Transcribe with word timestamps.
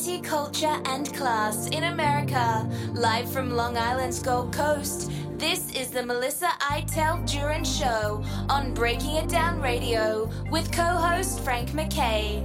Culture, 0.00 0.80
and 0.86 1.12
class 1.12 1.66
in 1.66 1.84
America. 1.84 2.66
Live 2.94 3.30
from 3.30 3.50
Long 3.50 3.76
Island's 3.76 4.22
Gold 4.22 4.50
Coast, 4.50 5.10
this 5.36 5.74
is 5.74 5.90
the 5.90 6.02
Melissa 6.02 6.48
Iteld 6.58 7.28
Jurin 7.28 7.66
Show 7.66 8.24
on 8.48 8.72
Breaking 8.72 9.16
It 9.16 9.28
Down 9.28 9.60
Radio 9.60 10.30
with 10.50 10.72
co 10.72 10.82
host 10.82 11.40
Frank 11.40 11.74
MacKay. 11.74 12.42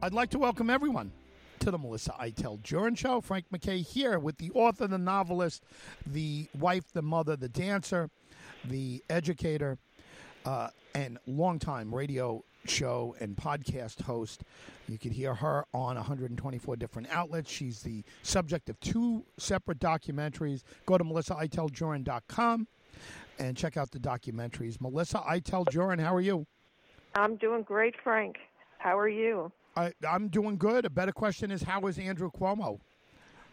I'd 0.00 0.12
like 0.12 0.30
to 0.30 0.38
welcome 0.38 0.70
everyone 0.70 1.10
to 1.58 1.72
the 1.72 1.78
Melissa 1.78 2.14
Iteld 2.20 2.62
Jurin 2.62 2.96
Show. 2.96 3.20
Frank 3.20 3.46
MacKay 3.50 3.78
here 3.78 4.20
with 4.20 4.38
the 4.38 4.52
author, 4.52 4.86
the 4.86 4.96
novelist, 4.96 5.64
the 6.06 6.46
wife, 6.56 6.92
the 6.92 7.02
mother, 7.02 7.34
the 7.34 7.48
dancer, 7.48 8.10
the 8.64 9.02
educator, 9.10 9.76
uh, 10.44 10.68
and 10.98 11.16
longtime 11.26 11.94
radio 11.94 12.42
show 12.66 13.14
and 13.20 13.36
podcast 13.36 14.02
host. 14.02 14.42
You 14.88 14.98
can 14.98 15.12
hear 15.12 15.32
her 15.32 15.64
on 15.72 15.94
124 15.94 16.74
different 16.74 17.08
outlets. 17.12 17.48
She's 17.48 17.82
the 17.82 18.02
subject 18.22 18.68
of 18.68 18.80
two 18.80 19.24
separate 19.38 19.78
documentaries. 19.78 20.64
Go 20.86 20.98
to 20.98 21.04
melissaiteldjurin.com 21.04 22.66
and 23.38 23.56
check 23.56 23.76
out 23.76 23.92
the 23.92 24.00
documentaries. 24.00 24.80
Melissa 24.80 25.18
Iteld 25.18 25.66
Jurin, 25.66 26.00
how 26.00 26.12
are 26.12 26.20
you? 26.20 26.46
I'm 27.14 27.36
doing 27.36 27.62
great, 27.62 27.94
Frank. 28.02 28.36
How 28.78 28.98
are 28.98 29.08
you? 29.08 29.52
I, 29.76 29.92
I'm 30.08 30.26
doing 30.26 30.56
good. 30.56 30.84
A 30.84 30.90
better 30.90 31.12
question 31.12 31.52
is, 31.52 31.62
how 31.62 31.86
is 31.86 31.96
Andrew 32.00 32.30
Cuomo? 32.32 32.80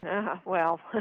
Uh, 0.04 0.38
well, 0.46 0.80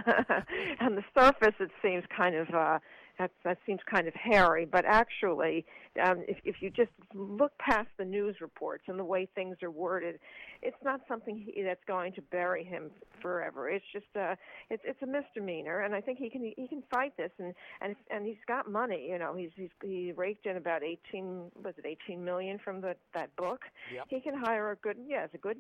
on 0.81 0.95
the 0.95 1.05
surface, 1.19 1.55
it 1.59 1.71
seems 1.83 2.05
kind 2.15 2.35
of 2.35 2.51
uh, 2.55 2.79
that 3.19 3.31
that 3.45 3.59
seems 3.67 3.81
kind 3.91 4.09
of 4.09 4.15
hairy, 4.15 4.65
but 4.65 4.85
actually, 4.85 5.65
um, 6.03 6.25
if 6.27 6.39
if 6.45 6.57
you 6.61 6.71
just 6.71 6.91
look 7.15 7.57
past 7.59 7.89
the 7.99 8.05
news 8.05 8.37
reports 8.41 8.85
and 8.89 8.99
the 8.99 9.05
way 9.05 9.29
things 9.35 9.57
are 9.63 9.71
worded, 9.71 10.19
it's 10.63 10.77
not 10.83 11.01
something 11.09 11.37
he, 11.37 11.63
that's 11.63 11.85
going 11.87 12.13
to 12.15 12.23
bury 12.23 12.65
him 12.65 12.91
forever. 13.21 13.69
It's 13.69 13.85
just 13.93 14.07
a 14.17 14.37
it's 14.71 14.83
it's 14.85 15.01
a 15.03 15.07
misdemeanor, 15.07 15.81
and 15.81 15.95
I 15.95 16.01
think 16.01 16.19
he 16.19 16.31
can 16.31 16.53
he 16.57 16.69
can 16.69 16.83
fight 16.91 17.17
this, 17.17 17.31
and 17.39 17.55
and 17.81 17.97
and 18.11 18.27
he's 18.27 18.43
got 18.47 18.71
money. 18.71 19.09
You 19.11 19.19
know, 19.19 19.35
he's 19.35 19.51
he's 19.57 19.71
he 19.83 20.13
raked 20.13 20.47
in 20.47 20.57
about 20.57 20.83
eighteen 20.83 21.51
was 21.63 21.75
it 21.79 21.87
eighteen 21.87 22.25
million 22.25 22.59
from 22.59 22.81
the 22.81 22.97
that 23.15 23.35
book. 23.37 23.63
Yep. 23.93 24.05
He 24.09 24.21
can 24.21 24.35
hire 24.37 24.73
a 24.73 24.77
good 24.77 24.97
yes 25.07 25.29
a 25.35 25.39
good 25.39 25.59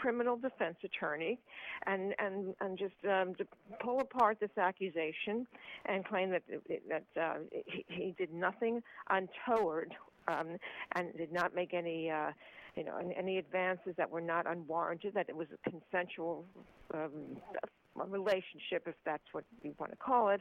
criminal 0.00 0.36
defense 0.36 0.76
attorney, 0.84 1.38
and 1.86 2.14
and 2.18 2.54
and 2.60 2.78
just 2.78 2.94
um, 3.04 3.34
to 3.36 3.46
pull 3.80 4.00
apart 4.00 4.38
this 4.40 4.56
accusation 4.56 5.46
and 5.86 6.04
claim 6.04 6.30
that 6.30 6.42
that 6.88 7.20
uh, 7.20 7.34
he, 7.66 7.84
he 7.88 8.14
did 8.16 8.32
nothing 8.32 8.82
untoward 9.58 9.94
um, 10.28 10.56
and 10.94 11.16
did 11.16 11.32
not 11.32 11.54
make 11.54 11.74
any, 11.74 12.10
uh, 12.10 12.32
you 12.76 12.84
know, 12.84 12.98
any 13.16 13.38
advances 13.38 13.94
that 13.96 14.10
were 14.10 14.20
not 14.20 14.46
unwarranted. 14.50 15.14
That 15.14 15.28
it 15.28 15.36
was 15.36 15.48
a 15.52 15.70
consensual 15.70 16.44
um, 16.94 17.36
relationship, 18.08 18.86
if 18.86 18.94
that's 19.04 19.24
what 19.32 19.44
you 19.62 19.74
want 19.78 19.92
to 19.92 19.98
call 19.98 20.28
it, 20.28 20.40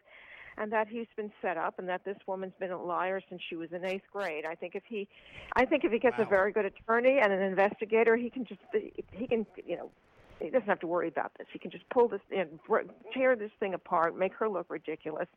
and 0.57 0.71
that 0.71 0.87
he's 0.87 1.07
been 1.15 1.31
set 1.41 1.57
up, 1.57 1.79
and 1.79 1.87
that 1.89 2.03
this 2.03 2.17
woman's 2.27 2.53
been 2.59 2.71
a 2.71 2.81
liar 2.81 3.21
since 3.29 3.41
she 3.49 3.55
was 3.55 3.69
in 3.71 3.85
eighth 3.85 4.05
grade. 4.11 4.45
I 4.45 4.55
think 4.55 4.75
if 4.75 4.83
he, 4.87 5.07
I 5.55 5.65
think 5.65 5.83
if 5.83 5.91
he 5.91 5.99
gets 5.99 6.17
wow. 6.17 6.25
a 6.25 6.27
very 6.27 6.51
good 6.51 6.65
attorney 6.65 7.19
and 7.21 7.31
an 7.31 7.41
investigator, 7.41 8.15
he 8.15 8.29
can 8.29 8.45
just 8.45 8.61
he 9.11 9.27
can 9.27 9.45
you 9.65 9.77
know 9.77 9.91
he 10.39 10.49
doesn't 10.49 10.67
have 10.67 10.79
to 10.79 10.87
worry 10.87 11.07
about 11.07 11.31
this. 11.37 11.47
He 11.51 11.59
can 11.59 11.71
just 11.71 11.87
pull 11.89 12.07
this 12.07 12.21
in, 12.31 12.59
tear 13.13 13.35
this 13.35 13.51
thing 13.59 13.73
apart, 13.73 14.17
make 14.17 14.33
her 14.35 14.49
look 14.49 14.67
ridiculous, 14.69 15.27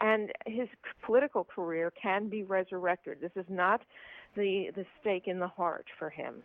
and 0.00 0.30
his 0.46 0.68
political 1.02 1.44
career 1.44 1.92
can 2.00 2.28
be 2.28 2.42
resurrected. 2.42 3.18
This 3.20 3.32
is 3.36 3.46
not 3.48 3.82
the 4.36 4.70
the 4.74 4.84
stake 5.00 5.26
in 5.26 5.38
the 5.38 5.48
heart 5.48 5.86
for 5.98 6.10
him. 6.10 6.42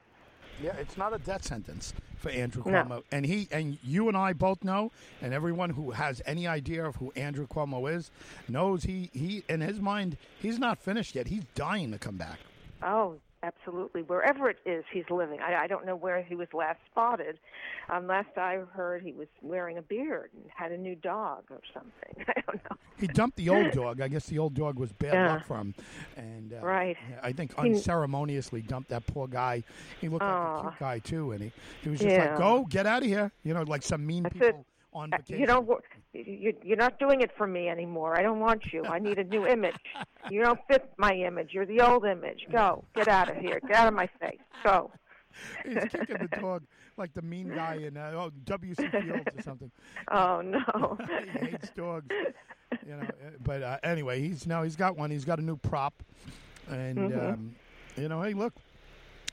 Yeah, 0.62 0.74
it's 0.78 0.97
not 0.97 1.13
a 1.13 1.18
death 1.18 1.44
sentence 1.44 1.94
for 2.18 2.29
Andrew 2.29 2.63
No. 2.66 2.84
Cuomo, 2.84 3.03
and 3.12 3.25
he 3.25 3.47
and 3.52 3.78
you 3.84 4.08
and 4.08 4.16
I 4.16 4.34
both 4.34 4.63
know, 4.63 4.91
and 5.22 5.34
everyone 5.34 5.72
who 5.72 5.91
has 5.91 6.22
any 6.25 6.47
idea 6.47 6.85
of 6.85 6.96
who 6.96 7.12
Andrew 7.16 7.47
Cuomo 7.47 7.94
is 7.94 8.09
knows 8.47 8.84
he 8.84 9.09
he 9.13 9.44
in 9.50 9.62
his 9.62 9.79
mind 9.79 10.18
he's 10.41 10.59
not 10.59 10.79
finished 10.79 11.16
yet. 11.16 11.28
He's 11.28 11.44
dying 11.56 11.91
to 11.91 11.97
come 11.97 12.16
back. 12.16 12.40
Oh, 12.81 13.18
absolutely. 13.45 14.01
Wherever 14.01 14.50
it 14.50 14.57
is 14.66 14.83
he's 14.91 15.03
living. 15.09 15.39
I, 15.39 15.63
I 15.63 15.67
don't 15.67 15.85
know 15.85 15.95
where 15.95 16.22
he 16.23 16.35
was 16.35 16.47
last 16.53 16.79
spotted. 16.91 17.39
Um, 17.89 18.07
last 18.07 18.29
I 18.38 18.59
heard, 18.73 19.01
he 19.03 19.11
was 19.13 19.28
wearing 19.41 19.78
a 19.78 19.81
beard 19.81 20.31
and 20.33 20.44
had 20.56 20.72
a 20.72 20.78
new 20.78 20.95
dog 20.95 21.44
or 21.50 21.61
something. 21.73 22.25
I 22.28 22.41
don't 22.45 22.63
know. 22.63 22.78
He 22.97 23.07
dumped 23.07 23.38
the 23.38 23.50
old 23.50 23.72
dog. 23.72 24.01
I 24.01 24.07
guess 24.07 24.25
the 24.28 24.39
old 24.39 24.53
dog 24.53 24.79
was 24.79 24.91
bad 24.94 25.13
Yeah. 25.13 25.28
luck 25.34 25.45
for 25.45 25.57
him, 25.57 25.75
and 26.17 26.53
uh, 26.53 26.66
Right. 26.66 26.97
I 27.22 27.31
think 27.34 27.53
unceremoniously 27.57 28.61
dumped 28.61 28.89
that 28.89 29.05
poor 29.07 29.28
guy. 29.28 29.63
He 30.01 30.09
looked 30.09 30.23
like 30.25 30.31
a 30.31 30.61
cute 30.61 30.79
guy 30.79 31.00
too, 31.00 31.31
and 31.31 31.44
he 31.44 31.51
he 31.84 31.89
was 31.89 32.00
just 32.00 32.16
Yeah. 32.16 32.29
like, 32.29 32.38
"Go, 32.38 32.66
get 32.66 32.85
out 32.85 33.01
of 33.03 33.07
here," 33.07 33.31
you 33.44 33.53
know, 33.53 33.63
like 33.63 33.84
some 33.84 34.05
mean 34.05 34.23
That's 34.23 34.35
it. 34.38 34.55
On 34.95 35.13
Uh, 35.13 35.17
vacation. 35.17 35.39
You 35.41 35.45
don't. 35.45 35.69
You, 36.13 36.53
you're 36.63 36.78
not 36.78 36.97
doing 36.97 37.22
it 37.22 37.31
for 37.38 37.45
me 37.45 37.67
anymore. 37.69 38.17
I 38.17 38.23
don't 38.23 38.39
want 38.39 38.63
you. 38.73 38.83
I 38.85 39.00
need 39.00 39.19
a 39.19 39.23
new 39.23 39.45
image. 39.45 39.75
You 40.31 40.41
don't 40.41 40.59
fit 40.69 40.89
my 40.97 41.13
image. 41.13 41.50
You're 41.53 41.66
the 41.66 41.81
old 41.81 42.06
image. 42.06 42.47
Go. 42.51 42.85
Get 42.95 43.07
out 43.07 43.29
of 43.29 43.35
here. 43.38 43.59
Get 43.59 43.75
out 43.75 43.88
of 43.89 43.94
my 43.94 44.07
face. 44.19 44.39
Go. 44.63 44.91
He's 45.66 45.84
kicking 45.91 46.17
the 46.17 46.38
dog 46.39 46.63
like 46.97 47.13
the 47.13 47.22
mean 47.22 47.50
guy 47.53 47.75
in 47.75 47.97
uh, 47.97 48.13
oh, 48.16 48.31
W.C. 48.45 48.88
Fields 48.88 49.35
or 49.38 49.41
something. 49.44 49.69
Oh 50.11 50.41
no. 50.41 50.97
he 51.34 51.39
hates 51.47 51.69
dogs. 51.75 52.07
You 52.88 52.95
know, 52.95 53.01
uh, 53.03 53.29
but 53.44 53.61
uh, 53.61 53.78
anyway, 53.84 54.22
he's 54.22 54.47
now 54.47 54.63
he's 54.63 54.75
got 54.78 54.95
one. 54.97 55.11
He's 55.11 55.25
got 55.25 55.39
a 55.39 55.41
new 55.41 55.57
prop, 55.57 56.01
and 56.69 56.97
Mhm. 56.97 57.34
um, 57.34 57.55
you 57.97 58.07
know, 58.07 58.22
hey, 58.22 58.34
look, 58.34 58.53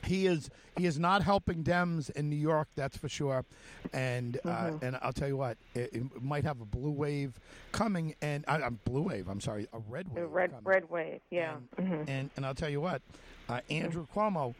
he 0.05 0.27
is 0.27 0.49
he 0.77 0.85
is 0.85 0.97
not 0.99 1.23
helping 1.23 1.63
Dems 1.63 2.09
in 2.11 2.29
New 2.29 2.35
York. 2.35 2.67
That's 2.75 2.97
for 2.97 3.07
sure. 3.09 3.45
And 3.93 4.37
uh, 4.45 4.47
Mhm. 4.49 4.83
and 4.83 4.99
I'll 5.01 5.13
tell 5.13 5.27
you 5.27 5.37
what, 5.37 5.57
it, 5.75 5.93
it 5.93 6.21
might 6.23 6.43
have 6.43 6.61
a 6.61 6.65
blue 6.65 6.91
wave 6.91 7.39
coming, 7.71 8.15
and 8.21 8.43
uh, 8.47 8.59
um, 8.63 8.79
blue 8.85 9.03
wave. 9.03 9.27
I'm 9.27 9.41
sorry, 9.41 9.67
a 9.73 9.79
red 9.79 10.07
wave. 10.13 10.29
red 10.29 10.49
coming. 10.51 10.63
red 10.65 10.89
wave. 10.89 11.21
Yeah. 11.29 11.57
And, 11.77 11.87
Mhm. 11.89 12.09
and 12.09 12.29
and 12.35 12.45
I'll 12.45 12.55
tell 12.55 12.69
you 12.69 12.81
what, 12.81 13.01
uh, 13.49 13.61
Andrew 13.69 14.05
Cuomo 14.13 14.55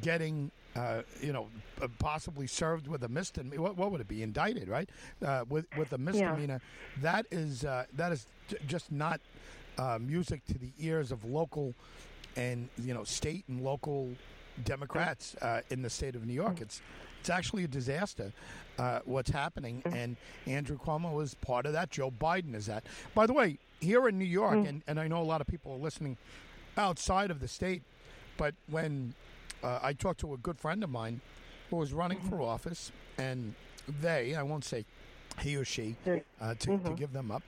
getting. 0.00 0.50
Uh, 0.76 1.02
you 1.20 1.32
know, 1.32 1.46
uh, 1.80 1.86
possibly 2.00 2.48
served 2.48 2.88
with 2.88 3.04
a 3.04 3.08
misdemeanor. 3.08 3.62
What, 3.62 3.76
what 3.76 3.92
would 3.92 4.00
it 4.00 4.08
be? 4.08 4.24
Indicted, 4.24 4.66
right? 4.68 4.90
Uh, 5.24 5.44
with 5.48 5.66
with 5.76 5.92
a 5.92 5.98
misdemeanor. 5.98 6.60
That 7.00 7.26
is 7.30 7.64
uh, 7.64 7.84
that 7.92 8.10
is 8.10 8.26
j- 8.48 8.56
just 8.66 8.90
not 8.90 9.20
uh, 9.78 10.00
music 10.00 10.44
to 10.46 10.58
the 10.58 10.72
ears 10.80 11.12
of 11.12 11.24
local 11.24 11.74
and 12.34 12.68
you 12.76 12.92
know 12.92 13.04
state 13.04 13.44
and 13.46 13.60
local 13.62 14.16
Democrats 14.62 15.34
uh, 15.42 15.60
in 15.70 15.82
the 15.82 15.90
state 15.90 16.14
of 16.14 16.26
New 16.26 16.34
York. 16.34 16.60
It's 16.60 16.80
it's 17.20 17.30
actually 17.30 17.64
a 17.64 17.68
disaster 17.68 18.32
uh, 18.78 19.00
what's 19.06 19.30
happening, 19.30 19.82
and 19.86 20.16
Andrew 20.46 20.76
Cuomo 20.78 21.22
is 21.22 21.34
part 21.34 21.64
of 21.64 21.72
that. 21.72 21.90
Joe 21.90 22.10
Biden 22.10 22.54
is 22.54 22.66
that. 22.66 22.84
By 23.14 23.26
the 23.26 23.32
way, 23.32 23.58
here 23.80 24.06
in 24.08 24.18
New 24.18 24.26
York, 24.26 24.66
and, 24.66 24.82
and 24.86 25.00
I 25.00 25.08
know 25.08 25.22
a 25.22 25.24
lot 25.24 25.40
of 25.40 25.46
people 25.46 25.72
are 25.72 25.78
listening 25.78 26.18
outside 26.76 27.30
of 27.30 27.40
the 27.40 27.48
state, 27.48 27.82
but 28.36 28.54
when 28.68 29.14
uh, 29.62 29.78
I 29.82 29.94
talked 29.94 30.20
to 30.20 30.34
a 30.34 30.36
good 30.36 30.58
friend 30.58 30.84
of 30.84 30.90
mine 30.90 31.22
who 31.70 31.76
was 31.76 31.94
running 31.94 32.20
for 32.20 32.42
office, 32.42 32.92
and 33.16 33.54
they, 34.02 34.34
I 34.34 34.42
won't 34.42 34.64
say 34.66 34.84
he 35.40 35.56
or 35.56 35.64
she, 35.64 35.96
uh, 36.42 36.54
to, 36.58 36.78
to 36.78 36.90
give 36.90 37.14
them 37.14 37.30
up, 37.30 37.42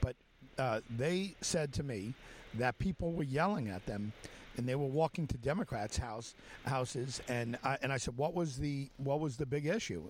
but 0.00 0.16
uh, 0.58 0.80
they 0.90 1.36
said 1.42 1.72
to 1.74 1.84
me 1.84 2.14
that 2.54 2.76
people 2.80 3.12
were 3.12 3.22
yelling 3.22 3.68
at 3.68 3.86
them, 3.86 4.12
and 4.56 4.68
they 4.68 4.74
were 4.74 4.86
walking 4.86 5.26
to 5.28 5.36
Democrats' 5.38 5.96
house 5.96 6.34
houses, 6.66 7.20
and 7.28 7.58
I, 7.64 7.78
and 7.82 7.92
I 7.92 7.96
said, 7.96 8.16
what 8.16 8.34
was 8.34 8.58
the 8.58 8.88
what 8.98 9.20
was 9.20 9.36
the 9.36 9.46
big 9.46 9.66
issue? 9.66 10.02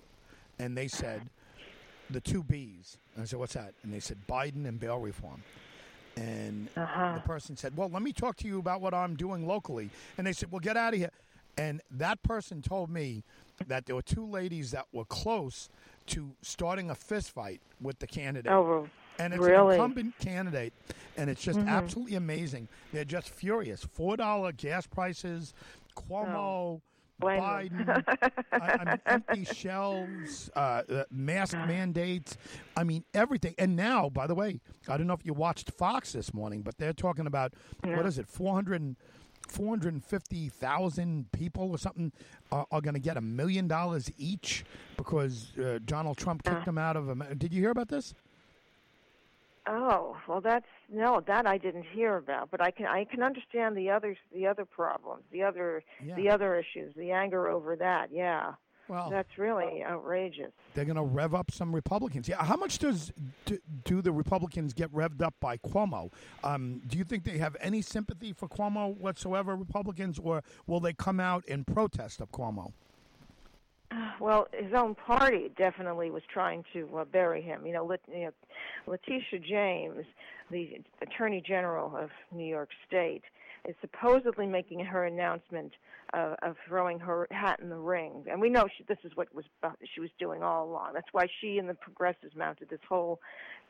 And 0.59 0.77
they 0.77 0.87
said 0.87 1.21
the 2.09 2.21
two 2.21 2.43
B's. 2.43 2.97
And 3.15 3.23
I 3.23 3.25
said, 3.25 3.39
what's 3.39 3.53
that? 3.53 3.73
And 3.83 3.93
they 3.93 3.99
said 3.99 4.17
Biden 4.27 4.67
and 4.67 4.79
bail 4.79 4.99
reform. 4.99 5.41
And 6.15 6.69
Uh-huh. 6.77 7.13
the 7.15 7.21
person 7.21 7.57
said, 7.57 7.75
well, 7.75 7.89
let 7.89 8.03
me 8.03 8.13
talk 8.13 8.35
to 8.37 8.47
you 8.47 8.59
about 8.59 8.81
what 8.81 8.93
I'm 8.93 9.15
doing 9.15 9.47
locally. 9.47 9.89
And 10.17 10.27
they 10.27 10.33
said, 10.33 10.51
well, 10.51 10.59
get 10.59 10.77
out 10.77 10.93
of 10.93 10.99
here. 10.99 11.09
And 11.57 11.81
that 11.91 12.21
person 12.23 12.61
told 12.61 12.89
me 12.89 13.23
that 13.67 13.85
there 13.85 13.95
were 13.95 14.01
two 14.03 14.25
ladies 14.25 14.71
that 14.71 14.85
were 14.91 15.05
close 15.05 15.69
to 16.07 16.31
starting 16.41 16.89
a 16.89 16.95
fist 16.95 17.31
fight 17.31 17.61
with 17.81 17.99
the 17.99 18.07
candidate. 18.07 18.51
Oh, 18.51 18.87
and 19.19 19.33
it's 19.33 19.41
really? 19.43 19.53
Mm-hmm. 19.55 19.69
an 19.69 19.73
incumbent 19.73 20.19
candidate, 20.19 20.73
and 21.17 21.29
it's 21.29 21.41
just 21.41 21.59
absolutely 21.59 22.15
amazing. 22.15 22.67
They're 22.91 23.05
just 23.05 23.29
furious. 23.29 23.83
Four 23.83 24.17
dollar 24.17 24.51
gas 24.51 24.87
prices, 24.87 25.53
Cuomo, 25.95 26.35
Oh. 26.35 26.81
Biden, 27.21 28.03
I, 28.51 28.57
I 28.59 28.85
mean, 28.85 28.99
empty 29.05 29.45
shelves, 29.45 30.49
uh, 30.55 30.81
uh, 30.89 31.03
mask 31.09 31.53
mandates. 31.67 32.35
I 32.75 32.83
mean, 32.83 33.05
everything. 33.13 33.55
And 33.57 33.77
now, 33.77 34.09
by 34.09 34.27
the 34.27 34.35
way, 34.35 34.59
I 34.89 34.97
don't 34.97 35.07
know 35.07 35.13
if 35.13 35.25
you 35.25 35.33
watched 35.33 35.71
Fox 35.71 36.11
this 36.11 36.33
morning, 36.33 36.63
but 36.63 36.77
they're 36.77 36.91
talking 36.91 37.25
about 37.27 37.53
what 37.83 38.05
is 38.05 38.17
it, 38.17 38.27
400 38.27 38.95
450,000 39.47 41.31
people 41.31 41.69
or 41.71 41.77
something 41.77 42.11
are, 42.51 42.65
are 42.71 42.81
going 42.81 42.93
to 42.93 42.99
get 42.99 43.17
a 43.17 43.21
million 43.21 43.67
dollars 43.67 44.09
each 44.17 44.65
because 44.97 45.51
uh, 45.57 45.79
Donald 45.85 46.17
Trump 46.17 46.43
kicked 46.43 46.65
them 46.65 46.77
out 46.77 46.95
of. 46.97 47.37
Did 47.37 47.53
you 47.53 47.61
hear 47.61 47.71
about 47.71 47.89
this? 47.89 48.13
Oh 49.67 50.17
well, 50.27 50.41
that's 50.41 50.65
no, 50.91 51.21
that 51.25 51.47
I 51.47 51.57
didn't 51.57 51.85
hear 51.93 52.17
about, 52.17 52.51
but 52.51 52.61
I 52.61 52.71
can 52.71 52.85
I 52.85 53.05
can 53.05 53.23
understand 53.23 53.77
the 53.77 53.89
others, 53.89 54.17
the 54.33 54.45
other 54.45 54.65
problems, 54.65 55.23
the 55.31 55.43
other 55.43 55.83
yeah. 56.03 56.15
the 56.15 56.29
other 56.29 56.55
issues, 56.55 56.93
the 56.95 57.11
anger 57.11 57.47
over 57.47 57.75
that. 57.77 58.09
Yeah. 58.11 58.53
Well, 58.89 59.09
that's 59.09 59.37
really 59.37 59.81
outrageous. 59.81 60.51
They're 60.73 60.83
going 60.83 60.97
to 60.97 61.03
rev 61.03 61.33
up 61.33 61.51
some 61.51 61.73
Republicans. 61.73 62.27
Yeah, 62.27 62.43
how 62.43 62.57
much 62.57 62.79
does 62.79 63.13
do, 63.45 63.57
do 63.85 64.01
the 64.01 64.11
Republicans 64.11 64.73
get 64.73 64.93
revved 64.93 65.21
up 65.21 65.35
by 65.39 65.55
Cuomo? 65.57 66.11
Um, 66.43 66.81
do 66.85 66.97
you 66.97 67.05
think 67.05 67.23
they 67.23 67.37
have 67.37 67.55
any 67.61 67.81
sympathy 67.81 68.33
for 68.33 68.49
Cuomo 68.49 68.95
whatsoever, 68.97 69.55
Republicans, 69.55 70.19
or 70.19 70.43
will 70.67 70.81
they 70.81 70.91
come 70.91 71.21
out 71.21 71.45
in 71.45 71.63
protest 71.63 72.19
of 72.19 72.29
Cuomo? 72.31 72.73
Well, 74.19 74.47
his 74.53 74.73
own 74.73 74.95
party 74.95 75.51
definitely 75.57 76.09
was 76.09 76.23
trying 76.31 76.63
to 76.73 76.89
uh, 76.97 77.05
bury 77.05 77.41
him. 77.41 77.65
You 77.65 77.73
know, 77.73 77.85
Lat- 77.85 78.01
you 78.07 78.25
know, 78.25 78.31
Letitia 78.87 79.39
James, 79.39 80.05
the 80.51 80.81
Attorney 81.01 81.43
General 81.45 81.95
of 81.95 82.09
New 82.31 82.45
York 82.45 82.69
State, 82.87 83.23
is 83.65 83.75
supposedly 83.81 84.45
making 84.45 84.79
her 84.79 85.05
announcement 85.05 85.73
uh, 86.13 86.35
of 86.41 86.55
throwing 86.67 86.99
her 86.99 87.27
hat 87.31 87.59
in 87.61 87.69
the 87.69 87.77
ring, 87.77 88.23
and 88.29 88.39
we 88.39 88.49
know 88.49 88.67
she, 88.77 88.83
this 88.87 88.97
is 89.03 89.11
what 89.15 89.33
was 89.33 89.45
uh, 89.63 89.71
she 89.93 89.99
was 89.99 90.09
doing 90.19 90.43
all 90.43 90.65
along. 90.65 90.91
That's 90.93 91.07
why 91.11 91.27
she 91.41 91.57
and 91.57 91.67
the 91.67 91.73
progressives 91.73 92.35
mounted 92.35 92.69
this 92.69 92.79
whole 92.87 93.19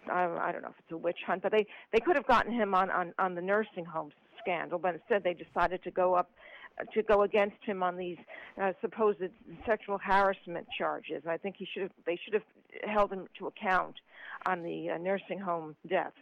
uh, 0.10 0.38
I 0.42 0.52
don't 0.52 0.62
know 0.62 0.70
if 0.70 0.80
it's 0.80 0.92
a 0.92 0.98
witch 0.98 1.20
hunt, 1.26 1.44
but 1.44 1.52
they 1.52 1.66
they 1.92 2.00
could 2.00 2.16
have 2.16 2.28
gotten 2.28 2.52
him 2.52 2.74
on 2.74 2.90
on 2.90 3.14
on 3.20 3.36
the 3.36 3.42
nursing 3.42 3.86
home 3.86 4.12
scandal, 4.42 4.80
but 4.80 4.96
instead 4.96 5.24
they 5.24 5.34
decided 5.34 5.84
to 5.84 5.92
go 5.92 6.16
up 6.16 6.30
to 6.94 7.04
go 7.04 7.24
against 7.24 7.58
him 7.64 7.84
on 7.84 7.98
these 7.98 8.18
uh, 8.62 8.74
supposed 8.82 9.20
sexual 9.66 9.98
harassment 9.98 10.68
charges. 10.78 11.24
I 11.28 11.38
think 11.38 11.56
he 11.58 11.68
should 11.72 11.84
have, 11.84 11.92
they 12.06 12.20
should 12.24 12.34
have 12.34 12.44
held 12.84 13.12
him 13.12 13.28
to 13.40 13.48
account 13.48 13.96
on 14.46 14.64
the 14.64 14.90
uh, 14.90 14.98
nursing 14.98 15.40
home 15.40 15.76
deaths, 15.88 16.16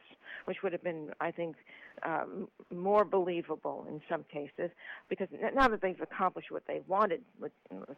which 0.46 0.58
would 0.64 0.74
have 0.74 0.84
been, 0.84 1.12
I 1.20 1.32
think, 1.32 1.56
um, 2.04 2.48
more 2.74 3.06
believable 3.06 3.86
in 3.90 4.02
some 4.10 4.26
cases. 4.32 4.72
Because 5.10 5.28
now 5.54 5.68
that 5.68 5.82
they've 5.82 6.02
accomplished 6.02 6.52
what 6.52 6.64
they 6.68 6.82
wanted, 6.88 7.22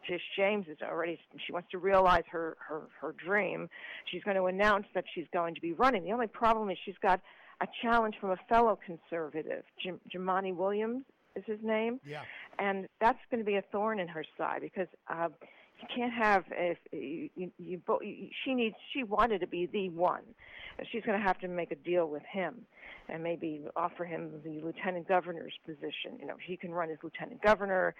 Tish 0.08 0.22
James 0.36 0.68
is 0.68 0.78
already 0.82 1.20
she 1.46 1.52
wants 1.52 1.70
to 1.72 1.78
realize 1.78 2.24
her 2.30 2.58
her 2.68 2.82
her 3.02 3.14
dream. 3.14 3.70
She's 4.12 4.24
going 4.24 4.38
to 4.38 4.46
announce 4.46 4.86
that 4.94 5.06
she's 5.14 5.28
going 5.34 5.56
to 5.56 5.62
be 5.62 5.74
running. 5.74 6.04
The 6.04 6.12
only 6.12 6.28
problem 6.28 6.70
is 6.70 6.78
she's 6.86 6.98
got 7.02 7.22
a 7.62 7.68
challenge 7.82 8.16
from 8.20 8.32
a 8.32 8.38
fellow 8.50 8.78
conservative, 8.86 9.64
Jim, 9.82 10.00
Jumaane 10.14 10.56
Williams 10.56 11.04
is 11.36 11.44
his 11.46 11.60
name. 11.64 12.00
Yeah. 12.06 12.22
And 12.60 12.88
that's 13.00 13.20
going 13.32 13.40
to 13.40 13.46
be 13.46 13.56
a 13.56 13.64
thorn 13.72 14.00
in 14.00 14.08
her 14.08 14.24
side 14.38 14.62
because 14.62 14.88
uh, 15.08 15.30
you 15.82 15.88
can't 15.94 16.14
have 16.14 16.46
if 16.52 16.78
you, 16.92 17.30
you, 17.36 17.52
you, 17.58 17.82
you 18.02 18.28
she 18.44 18.54
needs 18.54 18.76
she 18.94 19.04
wanted 19.04 19.40
to 19.40 19.48
be 19.48 19.66
the 19.66 19.90
one. 19.90 20.24
And 20.78 20.88
she's 20.92 21.04
going 21.04 21.20
to 21.20 21.26
have 21.26 21.40
to 21.40 21.48
make 21.48 21.72
a 21.72 21.76
deal 21.76 22.08
with 22.08 22.24
him 22.32 22.66
and 23.10 23.22
maybe 23.22 23.62
offer 23.76 24.06
him 24.06 24.32
the 24.44 24.62
lieutenant 24.62 25.08
governor's 25.08 25.54
position. 25.66 26.18
You 26.20 26.26
know, 26.26 26.36
he 26.44 26.58
can 26.58 26.72
run 26.72 26.90
as 26.90 26.98
lieutenant 27.04 27.42
governor, 27.42 27.94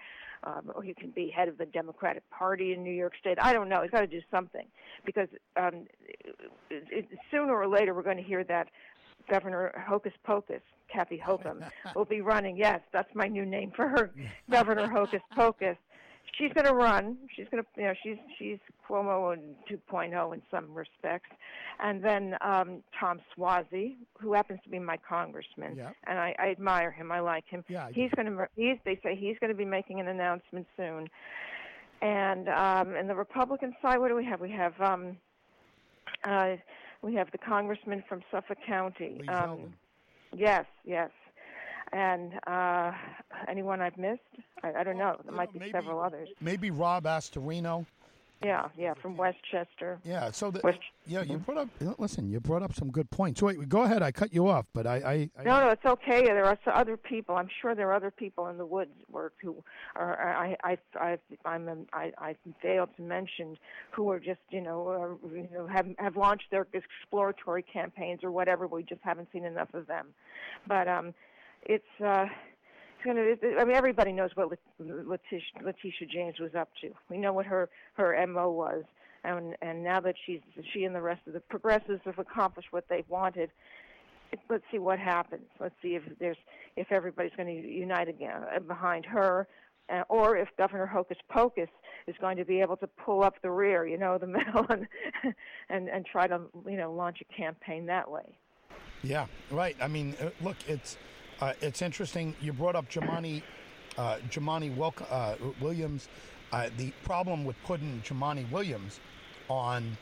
um, 0.44 0.72
or 0.74 0.82
he 0.82 0.94
can 0.94 1.10
be 1.10 1.30
head 1.30 1.48
of 1.48 1.58
the 1.58 1.66
Democratic 1.66 2.28
Party 2.30 2.72
in 2.72 2.82
New 2.82 2.92
York 2.92 3.12
State. 3.20 3.38
I 3.40 3.52
don't 3.52 3.68
know. 3.68 3.82
He's 3.82 3.90
got 3.90 4.00
to 4.00 4.06
do 4.06 4.20
something 4.30 4.66
because 5.04 5.28
um, 5.56 5.86
it, 6.70 6.84
it, 6.90 7.08
sooner 7.30 7.54
or 7.54 7.68
later 7.68 7.94
we're 7.94 8.02
going 8.02 8.16
to 8.16 8.22
hear 8.22 8.44
that 8.44 8.68
Governor 9.28 9.84
Hocus 9.86 10.12
Pocus, 10.24 10.62
Kathy 10.92 11.20
Hochul, 11.24 11.68
will 11.96 12.04
be 12.04 12.20
running. 12.20 12.56
Yes, 12.56 12.80
that's 12.92 13.12
my 13.14 13.26
new 13.26 13.44
name 13.44 13.72
for 13.74 13.88
her, 13.88 14.12
Governor 14.50 14.88
Hocus 14.88 15.22
Pocus. 15.34 15.76
She's 16.38 16.52
going 16.52 16.66
to 16.66 16.74
run. 16.74 17.16
She's 17.36 17.46
going 17.50 17.62
to, 17.62 17.68
you 17.76 17.86
know, 17.86 17.94
she's 18.02 18.16
she's 18.38 18.58
Cuomo 18.88 19.36
2.0 19.70 20.34
in 20.34 20.42
some 20.50 20.74
respects, 20.74 21.30
and 21.80 22.02
then 22.02 22.36
um, 22.40 22.82
Tom 22.98 23.20
Suozzi, 23.36 23.94
who 24.20 24.32
happens 24.32 24.58
to 24.64 24.68
be 24.68 24.80
my 24.80 24.96
congressman, 24.96 25.76
yeah. 25.76 25.90
and 26.08 26.18
I, 26.18 26.34
I 26.38 26.50
admire 26.50 26.90
him. 26.90 27.12
I 27.12 27.20
like 27.20 27.44
him. 27.46 27.64
Yeah, 27.68 27.88
he's 27.92 28.10
going 28.16 28.26
to. 28.26 28.48
He's. 28.56 28.78
They 28.84 28.98
say 29.02 29.14
he's 29.14 29.36
going 29.38 29.50
to 29.50 29.56
be 29.56 29.64
making 29.64 30.00
an 30.00 30.08
announcement 30.08 30.66
soon, 30.76 31.08
and 32.02 32.48
um, 32.48 32.96
and 32.96 33.08
the 33.08 33.14
Republican 33.14 33.76
side, 33.80 33.98
what 33.98 34.08
do 34.08 34.16
we 34.16 34.24
have? 34.24 34.40
We 34.40 34.50
have. 34.50 34.80
Um, 34.80 35.16
uh, 36.24 36.56
we 37.04 37.14
have 37.14 37.30
the 37.30 37.38
congressman 37.38 38.02
from 38.08 38.22
Suffolk 38.30 38.58
County. 38.66 39.20
Um, 39.28 39.74
yes, 40.34 40.64
yes. 40.84 41.10
And 41.92 42.32
uh, 42.46 42.92
anyone 43.46 43.80
I've 43.80 43.98
missed? 43.98 44.20
I, 44.62 44.72
I 44.80 44.84
don't 44.84 44.96
know. 44.98 45.20
There 45.24 45.34
might 45.34 45.52
be 45.52 45.58
maybe, 45.58 45.72
several 45.72 46.00
others. 46.00 46.28
Maybe 46.40 46.70
Rob 46.70 47.04
Astorino. 47.04 47.84
Yeah, 48.42 48.68
yeah, 48.76 48.92
from 49.00 49.16
Westchester. 49.16 49.98
Yeah, 50.04 50.30
so 50.30 50.50
the, 50.50 50.60
West, 50.62 50.78
yeah, 51.06 51.22
you 51.22 51.38
brought 51.38 51.58
up. 51.58 51.68
Listen, 51.98 52.28
you 52.28 52.40
brought 52.40 52.62
up 52.62 52.74
some 52.74 52.90
good 52.90 53.10
points. 53.10 53.40
Wait, 53.40 53.68
go 53.68 53.82
ahead. 53.82 54.02
I 54.02 54.12
cut 54.12 54.34
you 54.34 54.48
off, 54.48 54.66
but 54.74 54.86
I. 54.86 54.96
I, 54.96 55.30
I 55.38 55.44
no, 55.44 55.60
no, 55.60 55.68
it's 55.70 55.84
okay. 55.84 56.24
There 56.24 56.44
are 56.44 56.58
other 56.66 56.96
people. 56.96 57.36
I'm 57.36 57.48
sure 57.62 57.74
there 57.74 57.88
are 57.88 57.94
other 57.94 58.10
people 58.10 58.48
in 58.48 58.58
the 58.58 58.66
woods 58.66 58.90
work 59.10 59.32
who 59.40 59.56
are. 59.96 60.36
I, 60.36 60.56
I, 60.62 60.78
I, 60.96 61.18
I'm. 61.46 61.86
I, 61.92 62.12
I 62.18 62.36
failed 62.60 62.90
to 62.96 63.02
mention 63.02 63.56
who 63.92 64.10
are 64.10 64.20
just, 64.20 64.40
you 64.50 64.60
know, 64.60 65.18
uh, 65.24 65.28
you 65.34 65.48
know, 65.52 65.66
have 65.66 65.86
have 65.98 66.16
launched 66.16 66.50
their 66.50 66.66
exploratory 66.74 67.62
campaigns 67.62 68.22
or 68.22 68.30
whatever. 68.30 68.66
We 68.66 68.82
just 68.82 69.02
haven't 69.02 69.28
seen 69.32 69.44
enough 69.44 69.72
of 69.72 69.86
them. 69.86 70.08
But 70.66 70.86
um, 70.88 71.14
it's. 71.62 72.00
uh 72.04 72.26
going 73.04 73.16
to. 73.16 73.56
I 73.58 73.64
mean, 73.64 73.76
everybody 73.76 74.12
knows 74.12 74.30
what 74.34 74.50
Letitia, 74.78 76.06
James 76.10 76.38
was 76.40 76.54
up 76.54 76.70
to. 76.80 76.90
We 77.08 77.18
know 77.18 77.32
what 77.32 77.46
her 77.46 77.68
her 77.94 78.26
mo 78.26 78.50
was, 78.50 78.84
and 79.22 79.54
and 79.62 79.84
now 79.84 80.00
that 80.00 80.16
she's 80.26 80.40
she 80.72 80.84
and 80.84 80.94
the 80.94 81.02
rest 81.02 81.20
of 81.26 81.34
the 81.34 81.40
progressives 81.40 82.00
have 82.04 82.18
accomplished 82.18 82.72
what 82.72 82.88
they 82.88 83.04
wanted, 83.08 83.50
let's 84.48 84.64
see 84.70 84.78
what 84.78 84.98
happens. 84.98 85.46
Let's 85.60 85.74
see 85.82 85.94
if 85.94 86.02
there's 86.18 86.36
if 86.76 86.90
everybody's 86.90 87.32
going 87.36 87.62
to 87.62 87.68
unite 87.68 88.08
again 88.08 88.42
uh, 88.54 88.58
behind 88.60 89.04
her, 89.06 89.46
uh, 89.88 90.02
or 90.08 90.36
if 90.36 90.48
Governor 90.56 90.86
Hocus 90.86 91.18
Pocus 91.28 91.68
is 92.06 92.14
going 92.20 92.36
to 92.36 92.44
be 92.44 92.60
able 92.60 92.76
to 92.78 92.86
pull 92.86 93.22
up 93.22 93.40
the 93.42 93.50
rear, 93.50 93.86
you 93.86 93.98
know, 93.98 94.18
the 94.18 94.26
middle, 94.26 94.66
and 94.68 94.86
and 95.68 95.88
and 95.88 96.06
try 96.06 96.26
to 96.26 96.40
you 96.66 96.76
know 96.76 96.92
launch 96.92 97.18
a 97.20 97.34
campaign 97.34 97.86
that 97.86 98.10
way. 98.10 98.38
Yeah, 99.02 99.26
right. 99.50 99.76
I 99.82 99.88
mean, 99.88 100.16
uh, 100.20 100.30
look, 100.40 100.56
it's 100.66 100.96
uh, 101.40 101.52
it's 101.60 101.82
interesting. 101.82 102.34
You 102.40 102.52
brought 102.52 102.76
up 102.76 102.88
Jumaane, 102.88 103.42
uh, 103.98 104.18
Wilk, 104.76 105.02
uh, 105.10 105.34
Williams. 105.60 106.08
Uh, 106.52 106.70
the 106.76 106.92
problem 107.02 107.44
with 107.44 107.56
putting 107.64 108.00
Jumaane 108.02 108.48
Williams 108.50 109.00
on 109.48 109.96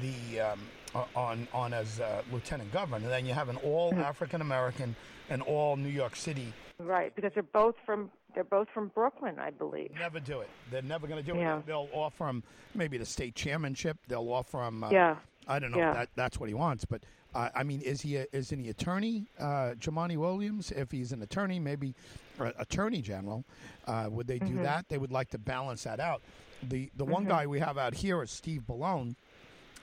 the 0.00 0.40
um, 0.40 0.60
uh, 0.94 1.04
on 1.16 1.48
on 1.52 1.72
as 1.72 2.00
uh, 2.00 2.22
lieutenant 2.32 2.72
governor, 2.72 3.04
and 3.04 3.12
then 3.12 3.26
you 3.26 3.32
have 3.32 3.48
an 3.48 3.56
all 3.58 3.90
mm-hmm. 3.92 4.02
African 4.02 4.40
American 4.40 4.94
and 5.30 5.42
all 5.42 5.76
New 5.76 5.88
York 5.88 6.16
City. 6.16 6.52
Right, 6.78 7.14
because 7.14 7.32
they're 7.34 7.42
both 7.42 7.76
from 7.86 8.10
they're 8.34 8.44
both 8.44 8.68
from 8.74 8.88
Brooklyn, 8.88 9.38
I 9.38 9.50
believe. 9.50 9.92
Never 9.98 10.20
do 10.20 10.40
it. 10.40 10.50
They're 10.70 10.82
never 10.82 11.06
going 11.06 11.24
to 11.24 11.32
do 11.32 11.38
yeah. 11.38 11.58
it. 11.58 11.66
They'll 11.66 11.88
offer 11.92 12.28
him 12.28 12.42
maybe 12.74 12.98
the 12.98 13.06
state 13.06 13.34
chairmanship. 13.34 13.96
They'll 14.08 14.30
offer 14.30 14.62
him. 14.62 14.84
yeah. 14.90 15.16
I 15.46 15.58
don't 15.58 15.70
know. 15.70 15.78
Yeah. 15.78 15.92
That 15.92 16.08
that's 16.14 16.40
what 16.40 16.48
he 16.48 16.54
wants, 16.54 16.84
but 16.84 17.02
uh, 17.34 17.48
I 17.54 17.64
mean, 17.64 17.80
is 17.80 18.00
he 18.00 18.16
a, 18.16 18.26
is 18.32 18.50
he 18.50 18.68
attorney, 18.68 19.26
uh, 19.38 19.74
Jumaane 19.78 20.16
Williams? 20.16 20.70
If 20.70 20.90
he's 20.90 21.12
an 21.12 21.22
attorney, 21.22 21.58
maybe 21.58 21.94
attorney 22.38 23.02
general, 23.02 23.44
uh, 23.86 24.06
would 24.10 24.26
they 24.26 24.38
do 24.38 24.46
mm-hmm. 24.46 24.62
that? 24.62 24.88
They 24.88 24.98
would 24.98 25.12
like 25.12 25.30
to 25.30 25.38
balance 25.38 25.82
that 25.84 26.00
out. 26.00 26.22
The 26.62 26.90
the 26.96 27.04
mm-hmm. 27.04 27.12
one 27.12 27.24
guy 27.24 27.46
we 27.46 27.58
have 27.58 27.76
out 27.76 27.94
here 27.94 28.22
is 28.22 28.30
Steve 28.30 28.62
Bellone, 28.68 29.16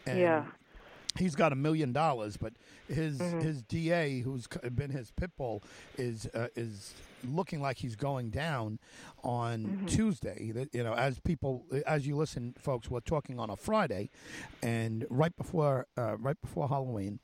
and 0.06 0.20
yeah. 0.20 0.46
he's 1.18 1.36
got 1.36 1.52
a 1.52 1.56
million 1.56 1.92
dollars, 1.92 2.38
but 2.38 2.54
his 2.88 3.20
mm-hmm. 3.20 3.42
his 3.42 3.62
DA, 3.64 4.22
who's 4.22 4.48
been 4.74 4.92
his 4.92 5.12
pit 5.12 5.32
bull, 5.38 5.62
is 5.98 6.28
uh, 6.34 6.48
is 6.56 6.94
looking 7.24 7.62
like 7.62 7.78
he's 7.78 7.96
going 7.96 8.30
down 8.30 8.80
on 9.24 9.66
mm-hmm. 9.66 9.86
Tuesday. 9.88 10.68
You 10.72 10.84
know, 10.84 10.94
as 10.94 11.20
people, 11.20 11.66
as 11.86 12.08
you 12.08 12.16
listen, 12.16 12.56
folks, 12.58 12.90
we're 12.90 13.00
talking 13.02 13.40
on 13.40 13.50
a 13.50 13.56
Friday, 13.56 14.10
and 14.62 15.06
right 15.10 15.36
before 15.36 15.88
uh, 15.98 16.18
right 16.18 16.40
before 16.42 16.68
Halloween, 16.68 17.20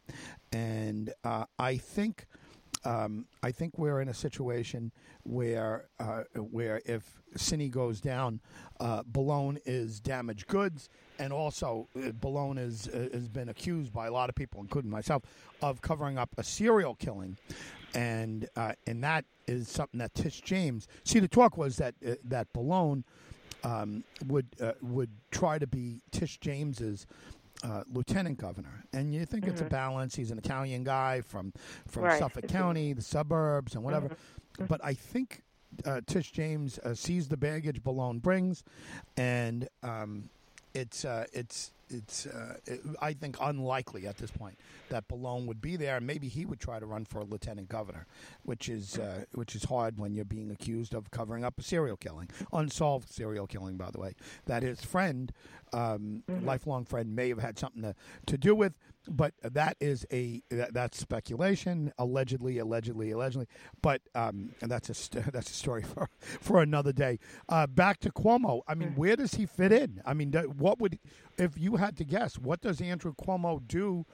and 0.52 1.14
uh, 1.24 1.46
I 1.58 1.78
think. 1.78 2.26
Um, 2.86 3.26
I 3.44 3.52
think 3.52 3.78
we're 3.78 4.00
in 4.02 4.08
a 4.08 4.14
situation 4.14 4.94
where 5.24 5.90
uh, 6.00 6.24
where 6.36 6.80
if 6.86 7.22
Sini 7.36 7.70
goes 7.70 8.00
down, 8.00 8.40
uh, 8.80 9.04
Bellone 9.04 9.58
is 9.66 10.00
damaged 10.00 10.48
goods, 10.48 10.88
and 11.20 11.34
also 11.34 11.90
uh, 11.96 12.12
Bellone 12.12 12.60
is 12.60 12.88
uh, 12.88 13.10
has 13.12 13.28
been 13.28 13.50
accused 13.50 13.92
by 13.92 14.08
a 14.08 14.12
lot 14.12 14.30
of 14.30 14.36
people, 14.36 14.62
including 14.62 14.92
myself, 14.92 15.24
of 15.62 15.82
covering 15.82 16.18
up 16.18 16.30
a 16.38 16.44
serial 16.44 16.96
killing 16.96 17.38
and 17.94 18.48
uh, 18.56 18.74
and 18.86 19.04
that 19.04 19.26
is 19.48 19.68
something 19.68 20.00
that 20.00 20.14
Tish 20.14 20.42
James. 20.42 20.88
See, 21.04 21.20
the 21.20 21.28
talk 21.28 21.58
was 21.58 21.78
that 21.78 21.96
uh, 22.06 22.16
that 22.26 22.52
Bellone 22.54 23.04
um, 23.64 24.04
would 24.26 24.48
uh, 24.62 24.74
would 24.82 25.10
try 25.32 25.60
to 25.60 25.68
be 25.68 26.02
Tish 26.12 26.38
James's. 26.40 27.06
Uh, 27.64 27.82
lieutenant 27.92 28.38
governor, 28.38 28.86
and 28.94 29.16
you 29.16 29.26
think 29.26 29.42
mm-hmm. 29.42 29.52
it's 29.52 29.62
a 29.62 29.64
mm-hmm. 29.64 29.74
balance. 29.74 30.16
He's 30.16 30.30
an 30.30 30.38
Italian 30.38 30.84
guy 30.84 31.22
from 31.22 31.52
from 31.88 32.04
right. 32.04 32.20
Suffolk 32.20 32.48
County, 32.48 32.94
the 32.94 33.02
suburbs, 33.02 33.74
and 33.74 33.84
whatever. 33.84 34.10
Mm-hmm. 34.10 34.66
But 34.66 34.80
I 34.84 34.94
think 34.94 35.42
uh, 35.84 36.02
Tish 36.06 36.32
James 36.32 36.78
uh, 36.80 36.94
sees 36.94 37.28
the 37.28 37.36
baggage 37.36 37.82
Bellone 37.82 38.22
brings, 38.22 38.64
and 39.18 39.68
um, 39.82 40.30
it's 40.76 41.04
uh, 41.04 41.26
it's 41.34 41.72
it's 41.90 42.26
uh, 42.26 42.56
it, 42.66 42.82
I 43.02 43.14
think 43.14 43.38
unlikely 43.42 44.08
at 44.08 44.18
this 44.18 44.32
point 44.32 44.60
that 44.90 45.08
Bellone 45.08 45.46
would 45.46 45.62
be 45.62 45.76
there. 45.76 46.00
Maybe 46.00 46.28
he 46.28 46.46
would 46.46 46.60
try 46.60 46.80
to 46.80 46.86
run 46.86 47.06
for 47.06 47.24
lieutenant 47.24 47.70
governor, 47.70 48.06
which 48.44 48.70
is 48.70 48.98
uh, 48.98 49.26
which 49.34 49.56
is 49.56 49.66
hard 49.66 49.98
when 49.98 50.14
you're 50.14 50.26
being 50.26 50.52
accused 50.52 50.94
of 50.94 51.12
covering 51.12 51.44
up 51.44 51.58
a 51.60 51.64
serial 51.64 51.98
killing, 51.98 52.30
unsolved 52.54 53.10
serial 53.10 53.48
killing, 53.48 53.78
by 53.78 53.92
the 53.92 54.00
way, 54.00 54.16
that 54.46 54.64
his 54.64 54.84
friend, 54.84 55.32
um, 55.74 56.24
mm-hmm. 56.30 56.46
lifelong 56.46 56.86
friend, 56.86 57.16
may 57.16 57.30
have 57.30 57.40
had 57.40 57.58
something 57.58 57.82
to, 57.82 57.96
to 58.26 58.38
do 58.38 58.56
with. 58.56 58.74
But 59.10 59.34
that 59.42 59.78
is 59.80 60.06
a 60.12 60.42
that, 60.50 60.74
that's 60.74 61.00
speculation, 61.00 61.94
allegedly, 61.98 62.58
allegedly, 62.58 63.12
allegedly. 63.12 63.48
But 63.82 64.02
um, 64.16 64.54
and 64.62 64.70
that's 64.70 64.90
a 64.90 65.22
that's 65.32 65.50
a 65.50 65.54
story 65.54 65.84
for 65.84 66.10
for 66.20 66.62
another 66.62 66.92
day. 66.92 67.20
Uh, 67.48 67.68
back 67.68 68.00
to 68.02 68.12
Cuomo. 68.12 68.62
I 68.68 68.76
mean, 68.76 68.90
mm. 68.90 68.98
where 68.98 69.16
does 69.16 69.36
he 69.36 69.46
fit 69.46 69.72
in? 69.72 70.02
I 70.06 70.14
mean, 70.14 70.34
what 70.34 70.80
would 70.80 71.00
if 71.38 71.58
you 71.58 71.78
had 71.78 71.96
to 71.98 72.04
guess? 72.04 72.38
What 72.38 72.62
does 72.62 72.82
Andrew 72.82 73.14
Cuomo 73.14 73.66
do? 73.66 74.06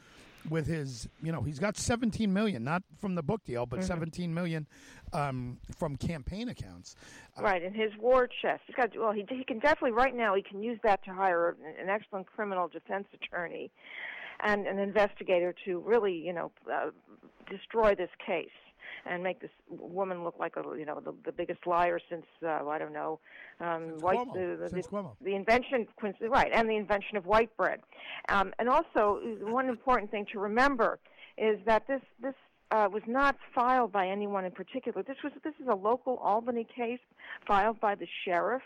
With 0.50 0.67
his, 0.67 1.07
you 1.21 1.31
know, 1.31 1.41
he's 1.41 1.59
got 1.59 1.77
17 1.77 2.31
million, 2.31 2.63
not 2.63 2.83
from 3.00 3.15
the 3.15 3.23
book 3.23 3.43
deal, 3.45 3.65
but 3.65 3.79
mm-hmm. 3.79 3.88
17 3.88 4.33
million 4.33 4.67
um, 5.13 5.57
from 5.77 5.95
campaign 5.95 6.50
accounts. 6.50 6.95
Uh, 7.38 7.43
right, 7.43 7.63
and 7.63 7.75
his 7.75 7.91
war 8.00 8.27
chest. 8.41 8.62
He's 8.67 8.75
got 8.75 8.91
well, 8.97 9.12
he 9.12 9.25
he 9.29 9.43
can 9.43 9.59
definitely 9.59 9.91
right 9.91 10.15
now 10.15 10.35
he 10.35 10.41
can 10.41 10.62
use 10.62 10.79
that 10.83 11.03
to 11.05 11.13
hire 11.13 11.55
an 11.79 11.89
excellent 11.89 12.27
criminal 12.27 12.67
defense 12.67 13.07
attorney 13.13 13.71
and 14.43 14.67
an 14.67 14.79
investigator 14.79 15.53
to 15.65 15.79
really, 15.79 16.13
you 16.13 16.33
know, 16.33 16.51
uh, 16.71 16.89
destroy 17.50 17.95
this 17.95 18.09
case 18.25 18.50
and 19.05 19.24
make 19.24 19.39
this 19.41 19.51
woman 19.69 20.24
look 20.24 20.36
like 20.39 20.55
a 20.57 20.77
you 20.77 20.86
know 20.86 21.00
the, 21.00 21.13
the 21.25 21.31
biggest 21.31 21.65
liar 21.65 22.00
since 22.10 22.25
uh, 22.45 22.67
I 22.67 22.77
don't 22.77 22.93
know 22.93 23.19
um, 23.60 24.00
white 24.00 24.19
Cuomo. 24.19 24.60
the, 24.60 24.69
the, 24.69 24.81
the, 24.81 25.05
the 25.22 25.36
invention 25.36 25.88
right 26.29 26.51
and 26.53 26.69
the 26.69 26.75
invention 26.75 27.17
of 27.17 27.25
white 27.25 27.55
bread, 27.57 27.79
um, 28.29 28.53
and 28.60 28.69
also 28.69 29.19
one 29.41 29.69
important 29.69 30.12
thing 30.12 30.25
to 30.33 30.39
remember 30.39 31.00
is 31.38 31.57
that 31.65 31.88
this 31.88 32.01
this 32.22 32.36
uh, 32.72 32.88
was 32.91 33.03
not 33.07 33.36
filed 33.53 33.91
by 33.91 34.07
anyone 34.07 34.45
in 34.45 34.51
particular. 34.51 35.03
This 35.03 35.17
was 35.24 35.33
this 35.43 35.53
is 35.62 35.67
a 35.67 35.75
local 35.75 36.17
Albany 36.17 36.65
case 36.75 37.00
filed 37.48 37.79
by 37.79 37.95
the 37.95 38.07
sheriff 38.25 38.63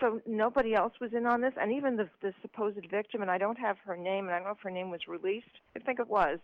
so 0.00 0.20
nobody 0.26 0.74
else 0.74 0.92
was 1.00 1.12
in 1.12 1.26
on 1.26 1.40
this, 1.40 1.54
and 1.60 1.72
even 1.72 1.96
the 1.96 2.08
the 2.22 2.32
supposed 2.42 2.84
victim, 2.90 3.22
and 3.22 3.30
I 3.30 3.38
don't 3.38 3.58
have 3.58 3.78
her 3.84 3.96
name, 3.96 4.26
and 4.26 4.34
I 4.34 4.38
don't 4.38 4.46
know 4.46 4.52
if 4.52 4.60
her 4.62 4.70
name 4.70 4.90
was 4.90 5.06
released. 5.08 5.46
I 5.76 5.80
think 5.80 6.00
it 6.00 6.08
was. 6.08 6.38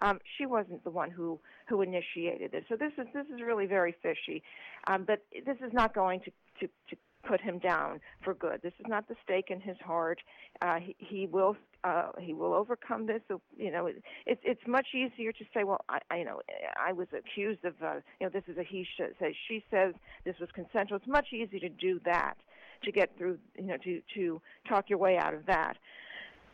Um, 0.00 0.20
she 0.36 0.46
wasn't 0.46 0.84
the 0.84 0.90
one 0.90 1.10
who 1.10 1.38
who 1.68 1.82
initiated 1.82 2.52
this. 2.52 2.64
So 2.68 2.76
this 2.76 2.92
is 2.98 3.06
this 3.14 3.26
is 3.34 3.42
really 3.42 3.66
very 3.66 3.94
fishy. 4.02 4.42
Um, 4.86 5.04
but 5.04 5.24
this 5.46 5.56
is 5.64 5.72
not 5.72 5.94
going 5.94 6.20
to 6.20 6.30
to 6.60 6.68
to 6.90 6.96
put 7.24 7.40
him 7.40 7.58
down 7.58 8.00
for 8.22 8.34
good. 8.34 8.60
This 8.62 8.72
is 8.78 8.86
not 8.88 9.08
the 9.08 9.16
stake 9.24 9.50
in 9.50 9.60
his 9.60 9.76
heart. 9.84 10.20
Uh, 10.62 10.78
he, 10.78 10.96
he 10.98 11.26
will 11.26 11.56
uh, 11.84 12.10
he 12.18 12.34
will 12.34 12.54
overcome 12.54 13.06
this. 13.06 13.20
So, 13.28 13.40
you 13.56 13.70
know, 13.70 13.86
it, 13.86 14.02
it's 14.26 14.40
it's 14.44 14.66
much 14.66 14.88
easier 14.94 15.32
to 15.32 15.44
say, 15.54 15.64
well, 15.64 15.84
I, 15.88 16.00
I 16.10 16.18
you 16.18 16.24
know 16.24 16.40
I 16.80 16.92
was 16.92 17.08
accused 17.12 17.64
of 17.64 17.74
uh, 17.82 17.94
you 18.20 18.26
know 18.26 18.30
this 18.30 18.44
is 18.48 18.58
a 18.58 18.62
he 18.62 18.86
says 18.96 19.12
she 19.46 19.64
says 19.70 19.94
this 20.24 20.36
was 20.40 20.48
consensual. 20.54 20.98
It's 20.98 21.06
much 21.06 21.32
easier 21.32 21.60
to 21.60 21.68
do 21.68 22.00
that 22.04 22.36
to 22.82 22.92
get 22.92 23.16
through, 23.16 23.38
you 23.56 23.66
know, 23.66 23.76
to 23.84 24.00
to 24.14 24.40
talk 24.68 24.88
your 24.88 24.98
way 24.98 25.18
out 25.18 25.34
of 25.34 25.46
that, 25.46 25.76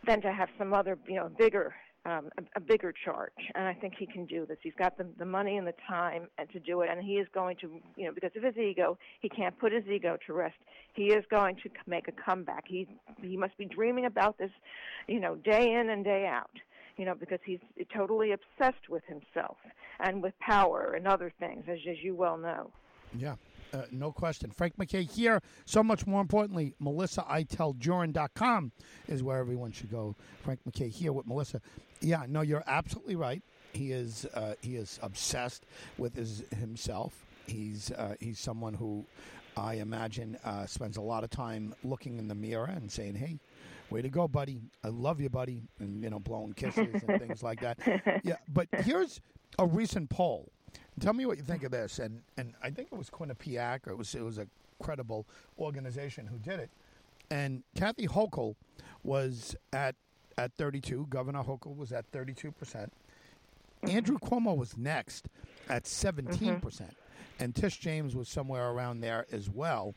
than 0.07 0.21
to 0.23 0.33
have 0.33 0.49
some 0.59 0.73
other, 0.73 0.99
you 1.07 1.17
know, 1.17 1.31
bigger 1.39 1.75
um, 2.07 2.29
a, 2.39 2.43
a 2.57 2.61
bigger 2.61 2.93
charge. 3.05 3.33
And 3.55 3.67
I 3.67 3.75
think 3.75 3.95
he 3.99 4.07
can 4.07 4.27
do 4.27 4.47
this. 4.47 4.59
He's 4.63 4.75
got 4.79 4.99
the, 4.99 5.07
the 5.19 5.25
money 5.25 5.57
and 5.57 5.67
the 5.67 5.75
time 5.89 6.29
and 6.39 6.49
to 6.51 6.61
do 6.61 6.83
it. 6.83 6.91
And 6.91 7.03
he 7.03 7.15
is 7.15 7.27
going 7.33 7.57
to, 7.63 7.81
you 7.97 8.07
know, 8.07 8.13
because 8.13 8.33
of 8.37 8.43
his 8.43 8.57
ego, 8.57 8.99
he 9.21 9.29
can't 9.29 9.59
put 9.59 9.73
his 9.73 9.85
ego 9.87 10.19
to 10.27 10.33
rest. 10.33 10.57
He 10.93 11.07
is 11.07 11.25
going 11.31 11.57
to 11.57 11.71
make 11.87 12.09
a 12.09 12.13
comeback. 12.13 12.65
He 12.67 12.87
he 13.21 13.37
must 13.37 13.57
be 13.57 13.65
dreaming 13.65 14.07
about 14.07 14.39
this, 14.39 14.51
you 15.09 15.21
know, 15.21 15.35
day 15.37 15.73
in 15.73 15.91
and 15.91 16.05
day 16.05 16.27
out. 16.27 16.51
You 16.97 17.05
know, 17.05 17.15
because 17.17 17.41
he's 17.45 17.59
totally 17.93 18.31
obsessed 18.31 18.89
with 18.89 19.03
himself 19.07 19.57
and 19.99 20.23
with 20.23 20.39
power 20.39 20.95
and 20.97 21.09
other 21.09 21.33
things, 21.41 21.65
as 21.69 21.79
as 21.91 21.97
you 22.03 22.15
well 22.15 22.37
know. 22.37 22.71
Yeah, 23.19 23.35
uh, 23.75 23.83
no 23.91 24.13
question. 24.13 24.51
Frank 24.51 24.79
MacKay 24.79 25.05
here. 25.05 25.43
So 25.65 25.83
much 25.83 26.07
more 26.07 26.21
importantly, 26.21 26.75
MelissaIteldJurin.com 26.81 28.73
is 29.09 29.23
where 29.23 29.39
everyone 29.39 29.73
should 29.73 29.91
go. 29.91 30.15
Frank 30.43 30.61
MacKay 30.65 30.89
here 30.89 31.13
with 31.13 31.27
Melissa. 31.27 31.61
Yeah, 32.01 32.25
no, 32.29 32.43
you're 32.43 32.65
absolutely 32.67 33.17
right. 33.17 33.43
He 33.73 33.91
is 33.91 34.27
uh, 34.35 34.55
he 34.61 34.77
is 34.77 35.01
obsessed 35.03 35.67
with 35.99 36.15
his 36.15 36.45
himself. 36.57 37.25
He's 37.47 37.91
uh, 37.91 38.15
he's 38.21 38.39
someone 38.39 38.75
who 38.75 39.05
I 39.57 39.75
imagine 39.75 40.39
uh, 40.45 40.67
spends 40.67 40.97
a 40.97 41.01
lot 41.01 41.25
of 41.25 41.31
time 41.31 41.75
looking 41.83 42.19
in 42.19 42.29
the 42.29 42.37
mirror 42.37 42.67
and 42.67 42.91
saying, 42.91 43.17
"Hey, 43.17 43.41
way 43.91 44.01
to 44.03 44.09
go, 44.09 44.29
buddy! 44.29 44.61
I 44.85 44.89
love 44.89 45.21
you, 45.21 45.29
buddy," 45.29 45.63
and 45.81 46.05
you 46.05 46.11
know, 46.11 46.21
blowing 46.21 46.53
kisses 46.53 47.03
and 47.09 47.21
things 47.21 47.43
like 47.43 47.61
that. 47.63 47.79
Yeah, 48.23 48.37
but 48.49 48.69
here's 48.85 49.21
a 49.59 49.67
recent 49.67 50.09
poll 50.09 50.53
Tell 51.01 51.13
me 51.13 51.27
what 51.27 51.39
you 51.39 51.45
think 51.45 51.65
of 51.65 51.73
this. 51.73 51.99
And 51.99 52.23
and 52.37 52.55
I 52.63 52.71
think 52.71 52.89
it 52.93 52.97
was 52.97 53.11
Quinnipiac, 53.11 53.87
or 53.87 53.91
it 53.91 53.99
was 53.99 54.15
it 54.15 54.23
was 54.23 54.39
a 54.39 54.47
credible 54.83 55.27
organization 55.59 56.27
who 56.27 56.39
did 56.39 56.61
it. 56.61 56.71
And 57.31 57.63
Kathy 57.75 58.07
Hochul 58.07 58.55
was 59.03 59.57
at 59.73 59.97
at 60.37 60.53
32. 60.55 61.07
Governor 61.09 61.43
Hochul 61.43 61.77
was 61.77 61.93
at 61.93 62.07
32 62.07 62.53
percent. 62.53 62.93
Andrew 63.83 64.19
Cuomo 64.19 64.57
was 64.57 64.77
next 64.79 65.29
at 65.69 65.87
17 65.87 66.49
mm-hmm. 66.49 66.61
percent, 66.61 66.97
and 67.39 67.55
Tish 67.55 67.79
James 67.79 68.17
was 68.17 68.29
somewhere 68.29 68.71
around 68.71 69.01
there 69.01 69.27
as 69.31 69.51
well. 69.51 69.95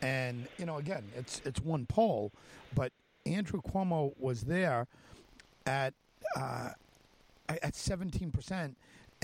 And 0.00 0.46
you 0.58 0.66
know, 0.66 0.76
again, 0.76 1.04
it's 1.16 1.40
it's 1.44 1.60
one 1.60 1.86
poll, 1.86 2.32
but 2.74 2.92
Andrew 3.24 3.60
Cuomo 3.60 4.14
was 4.18 4.42
there 4.42 4.86
at 5.66 5.94
uh, 6.36 6.70
at 7.48 7.74
17 7.74 8.30
percent 8.30 8.76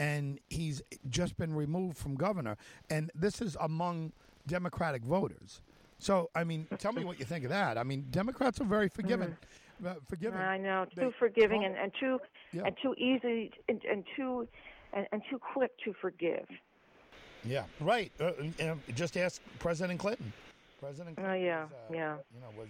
and 0.03 0.41
he's 0.51 0.83
just 1.11 1.37
been 1.37 1.55
removed 1.55 1.97
from 1.97 2.17
governor. 2.17 2.57
And 2.91 3.13
this 3.15 3.41
is 3.41 3.57
among 3.61 4.13
Democratic 4.49 5.05
voters. 5.05 5.63
So, 6.01 6.29
I 6.35 6.43
mean, 6.43 6.67
tell 6.79 6.93
me 6.93 7.05
what 7.05 7.21
you 7.21 7.25
think 7.25 7.45
of 7.45 7.51
that. 7.51 7.79
I 7.79 7.85
mean, 7.85 8.07
Democrats 8.11 8.61
are 8.61 8.65
very 8.65 8.89
forgiving. 8.89 9.29
Mm-hmm. 9.29 9.87
Uh, 9.87 9.95
forgiving. 10.09 10.41
I 10.41 10.59
know, 10.59 10.87
too 10.93 11.01
they, 11.01 11.11
forgiving 11.19 11.63
well, 11.63 11.71
and, 11.71 11.79
and 11.79 11.93
too 11.99 12.19
yeah. 12.53 12.63
and 12.67 12.77
too 12.83 12.95
easy 12.99 13.51
and, 13.69 13.81
and 13.85 14.05
too 14.17 14.47
and, 14.93 15.07
and, 15.11 15.23
too 15.29 15.39
quick 15.39 15.73
to 15.85 15.93
forgive. 16.01 16.47
Yeah, 17.45 17.65
right. 17.81 18.13
Uh, 18.21 18.31
and 18.61 18.81
just 18.95 19.17
ask 19.17 19.41
President 19.59 19.99
Clinton. 19.99 20.33
President 20.81 21.17
oh, 21.19 21.23
Clinton. 21.23 21.43
Oh 21.43 21.45
yeah, 21.45 21.63
was, 21.63 21.73
uh, 21.73 21.95
yeah. 21.95 22.17
You 22.33 22.41
know, 22.41 22.49
was 22.57 22.69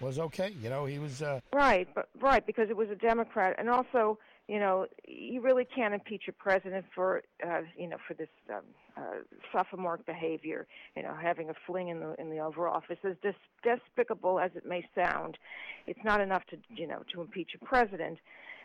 was 0.00 0.18
okay. 0.26 0.54
You 0.62 0.70
know, 0.70 0.84
he 0.86 1.00
was 1.00 1.22
uh, 1.22 1.40
right, 1.52 1.88
but 1.92 2.08
right 2.20 2.46
because 2.46 2.70
it 2.70 2.76
was 2.76 2.88
a 2.90 2.96
Democrat, 2.96 3.56
and 3.58 3.68
also 3.68 4.18
you 4.48 4.60
know, 4.60 4.86
you 5.06 5.40
really 5.40 5.64
can't 5.64 5.92
impeach 5.92 6.24
a 6.28 6.32
president 6.32 6.84
for, 6.94 7.22
uh, 7.44 7.62
you 7.76 7.88
know, 7.88 7.96
for 8.06 8.14
this 8.14 8.28
um, 8.48 8.62
uh, 8.96 9.00
sophomoric 9.52 10.06
behavior. 10.06 10.66
You 10.96 11.02
know, 11.02 11.14
having 11.20 11.50
a 11.50 11.54
fling 11.66 11.88
in 11.88 11.98
the 11.98 12.14
in 12.20 12.30
the 12.30 12.38
Oval 12.38 12.64
Office, 12.64 12.98
as 13.04 13.16
dis- 13.22 13.34
despicable 13.64 14.38
as 14.38 14.52
it 14.54 14.64
may 14.64 14.86
sound, 14.94 15.36
it's 15.86 16.04
not 16.04 16.20
enough 16.20 16.44
to, 16.50 16.58
you 16.68 16.86
know, 16.86 17.02
to 17.12 17.20
impeach 17.20 17.50
a 17.60 17.64
president. 17.64 18.18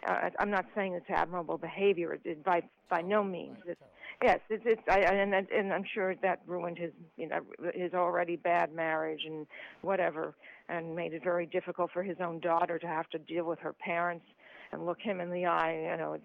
Uh, 0.07 0.29
I'm 0.39 0.51
not 0.51 0.65
saying 0.75 0.93
it's 0.93 1.09
admirable 1.09 1.57
behavior. 1.57 2.19
It, 2.23 2.43
by 2.43 2.61
by 2.87 3.01
no 3.01 3.23
means. 3.23 3.57
It's, 3.65 3.81
yes, 4.23 4.39
it's, 4.51 4.63
it's 4.67 4.81
I, 4.87 4.99
and 4.99 5.33
and 5.33 5.73
I'm 5.73 5.85
sure 5.95 6.13
that 6.21 6.41
ruined 6.45 6.77
his, 6.77 6.91
you 7.17 7.27
know, 7.27 7.39
his 7.73 7.95
already 7.95 8.35
bad 8.35 8.71
marriage 8.71 9.21
and 9.25 9.47
whatever, 9.81 10.35
and 10.69 10.95
made 10.95 11.13
it 11.13 11.23
very 11.23 11.47
difficult 11.47 11.89
for 11.91 12.03
his 12.03 12.17
own 12.19 12.39
daughter 12.39 12.77
to 12.77 12.87
have 12.87 13.09
to 13.09 13.17
deal 13.17 13.45
with 13.45 13.57
her 13.59 13.73
parents 13.73 14.25
and 14.71 14.85
look 14.85 14.99
him 14.99 15.19
in 15.19 15.31
the 15.31 15.45
eye. 15.45 15.89
You 15.91 15.97
know, 15.97 16.17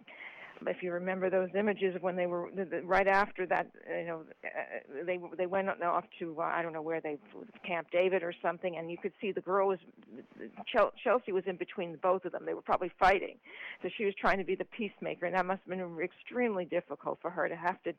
if 0.66 0.82
you 0.82 0.92
remember 0.92 1.28
those 1.28 1.50
images 1.58 1.96
when 2.00 2.16
they 2.16 2.26
were 2.26 2.50
right 2.84 3.06
after 3.06 3.46
that, 3.46 3.66
you 3.88 4.06
know, 4.06 4.22
uh, 4.44 5.04
they 5.04 5.18
they 5.36 5.46
went 5.46 5.68
off 5.82 6.04
to 6.18 6.36
uh, 6.40 6.44
I 6.44 6.62
don't 6.62 6.72
know 6.72 6.82
where 6.82 7.00
they 7.00 7.18
Camp 7.66 7.88
David 7.90 8.22
or 8.22 8.32
something, 8.42 8.76
and 8.76 8.90
you 8.90 8.96
could 8.96 9.12
see 9.20 9.32
the 9.32 9.40
girl 9.40 9.68
was 9.68 9.78
Chelsea 11.02 11.32
was 11.32 11.44
in 11.46 11.56
between 11.56 11.96
both 12.02 12.24
of 12.24 12.32
them. 12.32 12.46
They 12.46 12.54
were 12.54 12.62
probably 12.62 12.90
fighting, 12.98 13.36
so 13.82 13.88
she 13.96 14.04
was 14.04 14.14
trying 14.18 14.38
to 14.38 14.44
be 14.44 14.54
the 14.54 14.64
peacemaker, 14.64 15.26
and 15.26 15.34
that 15.34 15.46
must 15.46 15.60
have 15.68 15.78
been 15.78 15.98
extremely 16.02 16.64
difficult 16.64 17.18
for 17.20 17.30
her 17.30 17.48
to 17.48 17.56
have 17.56 17.82
to 17.82 17.92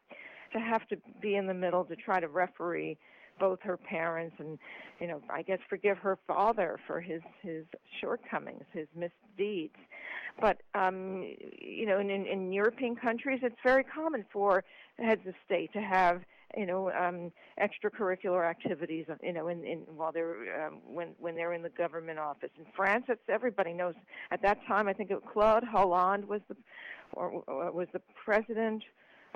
to 0.54 0.60
have 0.60 0.88
to 0.88 0.98
be 1.22 1.36
in 1.36 1.48
the 1.48 1.54
middle 1.54 1.84
to 1.86 1.96
try 1.96 2.20
to 2.20 2.28
referee 2.28 2.98
both 3.40 3.60
her 3.62 3.78
parents 3.78 4.36
and 4.40 4.60
you 5.00 5.08
know 5.08 5.22
i 5.30 5.42
guess 5.42 5.60
forgive 5.70 5.98
her 5.98 6.18
father 6.28 6.80
for 6.88 7.02
his 7.02 7.22
his 7.42 7.66
shortcomings 8.00 8.64
his 8.74 8.88
misdeeds 8.96 9.76
but 10.40 10.62
um, 10.76 11.34
you 11.60 11.86
know, 11.86 12.00
in, 12.00 12.10
in 12.10 12.52
European 12.52 12.96
countries, 12.96 13.40
it's 13.42 13.56
very 13.64 13.84
common 13.84 14.26
for 14.32 14.64
heads 15.00 15.22
of 15.28 15.34
state 15.46 15.74
to 15.74 15.82
have 15.82 16.22
you 16.56 16.66
know 16.66 16.92
um, 16.92 17.32
extracurricular 17.60 18.48
activities. 18.48 19.06
You 19.24 19.34
know, 19.34 19.48
in, 19.48 19.64
in 19.66 19.80
while 19.96 20.12
they're 20.12 20.68
um, 20.68 20.80
when 20.86 21.10
when 21.20 21.36
they're 21.36 21.54
in 21.54 21.64
the 21.64 21.70
government 21.70 22.20
office. 22.20 22.52
In 22.58 22.66
France, 22.76 23.06
it's 23.10 23.22
everybody 23.30 23.74
knows. 23.74 23.96
At 24.32 24.42
that 24.44 24.60
time, 24.68 24.88
I 24.88 24.94
think 24.94 25.10
it, 25.10 25.20
Claude 25.32 25.64
Hollande 25.64 26.28
was 26.28 26.42
the 26.48 26.56
or, 27.14 27.44
or 27.48 27.72
was 27.72 27.88
the 27.94 28.02
president. 28.24 28.84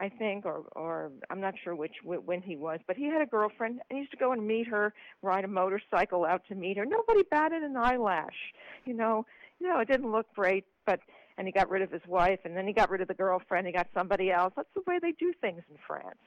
I 0.01 0.09
think, 0.09 0.47
or 0.47 0.63
or 0.71 1.11
I'm 1.29 1.39
not 1.39 1.53
sure 1.63 1.75
which 1.75 1.93
when 2.03 2.41
he 2.41 2.55
was, 2.55 2.79
but 2.87 2.97
he 2.97 3.05
had 3.05 3.21
a 3.21 3.25
girlfriend. 3.27 3.81
and 3.89 3.97
he 3.97 3.99
used 3.99 4.11
to 4.11 4.17
go 4.17 4.31
and 4.31 4.45
meet 4.45 4.67
her, 4.67 4.93
ride 5.21 5.45
a 5.45 5.47
motorcycle 5.47 6.25
out 6.25 6.41
to 6.47 6.55
meet 6.55 6.77
her. 6.77 6.85
Nobody 6.85 7.21
batted 7.29 7.61
an 7.61 7.77
eyelash. 7.77 8.53
You 8.85 8.95
know, 8.95 9.27
you 9.59 9.67
know, 9.67 9.79
it 9.79 9.87
didn't 9.87 10.11
look 10.11 10.25
great, 10.33 10.65
but 10.87 10.99
and 11.41 11.47
he 11.47 11.51
got 11.51 11.71
rid 11.71 11.81
of 11.81 11.89
his 11.89 12.03
wife, 12.07 12.39
and 12.45 12.55
then 12.55 12.67
he 12.67 12.71
got 12.71 12.91
rid 12.91 13.01
of 13.01 13.07
the 13.07 13.15
girlfriend. 13.15 13.65
He 13.65 13.73
got 13.73 13.87
somebody 13.95 14.29
else. 14.29 14.53
That's 14.55 14.69
the 14.75 14.83
way 14.85 14.99
they 15.01 15.11
do 15.13 15.33
things 15.41 15.63
in 15.71 15.77
France. 15.87 16.19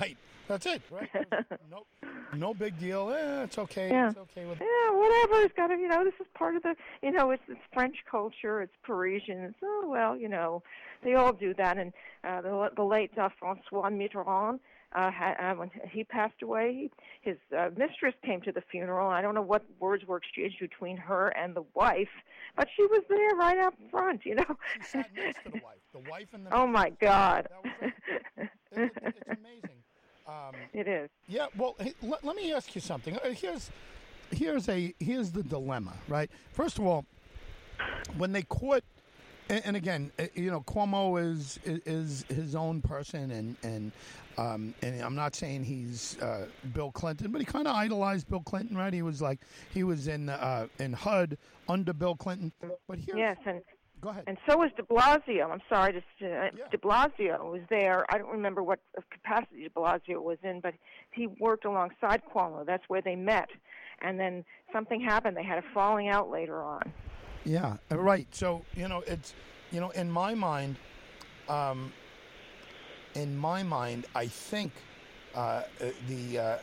Right. 0.00 0.16
That's 0.48 0.64
it. 0.64 0.80
Right. 0.90 1.10
no, 1.70 1.84
no 2.34 2.54
big 2.54 2.78
deal. 2.80 3.10
Eh, 3.10 3.42
it's 3.42 3.58
okay. 3.58 3.90
Yeah. 3.90 4.08
It's 4.08 4.16
okay 4.16 4.46
with. 4.46 4.58
Yeah, 4.58 4.96
whatever. 4.96 5.42
It's 5.42 5.54
got 5.54 5.66
to. 5.66 5.74
You 5.74 5.88
know, 5.88 6.04
this 6.04 6.14
is 6.18 6.26
part 6.32 6.56
of 6.56 6.62
the. 6.62 6.74
You 7.02 7.10
know, 7.10 7.32
it's 7.32 7.42
it's 7.48 7.60
French 7.74 7.96
culture. 8.10 8.62
It's 8.62 8.72
Parisian. 8.82 9.40
It's, 9.40 9.58
oh 9.62 9.84
well, 9.88 10.16
you 10.16 10.30
know, 10.30 10.62
they 11.04 11.16
all 11.16 11.34
do 11.34 11.52
that. 11.52 11.76
And 11.76 11.92
uh, 12.24 12.40
the 12.40 12.70
the 12.76 12.82
late 12.82 13.10
uh, 13.18 13.28
François 13.42 13.92
Mitterrand. 13.92 14.60
Uh, 14.94 15.10
when 15.56 15.70
he 15.90 16.04
passed 16.04 16.42
away, 16.42 16.90
his 17.20 17.36
uh, 17.56 17.68
mistress 17.76 18.14
came 18.24 18.40
to 18.42 18.52
the 18.52 18.62
funeral. 18.70 19.10
I 19.10 19.20
don't 19.20 19.34
know 19.34 19.42
what 19.42 19.64
words 19.78 20.06
were 20.06 20.16
exchanged 20.16 20.58
between 20.60 20.96
her 20.96 21.28
and 21.28 21.54
the 21.54 21.64
wife, 21.74 22.08
but 22.56 22.68
she 22.74 22.82
was 22.86 23.02
there 23.08 23.34
right 23.34 23.58
up 23.58 23.74
front. 23.90 24.24
You 24.24 24.36
know. 24.36 24.56
She 24.76 24.82
sat 24.88 25.10
next 25.14 25.42
to 25.44 25.50
the 25.50 25.60
wife. 25.62 25.76
The 25.92 26.10
wife 26.10 26.28
and 26.32 26.46
the. 26.46 26.54
Oh 26.54 26.66
my 26.66 26.90
God. 26.90 27.48
It, 27.82 27.92
it, 28.72 28.92
it's 29.02 29.18
amazing. 29.26 29.76
Um, 30.26 30.54
it 30.72 30.88
is. 30.88 31.08
Yeah. 31.28 31.46
Well, 31.56 31.76
hey, 31.78 31.94
let, 32.02 32.24
let 32.24 32.36
me 32.36 32.52
ask 32.52 32.74
you 32.74 32.80
something. 32.80 33.16
Uh, 33.18 33.30
here's 33.30 33.70
here's 34.30 34.68
a 34.68 34.94
here's 34.98 35.30
the 35.30 35.42
dilemma, 35.42 35.94
right? 36.08 36.30
First 36.52 36.78
of 36.78 36.86
all, 36.86 37.04
when 38.16 38.32
they 38.32 38.42
caught, 38.42 38.84
and, 39.48 39.62
and 39.64 39.76
again, 39.76 40.10
uh, 40.18 40.24
you 40.34 40.50
know, 40.50 40.60
Cuomo 40.60 41.22
is 41.22 41.58
is 41.64 42.24
his 42.28 42.54
own 42.54 42.82
person, 42.82 43.30
and 43.30 43.56
and 43.62 43.92
um, 44.38 44.74
and 44.82 45.00
I'm 45.00 45.14
not 45.14 45.34
saying 45.34 45.64
he's 45.64 46.20
uh, 46.20 46.46
Bill 46.74 46.90
Clinton, 46.90 47.30
but 47.30 47.40
he 47.40 47.44
kind 47.44 47.66
of 47.66 47.74
idolized 47.74 48.28
Bill 48.28 48.40
Clinton, 48.40 48.76
right? 48.76 48.92
He 48.92 49.02
was 49.02 49.22
like 49.22 49.40
he 49.72 49.82
was 49.84 50.08
in 50.08 50.28
uh, 50.28 50.66
in 50.78 50.92
HUD 50.92 51.38
under 51.68 51.92
Bill 51.92 52.14
Clinton, 52.14 52.52
but 52.88 52.98
here, 52.98 53.16
yes, 53.16 53.36
and 53.46 53.60
Go 54.00 54.10
ahead. 54.10 54.24
And 54.26 54.36
so 54.48 54.58
was 54.58 54.70
De 54.76 54.82
Blasio. 54.82 55.50
I'm 55.50 55.62
sorry, 55.68 55.92
to, 55.92 55.98
uh, 55.98 56.02
yeah. 56.20 56.68
De 56.70 56.76
Blasio 56.78 57.50
was 57.50 57.62
there. 57.70 58.04
I 58.10 58.18
don't 58.18 58.30
remember 58.30 58.62
what 58.62 58.78
capacity 59.10 59.64
De 59.64 59.70
Blasio 59.70 60.22
was 60.22 60.38
in, 60.42 60.60
but 60.60 60.74
he 61.12 61.26
worked 61.26 61.64
alongside 61.64 62.22
Cuomo. 62.32 62.64
That's 62.66 62.84
where 62.88 63.00
they 63.00 63.16
met, 63.16 63.48
and 64.02 64.20
then 64.20 64.44
something 64.72 65.00
happened. 65.00 65.36
They 65.36 65.44
had 65.44 65.58
a 65.58 65.64
falling 65.72 66.08
out 66.08 66.30
later 66.30 66.62
on. 66.62 66.92
Yeah, 67.46 67.76
uh, 67.92 67.98
right. 67.98 68.26
So 68.32 68.62
you 68.74 68.88
know, 68.88 69.02
it's 69.06 69.32
you 69.70 69.80
know, 69.80 69.90
in 69.90 70.10
my 70.10 70.34
mind, 70.34 70.76
um, 71.48 71.92
in 73.14 73.36
my 73.36 73.62
mind, 73.62 74.06
I 74.14 74.26
think 74.26 74.72
uh, 75.34 75.38
uh 75.38 75.62
the. 76.08 76.38
Uh, 76.38 76.58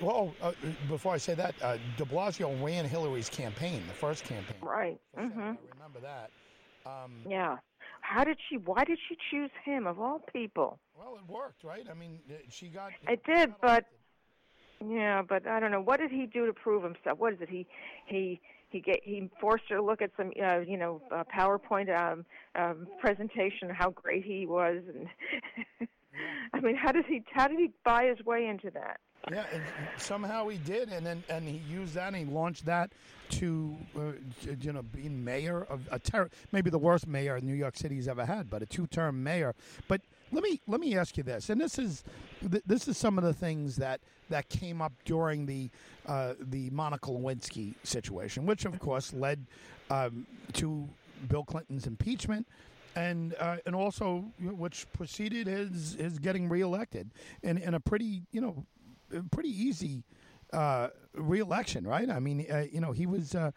well, 0.00 0.34
uh, 0.42 0.50
before 0.88 1.14
I 1.14 1.18
say 1.18 1.34
that, 1.34 1.54
uh, 1.62 1.78
De 1.96 2.04
Blasio 2.04 2.50
ran 2.64 2.84
Hillary's 2.84 3.28
campaign, 3.28 3.80
the 3.86 3.94
first 3.94 4.24
campaign. 4.24 4.56
Right. 4.60 5.00
Mm-hmm. 5.16 5.40
I 5.40 5.56
remember 5.72 6.00
that. 6.02 6.30
Um, 6.84 7.12
yeah. 7.28 7.58
How 8.00 8.24
did 8.24 8.38
she? 8.48 8.56
Why 8.56 8.84
did 8.84 8.98
she 9.08 9.16
choose 9.30 9.50
him 9.64 9.86
of 9.86 10.00
all 10.00 10.20
people? 10.32 10.80
Well, 10.98 11.16
it 11.16 11.32
worked, 11.32 11.62
right? 11.62 11.86
I 11.88 11.94
mean, 11.94 12.18
she 12.48 12.66
got. 12.66 12.90
It 13.08 13.22
did, 13.24 13.54
but 13.62 13.86
yeah, 14.84 15.22
but 15.22 15.46
I 15.46 15.60
don't 15.60 15.70
know. 15.70 15.80
What 15.80 16.00
did 16.00 16.10
he 16.10 16.26
do 16.26 16.46
to 16.46 16.52
prove 16.52 16.82
himself? 16.82 17.18
What 17.18 17.34
is 17.34 17.40
it? 17.40 17.48
He 17.48 17.66
he 18.06 18.40
he 18.72 18.80
get 18.80 19.00
he 19.04 19.30
forced 19.40 19.64
her 19.68 19.76
to 19.76 19.82
look 19.82 20.02
at 20.02 20.10
some 20.16 20.32
uh, 20.42 20.60
you 20.60 20.76
know 20.76 21.00
uh, 21.10 21.24
PowerPoint 21.34 21.90
um, 21.96 22.24
um, 22.54 22.86
presentation 23.00 23.70
how 23.70 23.90
great 23.90 24.24
he 24.24 24.46
was, 24.46 24.82
and 24.88 25.88
I 26.52 26.60
mean, 26.60 26.76
how 26.76 26.92
did 26.92 27.06
he 27.06 27.22
how 27.32 27.48
did 27.48 27.58
he 27.58 27.70
buy 27.84 28.04
his 28.04 28.24
way 28.24 28.46
into 28.46 28.70
that? 28.70 29.00
Yeah, 29.30 29.44
somehow 29.98 30.48
he 30.48 30.58
did, 30.58 30.88
and 30.88 31.06
then 31.06 31.22
and 31.28 31.46
he 31.46 31.58
used 31.72 31.94
that 31.94 32.08
and 32.08 32.16
he 32.16 32.24
launched 32.24 32.66
that 32.66 32.92
to 33.30 33.76
uh, 33.96 34.12
you 34.60 34.72
know 34.72 34.82
being 34.82 35.22
mayor 35.22 35.64
of 35.68 35.86
a 35.92 35.98
ter- 35.98 36.28
maybe 36.50 36.70
the 36.70 36.78
worst 36.78 37.06
mayor 37.06 37.40
New 37.40 37.54
York 37.54 37.76
City's 37.76 38.08
ever 38.08 38.24
had, 38.24 38.50
but 38.50 38.62
a 38.62 38.66
two-term 38.66 39.22
mayor. 39.22 39.54
But 39.86 40.00
let 40.32 40.42
me 40.42 40.60
let 40.66 40.80
me 40.80 40.96
ask 40.96 41.16
you 41.16 41.22
this, 41.22 41.50
and 41.50 41.60
this 41.60 41.78
is 41.78 42.02
this 42.42 42.88
is 42.88 42.98
some 42.98 43.16
of 43.16 43.22
the 43.22 43.32
things 43.32 43.76
that 43.76 44.00
that 44.32 44.48
came 44.48 44.82
up 44.82 44.92
during 45.04 45.46
the 45.46 45.70
uh, 46.06 46.34
the 46.40 46.68
Monica 46.70 47.10
Lewinsky 47.10 47.74
situation, 47.84 48.44
which 48.46 48.64
of 48.64 48.78
course 48.80 49.12
led 49.12 49.46
um, 49.90 50.26
to 50.54 50.88
Bill 51.28 51.44
Clinton's 51.44 51.86
impeachment 51.86 52.46
and 52.96 53.34
uh, 53.38 53.56
and 53.66 53.74
also 53.74 54.24
which 54.40 54.86
preceded 54.92 55.46
his 55.46 55.94
his 55.94 56.18
getting 56.18 56.48
reelected 56.48 57.10
in 57.42 57.58
in 57.58 57.74
a 57.74 57.80
pretty 57.80 58.22
you 58.32 58.40
know 58.40 58.66
pretty 59.30 59.50
easy 59.50 60.02
uh, 60.52 60.88
reelection, 61.14 61.86
right? 61.86 62.10
I 62.10 62.18
mean, 62.18 62.46
uh, 62.50 62.64
you 62.70 62.80
know, 62.80 62.92
he 62.92 63.06
was. 63.06 63.34
Uh, 63.34 63.52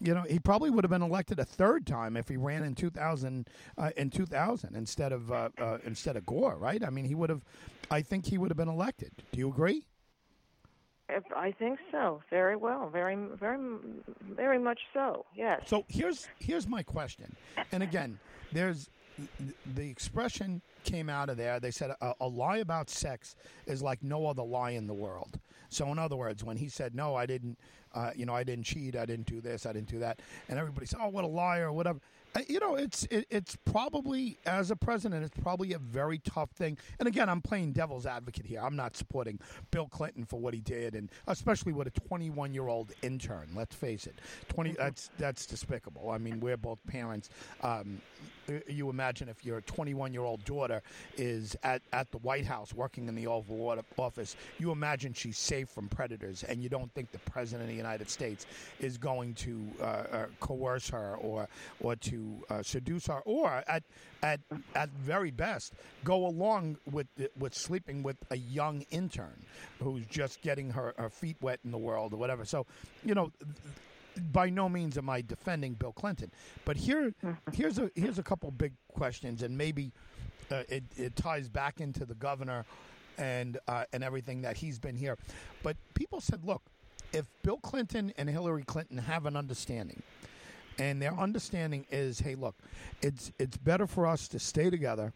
you 0.00 0.14
know, 0.14 0.22
he 0.30 0.38
probably 0.38 0.70
would 0.70 0.84
have 0.84 0.92
been 0.92 1.02
elected 1.02 1.40
a 1.40 1.44
third 1.44 1.84
time 1.84 2.16
if 2.16 2.28
he 2.28 2.36
ran 2.36 2.62
in 2.62 2.76
2000 2.76 3.48
uh, 3.76 3.90
in 3.96 4.10
2000 4.10 4.76
instead 4.76 5.10
of 5.10 5.32
uh, 5.32 5.48
uh, 5.60 5.78
instead 5.84 6.16
of 6.16 6.24
Gore, 6.24 6.56
right? 6.56 6.84
I 6.84 6.90
mean, 6.90 7.04
he 7.04 7.16
would 7.16 7.30
have. 7.30 7.42
I 7.90 8.02
think 8.02 8.26
he 8.26 8.38
would 8.38 8.48
have 8.48 8.56
been 8.56 8.68
elected. 8.68 9.10
Do 9.32 9.40
you 9.40 9.48
agree? 9.48 9.82
I 11.34 11.52
think 11.52 11.78
so. 11.90 12.22
Very 12.30 12.56
well. 12.56 12.90
Very, 12.90 13.16
very, 13.38 13.58
very 14.30 14.58
much 14.58 14.80
so. 14.92 15.24
Yes. 15.34 15.62
So 15.66 15.84
here's 15.88 16.28
here's 16.38 16.66
my 16.66 16.82
question, 16.82 17.34
and 17.72 17.82
again, 17.82 18.18
there's 18.52 18.90
the 19.74 19.88
expression 19.88 20.62
came 20.84 21.08
out 21.08 21.28
of 21.28 21.36
there. 21.36 21.60
They 21.60 21.70
said 21.70 21.90
a, 22.00 22.14
a, 22.20 22.28
lie 22.28 22.58
about 22.58 22.88
sex 22.88 23.36
is 23.66 23.82
like 23.82 24.02
no 24.02 24.26
other 24.26 24.42
lie 24.42 24.70
in 24.70 24.86
the 24.86 24.94
world. 24.94 25.40
So, 25.70 25.90
in 25.92 25.98
other 25.98 26.16
words, 26.16 26.44
when 26.44 26.56
he 26.56 26.68
said, 26.68 26.94
"No, 26.94 27.14
I 27.14 27.26
didn't," 27.26 27.58
uh, 27.94 28.10
you 28.14 28.26
know, 28.26 28.34
I 28.34 28.44
didn't 28.44 28.64
cheat, 28.64 28.96
I 28.96 29.04
didn't 29.06 29.26
do 29.26 29.40
this, 29.40 29.66
I 29.66 29.72
didn't 29.72 29.88
do 29.88 29.98
that, 29.98 30.20
and 30.48 30.58
everybody 30.58 30.86
said, 30.86 31.00
"Oh, 31.02 31.08
what 31.08 31.24
a 31.24 31.28
liar," 31.28 31.72
whatever. 31.72 32.00
Uh, 32.34 32.40
you 32.48 32.60
know, 32.60 32.76
it's 32.76 33.04
it, 33.04 33.26
it's 33.30 33.56
probably 33.64 34.38
as 34.46 34.70
a 34.70 34.76
president, 34.76 35.24
it's 35.24 35.38
probably 35.42 35.72
a 35.72 35.78
very 35.78 36.18
tough 36.18 36.50
thing. 36.50 36.76
And 36.98 37.08
again, 37.08 37.28
I'm 37.28 37.40
playing 37.40 37.72
devil's 37.72 38.06
advocate 38.06 38.46
here. 38.46 38.60
I'm 38.60 38.76
not 38.76 38.96
supporting 38.96 39.38
Bill 39.70 39.88
Clinton 39.88 40.24
for 40.24 40.38
what 40.38 40.54
he 40.54 40.60
did, 40.60 40.94
and 40.94 41.10
especially 41.26 41.72
with 41.72 41.88
a 41.88 42.00
21 42.08 42.54
year 42.54 42.68
old 42.68 42.92
intern. 43.02 43.48
Let's 43.54 43.74
face 43.74 44.06
it, 44.06 44.20
20 44.48 44.72
that's 44.72 45.10
that's 45.18 45.46
despicable. 45.46 46.10
I 46.10 46.18
mean, 46.18 46.40
we're 46.40 46.56
both 46.56 46.78
parents. 46.86 47.30
Um, 47.62 48.00
you 48.66 48.90
imagine 48.90 49.28
if 49.28 49.44
your 49.44 49.60
21 49.62 50.12
year 50.12 50.22
old 50.22 50.44
daughter 50.44 50.82
is 51.16 51.56
at, 51.62 51.82
at 51.92 52.10
the 52.10 52.18
White 52.18 52.46
House 52.46 52.72
working 52.72 53.08
in 53.08 53.14
the 53.14 53.26
Oval 53.26 53.82
Office, 53.96 54.36
you 54.58 54.70
imagine 54.70 55.12
she's 55.12 55.38
safe 55.38 55.68
from 55.68 55.88
predators, 55.88 56.44
and 56.44 56.62
you 56.62 56.68
don't 56.68 56.92
think 56.94 57.10
the 57.12 57.18
President 57.18 57.62
of 57.62 57.68
the 57.68 57.76
United 57.76 58.08
States 58.08 58.46
is 58.80 58.98
going 58.98 59.34
to 59.34 59.66
uh, 59.80 59.84
uh, 59.84 60.26
coerce 60.40 60.88
her 60.90 61.16
or, 61.16 61.48
or 61.80 61.96
to 61.96 62.44
uh, 62.50 62.62
seduce 62.62 63.06
her, 63.06 63.20
or 63.24 63.62
at 63.66 63.82
at 64.22 64.40
at 64.74 64.88
very 64.90 65.30
best 65.30 65.72
go 66.02 66.26
along 66.26 66.76
with 66.90 67.06
with 67.38 67.54
sleeping 67.54 68.02
with 68.02 68.16
a 68.30 68.36
young 68.36 68.84
intern 68.90 69.44
who's 69.80 70.06
just 70.06 70.40
getting 70.42 70.70
her, 70.70 70.94
her 70.98 71.10
feet 71.10 71.36
wet 71.40 71.60
in 71.64 71.70
the 71.70 71.78
world 71.78 72.12
or 72.12 72.16
whatever. 72.16 72.44
So, 72.44 72.66
you 73.04 73.14
know. 73.14 73.32
By 74.32 74.50
no 74.50 74.68
means 74.68 74.98
am 74.98 75.08
I 75.08 75.22
defending 75.22 75.74
Bill 75.74 75.92
Clinton, 75.92 76.30
but 76.64 76.76
here, 76.76 77.14
here's 77.52 77.78
a 77.78 77.90
here's 77.94 78.18
a 78.18 78.22
couple 78.22 78.50
big 78.50 78.72
questions, 78.92 79.42
and 79.42 79.56
maybe 79.56 79.92
uh, 80.50 80.62
it, 80.68 80.84
it 80.96 81.16
ties 81.16 81.48
back 81.48 81.80
into 81.80 82.04
the 82.04 82.14
governor 82.14 82.64
and 83.16 83.58
uh, 83.68 83.84
and 83.92 84.02
everything 84.02 84.42
that 84.42 84.56
he's 84.56 84.78
been 84.78 84.96
here. 84.96 85.16
But 85.62 85.76
people 85.94 86.20
said, 86.20 86.44
look, 86.44 86.62
if 87.12 87.26
Bill 87.42 87.58
Clinton 87.58 88.12
and 88.16 88.28
Hillary 88.28 88.64
Clinton 88.64 88.98
have 88.98 89.26
an 89.26 89.36
understanding, 89.36 90.02
and 90.78 91.02
their 91.02 91.14
understanding 91.14 91.86
is, 91.90 92.20
hey, 92.20 92.34
look, 92.34 92.56
it's 93.02 93.32
it's 93.38 93.56
better 93.56 93.86
for 93.86 94.06
us 94.06 94.28
to 94.28 94.38
stay 94.38 94.70
together 94.70 95.12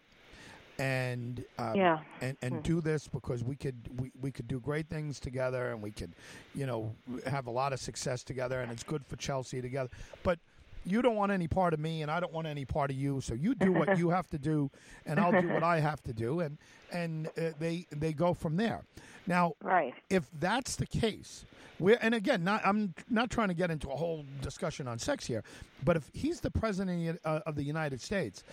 and 0.79 1.45
um, 1.59 1.75
yeah. 1.75 1.99
and 2.21 2.37
and 2.43 2.55
mm-hmm. 2.55 2.63
do 2.63 2.81
this 2.81 3.09
because 3.09 3.45
we 3.45 3.57
could 3.57 3.77
we, 4.01 4.11
we 4.21 4.31
could 4.31 4.49
do 4.49 4.59
great 4.61 4.89
things 4.89 5.21
together 5.21 5.71
and 5.71 5.83
we 5.83 5.91
could 5.91 6.15
you 6.55 6.67
know 6.67 6.95
have 7.27 7.47
a 7.47 7.51
lot 7.51 7.73
of 7.73 7.81
success 7.81 8.23
together 8.23 8.61
and 8.61 8.73
it's 8.73 8.83
good 8.83 9.05
for 9.07 9.17
Chelsea 9.17 9.61
together 9.61 9.91
but 10.23 10.39
you 10.85 11.01
don't 11.01 11.15
want 11.15 11.31
any 11.31 11.47
part 11.47 11.73
of 11.75 11.79
me 11.79 12.03
and 12.03 12.11
I 12.11 12.19
don't 12.19 12.33
want 12.33 12.47
any 12.47 12.65
part 12.65 12.91
of 12.91 12.97
you 12.97 13.21
so 13.21 13.35
you 13.35 13.55
do 13.55 13.73
what 13.73 13.99
you 13.99 14.11
have 14.17 14.29
to 14.31 14.39
do 14.39 14.71
and 15.07 15.21
I'll 15.21 15.41
do 15.41 15.49
what 15.49 15.63
I 15.63 15.81
have 15.81 16.03
to 16.05 16.13
do 16.13 16.41
and 16.41 16.59
and 16.91 17.29
uh, 17.29 17.51
they 17.59 17.87
they 17.93 18.13
go 18.13 18.35
from 18.35 18.57
there 18.57 18.83
now 19.27 19.55
right 19.63 19.95
if 20.11 20.25
that's 20.41 20.77
the 20.77 20.87
case 20.87 21.45
we're, 21.83 21.99
and 22.01 22.15
again, 22.15 22.45
not, 22.45 22.65
I'm 22.65 22.95
not 23.11 23.29
trying 23.29 23.49
to 23.49 23.55
get 23.55 23.71
into 23.71 23.91
a 23.91 23.97
whole 23.97 24.25
discussion 24.41 24.87
on 24.87 25.01
sex 25.01 25.27
here, 25.27 25.43
but 25.85 25.97
if 25.97 26.09
he's 26.13 26.41
the 26.41 26.51
president 26.51 27.19
of 27.25 27.57
the 27.57 27.65
United 27.65 28.01
States, 28.01 28.45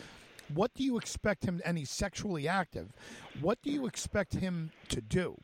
what 0.54 0.74
do 0.74 0.84
you 0.84 0.98
expect 0.98 1.46
him? 1.46 1.62
And 1.66 1.78
he's 1.78 1.90
sexually 1.90 2.48
active. 2.48 2.92
What 3.42 3.62
do 3.62 3.72
you 3.72 3.86
expect 3.86 4.34
him 4.36 4.72
to 4.90 5.02
do? 5.02 5.38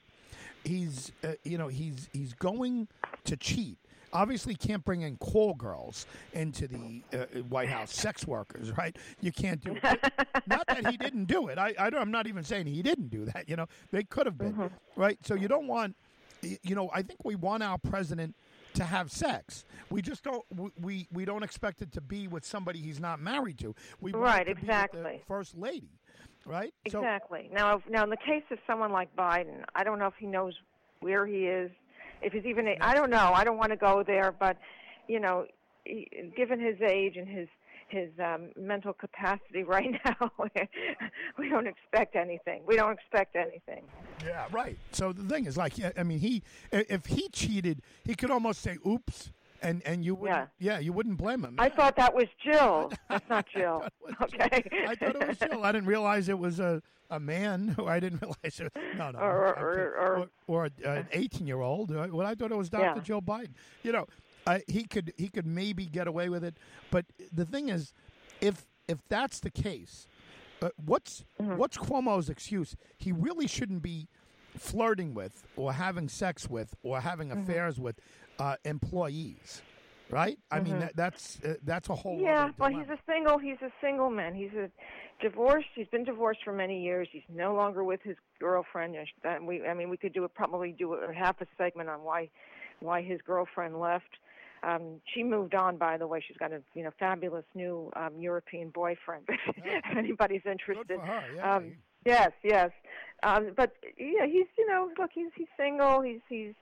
He's, 0.64 1.12
uh, 1.24 1.34
you 1.44 1.58
know, 1.58 1.68
he's 1.68 2.10
he's 2.12 2.34
going 2.34 2.88
to 3.26 3.38
cheat. 3.38 3.78
obviously 4.14 4.56
can't 4.56 4.84
bring 4.84 5.02
in 5.02 5.18
call 5.18 5.54
girls 5.54 6.06
into 6.34 6.68
the 6.68 7.02
uh, 7.14 7.26
White 7.50 7.70
House, 7.70 7.94
sex 7.94 8.26
workers, 8.26 8.72
right? 8.78 8.96
You 9.22 9.32
can't 9.32 9.62
do 9.64 9.78
it. 9.82 9.84
not 10.48 10.66
that 10.68 10.88
he 10.90 10.98
didn't 10.98 11.26
do 11.26 11.50
it. 11.50 11.58
I, 11.58 11.74
I 11.78 11.88
am 11.88 12.12
not 12.12 12.26
even 12.28 12.44
saying 12.44 12.68
he 12.68 12.82
didn't 12.82 13.10
do 13.10 13.26
that. 13.26 13.48
You 13.48 13.58
know, 13.58 13.68
they 13.92 14.04
could 14.04 14.26
have 14.26 14.38
been, 14.38 14.54
mm-hmm. 14.54 15.02
right? 15.02 15.18
So 15.24 15.36
you 15.36 15.48
don't 15.48 15.68
want, 15.68 15.96
you 16.42 16.76
know, 16.76 16.90
I 16.94 17.02
think 17.02 17.24
we 17.24 17.36
want 17.36 17.62
our 17.62 17.78
president 17.78 18.36
to 18.76 18.84
have 18.84 19.12
sex. 19.12 19.66
We 19.90 20.02
just 20.02 20.24
don't. 20.24 20.44
We 20.80 21.08
we 21.12 21.26
don't 21.26 21.44
expect 21.44 21.82
it 21.82 21.92
to 21.94 22.02
be 22.02 22.28
with 22.28 22.46
somebody 22.46 22.80
he's 22.80 23.00
not 23.00 23.20
married 23.20 23.60
to. 23.60 23.76
We 24.00 24.12
right, 24.12 24.48
exactly. 24.48 25.22
first 25.28 25.58
lady, 25.58 26.00
right? 26.46 26.74
Exactly. 26.86 27.50
So, 27.52 27.56
now, 27.56 27.82
now 27.90 28.04
in 28.04 28.10
the 28.10 28.18
case 28.18 28.44
of 28.52 28.60
someone 28.68 28.92
like 28.92 29.16
Biden, 29.16 29.64
I 29.76 29.84
don't 29.84 30.00
know 30.00 30.08
if 30.08 30.16
he 30.20 30.28
knows 30.28 30.54
where 31.00 31.26
he 31.26 31.46
is, 31.46 31.72
if 32.22 32.34
he's 32.34 32.46
even. 32.46 32.68
I 32.82 32.94
don't 32.94 33.10
know. 33.10 33.32
I 33.34 33.44
don't 33.44 33.58
want 33.58 33.72
to 33.72 33.78
go 33.78 34.04
there, 34.06 34.32
but 34.32 34.58
you 35.08 35.20
know, 35.20 35.46
given 36.36 36.60
his 36.60 36.78
age 36.82 37.16
and 37.18 37.28
his 37.28 37.48
his 37.88 38.10
um, 38.24 38.50
mental 38.56 38.94
capacity 38.94 39.64
right 39.68 40.00
now, 40.04 40.32
we 41.38 41.50
don't 41.50 41.68
expect 41.68 42.16
anything. 42.16 42.64
We 42.66 42.76
don't 42.76 42.94
expect 42.94 43.36
anything. 43.36 43.84
Yeah, 44.26 44.46
right. 44.52 44.78
So 44.92 45.14
the 45.14 45.24
thing 45.24 45.46
is, 45.46 45.58
like, 45.58 45.74
I 45.98 46.04
mean, 46.04 46.20
he 46.20 46.44
if 46.72 47.06
he 47.06 47.30
cheated, 47.30 47.82
he 48.04 48.16
could 48.16 48.32
almost 48.32 48.62
say, 48.62 48.78
"Oops." 48.86 49.32
And 49.62 49.82
and 49.86 50.04
you 50.04 50.16
wouldn't 50.16 50.50
yeah. 50.60 50.74
yeah 50.74 50.80
you 50.80 50.94
wouldn't 50.94 51.18
blame 51.18 51.44
him. 51.44 51.56
I 51.58 51.70
thought 51.70 51.96
that 51.96 52.14
was 52.14 52.26
Jill. 52.44 52.92
That's 53.10 53.28
not 53.30 53.46
Jill. 53.56 53.88
okay. 54.22 54.64
I 54.88 54.96
thought 54.96 55.16
it 55.16 55.28
was 55.28 55.38
Jill. 55.38 55.64
I 55.64 55.72
didn't 55.72 55.88
realize 55.88 56.30
it 56.30 56.38
was 56.38 56.60
a 56.60 56.84
a 57.10 57.20
man 57.20 57.70
who 57.70 57.88
I 57.88 58.00
didn't 58.00 58.22
realize 58.22 58.60
it. 58.60 58.72
Was, 58.76 58.84
No, 58.98 59.12
no, 59.12 59.20
or 59.20 59.58
or, 59.58 60.28
or, 60.48 60.66
or, 60.66 60.70
an 60.84 61.08
eighteen 61.14 61.48
year 61.48 61.62
old. 61.62 61.90
Well, 61.90 62.28
I 62.28 62.36
thought 62.36 62.52
it 62.52 62.58
was 62.58 62.70
Dr. 62.70 62.84
Yeah. 62.84 63.02
Joe 63.02 63.22
Biden. 63.22 63.54
You 63.82 63.94
know, 63.94 64.08
uh, 64.46 64.60
he 64.68 64.84
could 64.84 65.14
he 65.18 65.28
could 65.28 65.46
maybe 65.46 65.86
get 65.86 66.08
away 66.08 66.30
with 66.30 66.44
it, 66.44 66.58
but 66.92 67.06
the 67.32 67.46
thing 67.46 67.70
is, 67.70 67.94
if 68.42 68.66
if 68.88 69.00
that's 69.10 69.40
the 69.40 69.50
case, 69.50 70.08
uh, 70.62 70.70
what's 70.84 71.26
mm-hmm. 71.42 71.58
what's 71.58 71.78
Cuomo's 71.78 72.30
excuse? 72.30 72.76
He 72.98 73.12
really 73.12 73.48
shouldn't 73.48 73.82
be 73.82 74.08
flirting 74.58 75.14
with 75.14 75.44
or 75.56 75.74
having 75.74 76.08
sex 76.08 76.50
with 76.50 76.76
or 76.84 77.02
having 77.02 77.30
mm-hmm. 77.30 77.42
affairs 77.42 77.80
with 77.80 78.00
uh, 78.40 78.56
employees 78.64 79.62
right? 80.10 80.38
I 80.52 80.60
mm-hmm. 80.60 80.64
mean, 80.66 80.80
that, 80.80 80.96
that's 80.96 81.40
uh, 81.44 81.56
that's 81.64 81.90
a 81.90 81.96
whole. 81.96 82.20
Yeah, 82.22 82.52
well, 82.58 82.70
he's 82.70 82.90
a 82.90 83.00
single. 83.08 83.38
He's 83.38 83.62
a 83.62 83.72
single 83.82 84.10
man. 84.10 84.34
He's 84.34 84.54
a 84.54 84.70
divorced. 85.22 85.68
He's 85.76 85.88
been 85.88 86.04
divorced 86.04 86.42
for 86.44 86.54
many 86.54 86.82
years. 86.84 87.08
He's 87.12 87.24
no 87.34 87.54
longer 87.54 87.84
with 87.84 88.02
his 88.04 88.16
girlfriend. 88.40 88.96
And 89.24 89.48
we, 89.48 89.66
I 89.66 89.74
mean, 89.74 89.90
we 89.90 89.98
could 89.98 90.14
do 90.14 90.24
a, 90.24 90.30
probably 90.30 90.72
do 90.72 90.94
a 90.94 91.14
half 91.14 91.42
a 91.42 91.48
segment 91.58 91.90
on 91.90 92.04
why 92.04 92.30
why 92.80 93.02
his 93.02 93.20
girlfriend 93.26 93.80
left. 93.80 94.10
Um, 94.66 95.02
she 95.14 95.24
moved 95.24 95.54
on, 95.54 95.78
by 95.78 95.98
the 95.98 96.08
way. 96.08 96.24
She's 96.26 96.38
got 96.38 96.52
a 96.52 96.62
you 96.74 96.84
know 96.84 96.92
fabulous 97.00 97.46
new 97.54 97.92
um, 97.96 98.20
European 98.20 98.70
boyfriend. 98.70 99.26
if 99.58 99.98
anybody's 99.98 100.46
interested. 100.46 100.88
Good 100.88 101.00
for 101.00 101.06
her. 101.06 101.24
Yeah. 101.36 101.56
Um, 101.56 101.74
yes, 102.06 102.32
yes. 102.44 102.72
Um, 103.24 103.52
but 103.56 103.74
yeah, 103.98 104.26
he's 104.26 104.48
you 104.58 104.68
know 104.68 104.90
look, 104.98 105.12
he's 105.14 105.30
he's 105.36 105.48
single. 105.58 106.02
He's 106.02 106.22
he's 106.30 106.54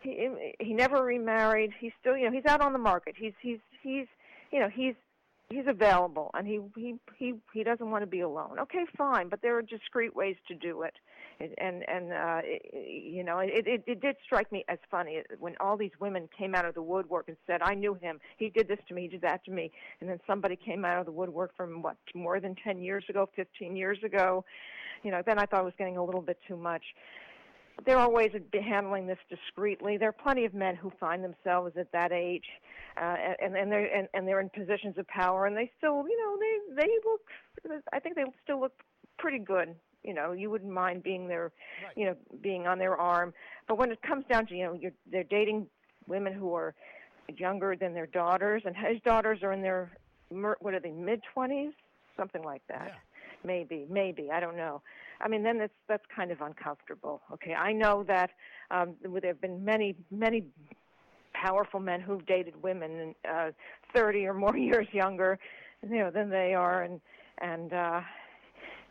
he 0.00 0.28
he 0.58 0.74
never 0.74 1.02
remarried. 1.02 1.72
He's 1.78 1.92
still 2.00 2.16
you 2.16 2.26
know 2.26 2.32
he's 2.32 2.46
out 2.46 2.60
on 2.60 2.72
the 2.72 2.78
market. 2.78 3.14
He's 3.16 3.34
he's 3.40 3.60
he's 3.82 4.06
you 4.50 4.60
know 4.60 4.68
he's 4.68 4.94
he's 5.50 5.66
available 5.66 6.30
and 6.34 6.46
he 6.46 6.60
he 6.74 6.94
he 7.16 7.34
he 7.52 7.62
doesn't 7.62 7.90
want 7.90 8.02
to 8.02 8.06
be 8.06 8.20
alone 8.20 8.58
okay 8.58 8.84
fine 8.96 9.28
but 9.28 9.42
there 9.42 9.56
are 9.56 9.62
discreet 9.62 10.14
ways 10.16 10.36
to 10.48 10.54
do 10.54 10.82
it 10.82 10.94
and 11.40 11.88
and 11.88 12.12
uh 12.12 12.40
you 12.72 13.24
know 13.24 13.38
it, 13.38 13.66
it 13.66 13.84
it 13.86 14.00
did 14.00 14.16
strike 14.24 14.50
me 14.52 14.64
as 14.68 14.78
funny 14.90 15.22
when 15.38 15.54
all 15.60 15.76
these 15.76 15.90
women 16.00 16.28
came 16.36 16.54
out 16.54 16.64
of 16.64 16.74
the 16.74 16.82
woodwork 16.82 17.28
and 17.28 17.36
said 17.46 17.60
i 17.62 17.74
knew 17.74 17.94
him 17.94 18.20
he 18.36 18.50
did 18.50 18.68
this 18.68 18.78
to 18.88 18.94
me 18.94 19.02
he 19.02 19.08
did 19.08 19.20
that 19.20 19.44
to 19.44 19.50
me 19.50 19.70
and 20.00 20.08
then 20.08 20.18
somebody 20.26 20.56
came 20.56 20.84
out 20.84 20.98
of 20.98 21.06
the 21.06 21.12
woodwork 21.12 21.54
from 21.56 21.82
what 21.82 21.96
more 22.14 22.40
than 22.40 22.54
10 22.62 22.80
years 22.80 23.04
ago 23.08 23.28
15 23.36 23.76
years 23.76 23.98
ago 24.04 24.44
you 25.02 25.10
know 25.10 25.22
then 25.26 25.38
i 25.38 25.46
thought 25.46 25.60
it 25.60 25.64
was 25.64 25.74
getting 25.78 25.96
a 25.96 26.04
little 26.04 26.22
bit 26.22 26.38
too 26.46 26.56
much 26.56 26.82
there 27.86 27.98
are 27.98 28.10
ways 28.10 28.30
of 28.34 28.42
handling 28.62 29.06
this 29.06 29.18
discreetly. 29.28 29.96
There 29.96 30.08
are 30.08 30.12
plenty 30.12 30.44
of 30.44 30.54
men 30.54 30.76
who 30.76 30.92
find 31.00 31.24
themselves 31.24 31.72
at 31.76 31.90
that 31.92 32.12
age, 32.12 32.44
uh, 32.96 33.16
and 33.42 33.56
and 33.56 33.70
they're 33.70 33.92
and, 33.92 34.08
and 34.14 34.28
they're 34.28 34.40
in 34.40 34.48
positions 34.48 34.96
of 34.96 35.06
power, 35.08 35.46
and 35.46 35.56
they 35.56 35.70
still, 35.78 36.04
you 36.08 36.18
know, 36.18 36.38
they 36.38 36.86
they 36.86 36.92
look. 37.04 37.82
I 37.92 37.98
think 37.98 38.14
they 38.14 38.24
still 38.42 38.60
look 38.60 38.72
pretty 39.18 39.38
good. 39.38 39.74
You 40.04 40.14
know, 40.14 40.32
you 40.32 40.50
wouldn't 40.50 40.72
mind 40.72 41.02
being 41.02 41.28
their, 41.28 41.52
right. 41.82 41.96
you 41.96 42.04
know, 42.06 42.16
being 42.42 42.66
on 42.66 42.78
their 42.78 42.96
arm. 42.96 43.32
But 43.66 43.78
when 43.78 43.90
it 43.90 44.00
comes 44.02 44.24
down 44.30 44.46
to, 44.46 44.54
you 44.54 44.64
know, 44.64 44.74
you're 44.74 44.92
they're 45.10 45.24
dating 45.24 45.66
women 46.06 46.32
who 46.32 46.54
are 46.54 46.74
younger 47.36 47.74
than 47.74 47.94
their 47.94 48.06
daughters, 48.06 48.62
and 48.66 48.76
his 48.76 49.00
daughters 49.02 49.42
are 49.42 49.52
in 49.52 49.62
their 49.62 49.96
what 50.28 50.74
are 50.74 50.80
they 50.80 50.90
mid 50.90 51.22
twenties, 51.32 51.72
something 52.16 52.42
like 52.42 52.62
that. 52.68 52.88
Yeah. 52.88 52.94
Maybe, 53.46 53.86
maybe 53.90 54.30
I 54.32 54.40
don't 54.40 54.56
know. 54.56 54.80
I 55.20 55.28
mean, 55.28 55.42
then 55.42 55.58
that's 55.58 55.72
that's 55.88 56.04
kind 56.14 56.30
of 56.30 56.40
uncomfortable. 56.40 57.22
Okay, 57.32 57.54
I 57.54 57.72
know 57.72 58.04
that 58.04 58.30
um, 58.70 58.94
there 59.02 59.30
have 59.30 59.40
been 59.40 59.64
many 59.64 59.94
many 60.10 60.44
powerful 61.32 61.80
men 61.80 62.00
who've 62.00 62.24
dated 62.26 62.62
women 62.62 63.14
uh, 63.30 63.50
30 63.94 64.26
or 64.26 64.34
more 64.34 64.56
years 64.56 64.86
younger, 64.92 65.38
you 65.82 65.98
know, 65.98 66.10
than 66.10 66.30
they 66.30 66.54
are, 66.54 66.82
and 66.82 67.00
and 67.38 67.72
uh, 67.72 68.00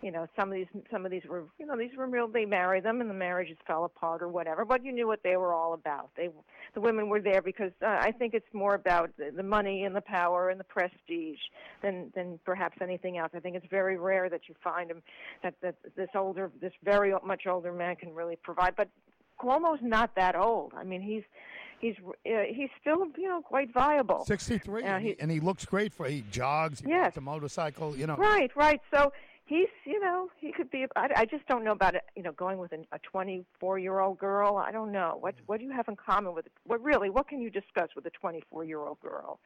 you 0.03 0.11
know 0.11 0.27
some 0.35 0.49
of 0.49 0.55
these 0.55 0.67
some 0.91 1.05
of 1.05 1.11
these 1.11 1.23
were 1.27 1.45
you 1.57 1.65
know 1.65 1.77
these 1.77 1.95
were 1.97 2.07
real 2.07 2.27
they 2.27 2.45
married 2.45 2.83
them 2.83 2.99
and 2.99 3.09
the 3.09 3.13
marriages 3.13 3.57
fell 3.65 3.85
apart 3.85 4.21
or 4.21 4.27
whatever 4.27 4.65
but 4.65 4.83
you 4.83 4.91
knew 4.91 5.07
what 5.07 5.23
they 5.23 5.37
were 5.37 5.53
all 5.53 5.73
about 5.73 6.09
they 6.17 6.29
the 6.73 6.81
women 6.81 7.07
were 7.07 7.21
there 7.21 7.41
because 7.41 7.71
uh, 7.81 7.97
i 7.99 8.11
think 8.11 8.33
it's 8.33 8.53
more 8.53 8.75
about 8.75 9.09
the, 9.17 9.31
the 9.35 9.43
money 9.43 9.83
and 9.83 9.95
the 9.95 10.01
power 10.01 10.49
and 10.49 10.59
the 10.59 10.65
prestige 10.65 11.39
than 11.81 12.11
than 12.15 12.37
perhaps 12.45 12.77
anything 12.81 13.17
else 13.17 13.31
i 13.33 13.39
think 13.39 13.55
it's 13.55 13.67
very 13.69 13.97
rare 13.97 14.29
that 14.29 14.41
you 14.47 14.55
find 14.61 14.89
them 14.89 15.01
that 15.41 15.53
that 15.61 15.75
this 15.95 16.09
older 16.15 16.51
this 16.59 16.73
very 16.83 17.13
much 17.25 17.47
older 17.47 17.71
man 17.71 17.95
can 17.95 18.13
really 18.13 18.35
provide 18.35 18.75
but 18.75 18.89
Cuomo's 19.41 19.79
not 19.81 20.15
that 20.15 20.35
old 20.35 20.73
i 20.75 20.83
mean 20.83 21.01
he's 21.01 21.23
he's 21.79 21.95
uh, 22.25 22.43
he's 22.49 22.69
still 22.79 23.05
you 23.17 23.27
know 23.27 23.41
quite 23.41 23.71
viable. 23.73 24.23
Sixty 24.25 24.57
three, 24.57 24.83
uh, 24.83 24.95
and, 24.95 25.03
he, 25.03 25.15
and 25.19 25.29
he 25.29 25.39
looks 25.39 25.65
great 25.65 25.93
for 25.93 26.07
he 26.07 26.23
jogs. 26.31 26.79
He 26.79 26.89
yes, 26.89 27.17
a 27.17 27.21
motorcycle. 27.21 27.95
You 27.95 28.07
know, 28.07 28.15
right, 28.15 28.49
right. 28.55 28.79
So 28.93 29.11
he's 29.45 29.67
you 29.85 29.99
know 29.99 30.29
he 30.39 30.51
could 30.51 30.69
be 30.71 30.85
I, 30.95 31.09
I 31.15 31.25
just 31.25 31.45
don't 31.47 31.63
know 31.63 31.71
about 31.71 31.95
it 31.95 32.03
you 32.15 32.23
know 32.23 32.31
going 32.31 32.57
with 32.57 32.71
an, 32.71 32.85
a 32.91 32.99
24 32.99 33.79
year 33.79 33.99
old 33.99 34.17
girl 34.17 34.57
I 34.57 34.71
don't 34.71 34.91
know 34.91 35.17
what 35.19 35.35
what 35.45 35.59
do 35.59 35.65
you 35.65 35.71
have 35.71 35.87
in 35.87 35.95
common 35.95 36.33
with 36.33 36.47
what 36.65 36.81
really 36.81 37.09
what 37.09 37.27
can 37.27 37.41
you 37.41 37.49
discuss 37.49 37.89
with 37.95 38.05
a 38.05 38.09
24 38.11 38.63
year 38.63 38.79
old 38.79 38.99
girl 39.01 39.39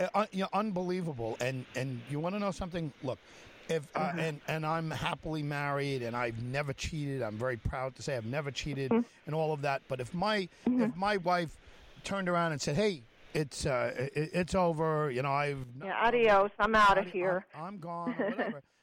uh, 0.00 0.06
uh, 0.14 0.26
you 0.32 0.42
know, 0.42 0.48
unbelievable 0.52 1.36
and 1.40 1.64
and 1.74 2.00
you 2.10 2.20
want 2.20 2.34
to 2.34 2.38
know 2.38 2.50
something 2.50 2.92
look 3.02 3.18
if 3.68 3.86
uh, 3.94 4.00
mm-hmm. 4.00 4.18
and 4.18 4.40
and 4.48 4.64
I'm 4.64 4.90
happily 4.90 5.42
married 5.42 6.02
and 6.02 6.16
I've 6.16 6.42
never 6.42 6.72
cheated 6.72 7.22
I'm 7.22 7.36
very 7.36 7.56
proud 7.56 7.94
to 7.96 8.02
say 8.02 8.16
I've 8.16 8.26
never 8.26 8.50
cheated 8.50 8.90
mm-hmm. 8.90 9.06
and 9.26 9.34
all 9.34 9.52
of 9.52 9.62
that 9.62 9.82
but 9.88 10.00
if 10.00 10.14
my 10.14 10.48
mm-hmm. 10.66 10.82
if 10.82 10.96
my 10.96 11.18
wife 11.18 11.56
turned 12.02 12.28
around 12.28 12.52
and 12.52 12.60
said 12.60 12.76
hey 12.76 13.02
it's 13.34 13.66
uh, 13.66 13.92
it, 13.98 14.30
it's 14.32 14.54
over. 14.54 15.10
You 15.10 15.20
know, 15.20 15.30
I've 15.30 15.58
yeah, 15.84 16.06
adios. 16.06 16.50
I'm 16.58 16.74
out 16.74 16.96
of 16.96 17.06
here. 17.06 17.44
I'm, 17.54 17.64
I'm 17.64 17.78
gone. 17.78 18.12
whatever. 18.12 18.62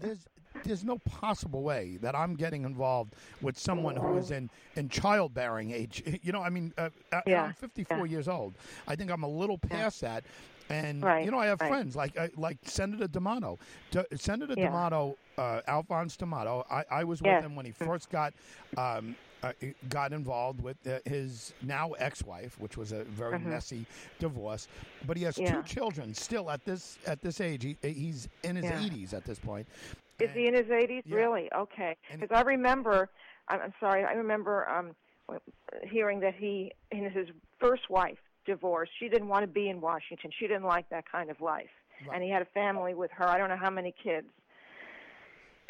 there's 0.00 0.26
there's 0.64 0.84
no 0.84 0.98
possible 0.98 1.62
way 1.62 1.98
that 2.02 2.14
I'm 2.14 2.34
getting 2.34 2.64
involved 2.64 3.14
with 3.40 3.58
someone 3.58 3.96
who 3.96 4.16
is 4.16 4.30
in 4.30 4.50
in 4.76 4.88
childbearing 4.88 5.70
age. 5.70 6.02
You 6.22 6.30
know, 6.30 6.42
I 6.42 6.50
mean, 6.50 6.72
uh, 6.78 6.90
yeah. 7.26 7.42
I'm 7.42 7.54
54 7.54 7.98
yeah. 7.98 8.04
years 8.04 8.28
old. 8.28 8.54
I 8.86 8.94
think 8.94 9.10
I'm 9.10 9.24
a 9.24 9.28
little 9.28 9.58
past 9.58 10.02
yeah. 10.02 10.08
that. 10.08 10.24
And 10.68 11.02
right. 11.02 11.24
you 11.24 11.30
know, 11.30 11.38
I 11.38 11.46
have 11.46 11.60
right. 11.60 11.68
friends 11.68 11.96
like 11.96 12.16
uh, 12.16 12.28
like 12.36 12.58
Senator 12.64 13.08
D'Amato. 13.08 13.58
D- 13.90 14.04
Senator 14.14 14.54
yeah. 14.56 14.66
D'Amato, 14.66 15.16
uh, 15.36 15.60
Alphonse 15.66 16.16
D'Amato. 16.16 16.64
I, 16.70 16.84
I 16.90 17.04
was 17.04 17.20
with 17.20 17.32
yes. 17.32 17.44
him 17.44 17.56
when 17.56 17.66
he 17.66 17.72
first 17.72 18.08
got 18.10 18.32
um, 18.76 19.16
uh, 19.42 19.52
got 19.88 20.12
involved 20.12 20.62
with 20.62 20.76
uh, 20.86 20.98
his 21.04 21.52
now 21.62 21.92
ex-wife, 21.92 22.58
which 22.58 22.76
was 22.76 22.92
a 22.92 23.04
very 23.04 23.38
mm-hmm. 23.38 23.50
messy 23.50 23.86
divorce. 24.18 24.68
But 25.06 25.16
he 25.16 25.24
has 25.24 25.38
yeah. 25.38 25.52
two 25.52 25.62
children 25.62 26.14
still 26.14 26.50
at 26.50 26.64
this 26.64 26.98
at 27.06 27.20
this 27.20 27.40
age. 27.40 27.64
He, 27.64 27.76
he's 27.82 28.28
in 28.44 28.56
his 28.56 28.64
yeah. 28.64 28.78
80s 28.78 29.14
at 29.14 29.24
this 29.24 29.38
point. 29.38 29.66
Is 30.20 30.30
and, 30.30 30.38
he 30.38 30.46
in 30.46 30.54
his 30.54 30.66
80s? 30.66 31.02
Yeah. 31.04 31.16
Really? 31.16 31.52
Okay. 31.52 31.96
Because 32.10 32.28
I 32.32 32.42
remember, 32.42 33.08
I'm 33.48 33.74
sorry, 33.80 34.04
I 34.04 34.12
remember 34.12 34.68
um, 34.68 34.92
hearing 35.82 36.20
that 36.20 36.34
he 36.34 36.72
and 36.90 37.10
his 37.10 37.28
first 37.58 37.90
wife 37.90 38.18
divorced. 38.46 38.92
She 38.98 39.08
didn't 39.08 39.28
want 39.28 39.42
to 39.42 39.48
be 39.48 39.68
in 39.68 39.80
Washington. 39.80 40.30
She 40.38 40.46
didn't 40.46 40.64
like 40.64 40.88
that 40.90 41.10
kind 41.10 41.30
of 41.30 41.40
life. 41.40 41.70
Right. 42.06 42.14
And 42.14 42.24
he 42.24 42.30
had 42.30 42.42
a 42.42 42.46
family 42.46 42.94
with 42.94 43.10
her. 43.12 43.28
I 43.28 43.38
don't 43.38 43.48
know 43.48 43.56
how 43.56 43.70
many 43.70 43.94
kids 44.02 44.26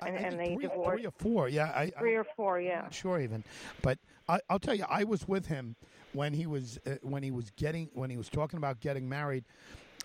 and, 0.07 0.17
I, 0.17 0.21
and 0.21 0.41
they 0.41 0.55
three, 0.55 0.69
divorced. 0.69 0.91
Three 0.91 1.07
or 1.07 1.13
four, 1.19 1.49
yeah. 1.49 1.73
I, 1.75 1.91
three 1.99 2.15
or 2.15 2.25
four, 2.37 2.61
yeah. 2.61 2.89
Sure 2.91 3.21
even, 3.21 3.45
but 3.83 3.99
I, 4.29 4.41
will 4.51 4.59
tell 4.59 4.75
you, 4.75 4.85
I 4.89 5.05
was 5.05 5.27
with 5.27 5.47
him 5.47 5.77
when 6.13 6.33
he 6.33 6.47
was 6.47 6.79
uh, 6.87 6.97
when 7.03 7.23
he 7.23 7.31
was 7.31 7.51
getting 7.57 7.91
when 7.95 8.11
he 8.11 8.17
was 8.17 8.29
talking 8.29 8.57
about 8.57 8.81
getting 8.81 9.09
married. 9.09 9.45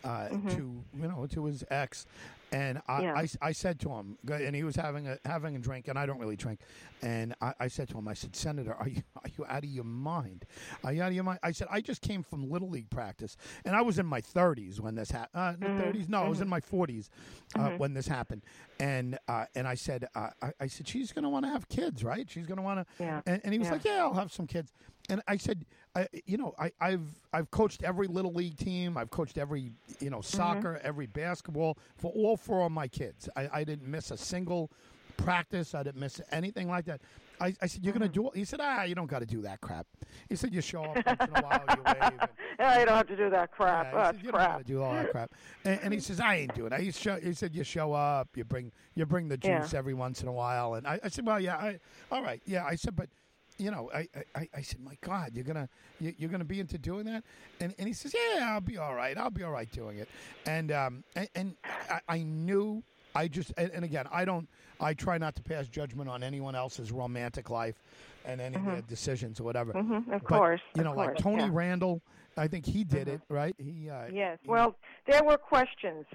Uh, 0.04 0.30
mm-hmm. 0.30 0.50
to 0.50 0.56
you 0.56 1.08
know 1.08 1.26
to 1.26 1.46
his 1.46 1.64
ex, 1.72 2.06
And 2.52 2.82
I, 2.88 3.02
yeah. 3.02 3.14
I, 3.14 3.28
I, 3.42 3.52
said 3.52 3.80
to 3.82 3.90
him, 3.90 4.18
and 4.32 4.56
he 4.56 4.64
was 4.64 4.76
having 4.76 5.08
a 5.08 5.18
having 5.26 5.56
a 5.58 5.60
drink, 5.60 5.90
and 5.90 6.00
I 6.00 6.06
don't 6.06 6.20
really 6.20 6.38
drink. 6.38 6.62
And 7.02 7.36
I, 7.42 7.54
I, 7.60 7.68
said 7.68 7.90
to 7.90 7.98
him, 7.98 8.08
I 8.08 8.14
said, 8.14 8.36
Senator, 8.36 8.74
are 8.74 8.88
you 8.88 9.02
are 9.18 9.30
you 9.38 9.46
out 9.46 9.64
of 9.64 9.70
your 9.70 9.84
mind? 9.84 10.46
Are 10.84 10.94
you 10.94 11.02
out 11.02 11.10
of 11.10 11.14
your 11.14 11.26
mind? 11.26 11.40
I 11.44 11.52
said, 11.52 11.68
I 11.70 11.82
just 11.82 12.02
came 12.02 12.24
from 12.24 12.50
little 12.50 12.70
league 12.70 12.90
practice, 12.90 13.36
and 13.66 13.76
I 13.76 13.82
was 13.82 14.00
in 14.00 14.06
my 14.06 14.22
30s 14.22 14.80
when 14.80 14.96
this 14.96 15.12
happened. 15.12 15.30
Uh, 15.34 15.68
mm-hmm. 15.68 15.82
30s? 15.82 16.10
No, 16.10 16.20
mm-hmm. 16.20 16.26
I 16.26 16.30
was 16.30 16.40
in 16.40 16.48
mm-hmm. 16.48 16.52
my 16.52 16.86
40s 16.88 17.10
uh, 17.56 17.60
mm-hmm. 17.60 17.78
when 17.78 17.94
this 17.94 18.08
happened. 18.08 18.44
And 18.80 19.18
uh, 19.28 19.46
and 19.56 19.68
I 19.68 19.76
said, 19.76 20.08
uh, 20.16 20.30
I, 20.42 20.52
I, 20.62 20.68
said, 20.68 20.88
she's 20.88 21.12
going 21.12 21.24
to 21.24 21.30
want 21.30 21.46
to 21.46 21.52
have 21.52 21.68
kids, 21.68 22.04
right? 22.04 22.30
She's 22.30 22.46
going 22.46 22.58
to 22.58 22.64
want 22.64 22.80
to. 22.80 23.04
Yeah. 23.04 23.22
And, 23.26 23.42
and, 23.44 23.54
he 23.54 23.60
was 23.60 23.68
yeah. 23.68 23.74
like, 23.74 23.84
Yeah, 23.84 24.04
I'll 24.04 24.14
have 24.14 24.32
some 24.32 24.48
kids. 24.48 24.72
And 25.10 25.22
I 25.28 25.38
said, 25.38 25.66
I, 25.96 26.08
you 26.26 26.38
know, 26.38 26.54
I, 26.60 26.72
have 26.82 27.02
I've 27.32 27.50
coached 27.50 27.84
every 27.84 28.08
little 28.08 28.34
league 28.34 28.58
team. 28.58 28.98
I've 28.98 29.10
coached 29.10 29.38
every 29.38 29.72
you 30.00 30.10
know 30.10 30.18
mm-hmm. 30.18 30.38
soccer, 30.38 30.74
mm-hmm. 30.74 30.88
every 30.88 31.08
basketball 31.08 31.78
for 31.98 32.12
all 32.12 32.36
four 32.36 32.66
of 32.66 32.72
my 32.72 32.88
kids. 32.88 33.30
I, 33.36 33.50
I, 33.54 33.64
didn't 33.64 33.88
miss 33.88 34.12
a 34.12 34.18
single 34.18 34.70
practice. 35.16 35.74
I 35.74 35.84
didn't 35.84 36.00
miss 36.00 36.22
anything 36.32 36.68
like 36.68 36.86
that. 36.86 37.02
I, 37.40 37.56
I 37.62 37.68
said, 37.68 37.84
"You're 37.84 37.94
mm-hmm. 37.94 38.00
going 38.00 38.12
to 38.12 38.14
do 38.14 38.28
it." 38.28 38.36
He 38.36 38.46
said, 38.46 38.60
"Ah, 38.62 38.84
you 38.84 38.96
don't 38.96 39.08
got 39.08 39.20
to 39.20 39.26
do 39.26 39.42
that 39.44 39.62
crap." 39.62 39.88
He 40.28 40.36
said, 40.36 40.54
"You 40.54 40.62
show 40.62 40.84
up 40.84 41.06
once 41.06 41.22
in 41.22 41.36
a 41.36 41.42
while, 41.48 41.64
you 41.70 41.84
wave." 41.86 41.98
And, 42.02 42.30
yeah, 42.60 42.80
you 42.80 42.86
don't 42.86 42.98
have 42.98 43.08
to 43.08 43.16
do 43.16 43.30
that 43.30 43.52
crap. 43.52 43.94
Yeah, 43.94 44.12
said, 44.12 44.24
you 44.24 44.32
crap. 44.32 44.42
don't 44.42 44.52
got 44.52 44.58
to 44.58 44.64
do 44.64 44.84
all 44.84 44.94
that 44.94 45.12
crap. 45.12 45.32
And, 45.64 45.80
and, 45.84 45.94
he 45.94 46.00
says, 46.00 46.20
"I 46.20 46.36
ain't 46.36 46.56
doing 46.56 46.72
it." 46.72 46.82
He, 46.82 46.92
show, 46.92 47.20
he 47.20 47.34
said, 47.34 47.56
"You 47.56 47.64
show 47.64 47.94
up, 47.94 48.30
you 48.36 48.44
bring 48.44 48.72
you 48.96 49.06
bring 49.06 49.28
the 49.28 49.38
juice 49.38 49.74
yeah. 49.74 49.80
every 49.80 49.94
once 49.94 50.22
in 50.22 50.28
a 50.28 50.34
while." 50.34 50.76
And 50.76 50.86
I, 50.86 51.00
I 51.04 51.08
said, 51.10 51.26
"Well, 51.26 51.40
yeah, 51.40 51.58
I, 51.58 51.80
all 52.12 52.22
right, 52.22 52.42
yeah." 52.46 52.66
I 52.66 52.76
said, 52.76 52.96
"But." 52.96 53.10
You 53.58 53.72
know, 53.72 53.90
I, 53.94 54.08
I, 54.36 54.50
I 54.56 54.62
said, 54.62 54.80
my 54.80 54.98
God, 55.02 55.32
you're 55.34 55.44
gonna 55.44 55.70
you, 56.00 56.14
are 56.24 56.30
gonna 56.30 56.46
be 56.46 56.60
into 56.60 56.78
doing 56.78 57.06
that, 57.06 57.24
and 57.60 57.74
and 57.78 57.88
he 57.88 57.94
says, 57.94 58.14
yeah, 58.14 58.52
I'll 58.54 58.62
be 58.62 58.78
all 58.78 58.96
right, 58.96 59.18
I'll 59.18 59.30
be 59.30 59.44
all 59.44 59.52
right 59.52 59.72
doing 59.72 59.98
it, 59.98 60.10
and 60.46 60.72
um 60.72 61.04
and, 61.16 61.30
and 61.36 61.56
I, 61.90 62.00
I 62.08 62.18
knew 62.24 62.84
I 63.16 63.28
just 63.28 63.54
and, 63.58 63.72
and, 63.72 63.84
again 63.84 64.06
I 64.12 64.26
don't 64.26 64.48
I 64.80 64.94
try 64.94 65.18
not 65.18 65.36
to 65.36 65.42
pass 65.42 65.68
judgment 65.68 66.10
on 66.10 66.24
anyone 66.24 66.56
else's 66.56 66.92
romantic 66.92 67.50
life 67.50 67.82
and 68.26 68.42
any 68.42 68.58
mm-hmm. 68.58 68.80
decisions 68.88 69.40
or 69.40 69.44
whatever. 69.44 69.74
Mm-hmm, 69.74 70.12
of 70.12 70.22
but, 70.22 70.28
course, 70.28 70.62
you 70.76 70.84
know, 70.84 70.94
course, 70.94 71.08
like 71.08 71.18
Tony 71.18 71.44
yeah. 71.44 71.50
Randall, 71.52 72.02
I 72.36 72.48
think 72.48 72.66
he 72.66 72.84
did 72.84 73.08
mm-hmm. 73.08 73.16
it 73.16 73.22
right. 73.30 73.56
He 73.58 73.90
uh, 73.90 74.08
yes. 74.12 74.38
Well, 74.46 74.76
there 75.08 75.24
were 75.24 75.38
questions 75.38 76.06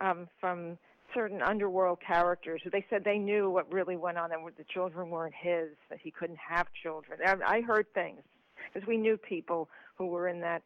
um, 0.00 0.28
from 0.40 0.78
certain 1.16 1.40
underworld 1.40 1.98
characters 2.06 2.60
who 2.62 2.70
they 2.70 2.84
said 2.90 3.02
they 3.02 3.18
knew 3.18 3.50
what 3.50 3.72
really 3.72 3.96
went 3.96 4.18
on 4.18 4.30
and 4.32 4.42
the 4.58 4.64
children 4.64 5.08
weren't 5.08 5.34
his, 5.34 5.70
that 5.88 5.98
he 6.00 6.10
couldn't 6.10 6.38
have 6.38 6.66
children. 6.82 7.18
I, 7.24 7.56
I 7.56 7.60
heard 7.62 7.86
things 7.94 8.20
because 8.72 8.86
we 8.86 8.98
knew 8.98 9.16
people 9.16 9.68
who 9.96 10.06
were 10.06 10.28
in 10.28 10.40
that 10.40 10.62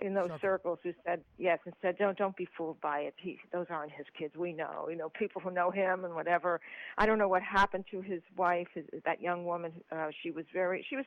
in 0.00 0.14
those 0.14 0.30
circles 0.40 0.78
who 0.82 0.92
said 1.04 1.20
yes 1.36 1.58
and 1.66 1.74
said 1.82 1.98
don't 1.98 2.16
don't 2.16 2.34
be 2.34 2.48
fooled 2.56 2.80
by 2.80 3.00
it. 3.00 3.14
He 3.18 3.38
those 3.52 3.66
aren't 3.68 3.92
his 3.92 4.06
kids. 4.18 4.34
We 4.34 4.52
know 4.54 4.88
you 4.88 4.96
know 4.96 5.10
people 5.10 5.42
who 5.42 5.50
know 5.50 5.70
him 5.70 6.06
and 6.06 6.14
whatever. 6.14 6.60
I 6.96 7.04
don't 7.04 7.18
know 7.18 7.28
what 7.28 7.42
happened 7.42 7.84
to 7.90 8.00
his 8.00 8.22
wife 8.34 8.68
his, 8.74 8.84
that 9.04 9.20
young 9.20 9.44
woman 9.44 9.72
uh 9.92 10.08
she 10.22 10.30
was 10.30 10.46
very 10.54 10.86
she 10.88 10.96
was 10.96 11.04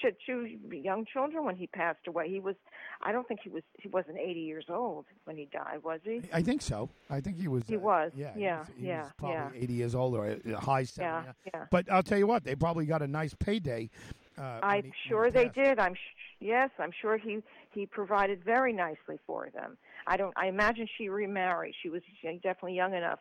she 0.00 0.06
had 0.06 0.16
two 0.24 0.48
young 0.70 1.04
children 1.04 1.44
when 1.44 1.56
he 1.56 1.66
passed 1.66 2.06
away. 2.06 2.28
He 2.28 2.40
was, 2.40 2.54
I 3.02 3.12
don't 3.12 3.26
think 3.26 3.40
he 3.42 3.48
was, 3.48 3.62
he 3.78 3.88
wasn't 3.88 4.18
80 4.18 4.40
years 4.40 4.66
old 4.68 5.06
when 5.24 5.36
he 5.36 5.48
died, 5.52 5.82
was 5.82 6.00
he? 6.04 6.22
I 6.32 6.42
think 6.42 6.62
so. 6.62 6.88
I 7.10 7.20
think 7.20 7.38
he 7.38 7.48
was. 7.48 7.64
He 7.66 7.76
uh, 7.76 7.80
was. 7.80 8.12
Yeah. 8.14 8.32
Yeah. 8.36 8.54
He 8.54 8.58
was, 8.58 8.68
he 8.78 8.86
yeah. 8.86 9.02
Was 9.02 9.12
probably 9.16 9.58
yeah. 9.58 9.64
80 9.64 9.72
years 9.72 9.94
old 9.94 10.14
or 10.14 10.26
a 10.26 10.60
high 10.60 10.84
70. 10.84 11.26
Yeah. 11.26 11.32
yeah. 11.52 11.64
But 11.70 11.90
I'll 11.90 12.02
tell 12.02 12.18
you 12.18 12.26
what, 12.26 12.44
they 12.44 12.54
probably 12.54 12.86
got 12.86 13.02
a 13.02 13.08
nice 13.08 13.34
payday. 13.34 13.90
Uh, 14.38 14.60
I'm 14.62 14.84
he, 14.84 14.92
sure 15.08 15.30
they 15.30 15.48
did. 15.48 15.78
I'm 15.78 15.94
sh- 15.94 16.16
yes, 16.40 16.70
I'm 16.78 16.92
sure 17.00 17.16
he 17.16 17.42
he 17.72 17.86
provided 17.86 18.44
very 18.44 18.72
nicely 18.72 19.18
for 19.26 19.48
them. 19.54 19.78
I 20.06 20.18
don't. 20.18 20.34
I 20.36 20.48
imagine 20.48 20.86
she 20.98 21.08
remarried. 21.08 21.74
She 21.82 21.88
was 21.88 22.02
definitely 22.22 22.74
young 22.74 22.92
enough 22.92 23.20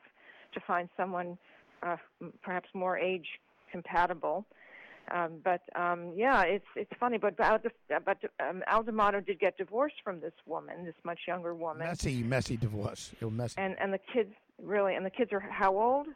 to 0.54 0.60
find 0.60 0.90
someone 0.98 1.38
uh, 1.84 1.96
perhaps 2.44 2.68
more 2.74 2.98
age 2.98 3.28
compatible 3.72 4.46
um, 5.12 5.42
but 5.44 5.62
um, 5.76 6.14
yeah, 6.16 6.44
it's 6.44 6.66
it's 6.76 6.92
funny. 7.00 7.18
But 7.18 7.38
but, 7.38 7.66
but 7.90 8.18
um, 8.40 8.64
Al 8.68 8.84
D'Amato 8.84 9.20
did 9.20 9.40
get 9.40 9.58
divorced 9.58 9.96
from 10.04 10.20
this 10.20 10.34
woman, 10.46 10.86
this 10.86 10.96
much 11.04 11.20
younger 11.28 11.54
woman. 11.54 11.88
Messy, 11.88 12.24
messy 12.24 12.58
divorce. 12.58 13.12
messy. 13.22 13.56
And 13.58 13.76
and 13.80 13.94
the 13.94 14.00
kids 14.14 14.34
really, 14.62 14.96
and 14.96 15.06
the 15.06 15.10
kids 15.10 15.32
are 15.34 15.40
how 15.40 15.78
old? 15.78 16.08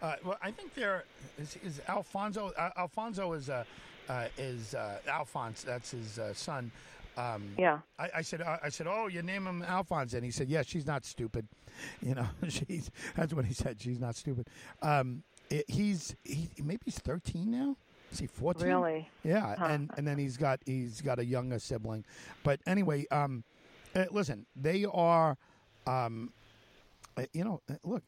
Uh, 0.00 0.14
well, 0.24 0.38
I 0.42 0.50
think 0.50 0.74
they're 0.74 1.04
is, 1.38 1.56
is 1.64 1.80
Alfonso. 1.88 2.52
Uh, 2.56 2.70
Alfonso 2.76 3.32
is 3.32 3.50
uh, 3.50 3.64
uh 4.08 4.26
is 4.36 4.74
uh, 4.74 4.98
Alphonse. 5.08 5.62
That's 5.62 5.90
his 5.90 6.18
uh, 6.18 6.32
son. 6.34 6.70
Um, 7.18 7.50
yeah. 7.58 7.80
I, 7.98 8.10
I 8.16 8.22
said, 8.22 8.42
I 8.42 8.68
said, 8.68 8.86
oh, 8.88 9.08
you 9.08 9.22
name 9.22 9.44
him 9.44 9.64
Alphonse, 9.64 10.14
and 10.14 10.24
he 10.24 10.30
said, 10.30 10.48
yeah, 10.48 10.62
she's 10.62 10.86
not 10.86 11.04
stupid. 11.04 11.46
You 12.02 12.16
know, 12.16 12.26
she's 12.48 12.90
that's 13.14 13.32
what 13.32 13.44
he 13.44 13.54
said. 13.54 13.80
She's 13.80 14.00
not 14.00 14.16
stupid. 14.16 14.48
Um, 14.82 15.22
it, 15.48 15.64
he's 15.68 16.16
he 16.24 16.50
maybe 16.60 16.80
he's 16.86 16.98
thirteen 16.98 17.52
now. 17.52 17.76
Is 18.12 18.18
he 18.18 18.26
fourteen? 18.26 18.68
Really? 18.68 19.08
Yeah, 19.24 19.56
huh. 19.56 19.66
and 19.66 19.90
and 19.96 20.06
then 20.06 20.18
he's 20.18 20.36
got 20.36 20.60
he's 20.64 21.00
got 21.00 21.18
a 21.18 21.24
younger 21.24 21.58
sibling. 21.58 22.04
But 22.42 22.60
anyway, 22.66 23.06
um, 23.10 23.44
uh, 23.94 24.04
listen, 24.10 24.46
they 24.56 24.84
are, 24.84 25.36
um, 25.86 26.32
uh, 27.16 27.24
you 27.32 27.44
know, 27.44 27.60
uh, 27.70 27.74
look, 27.84 28.02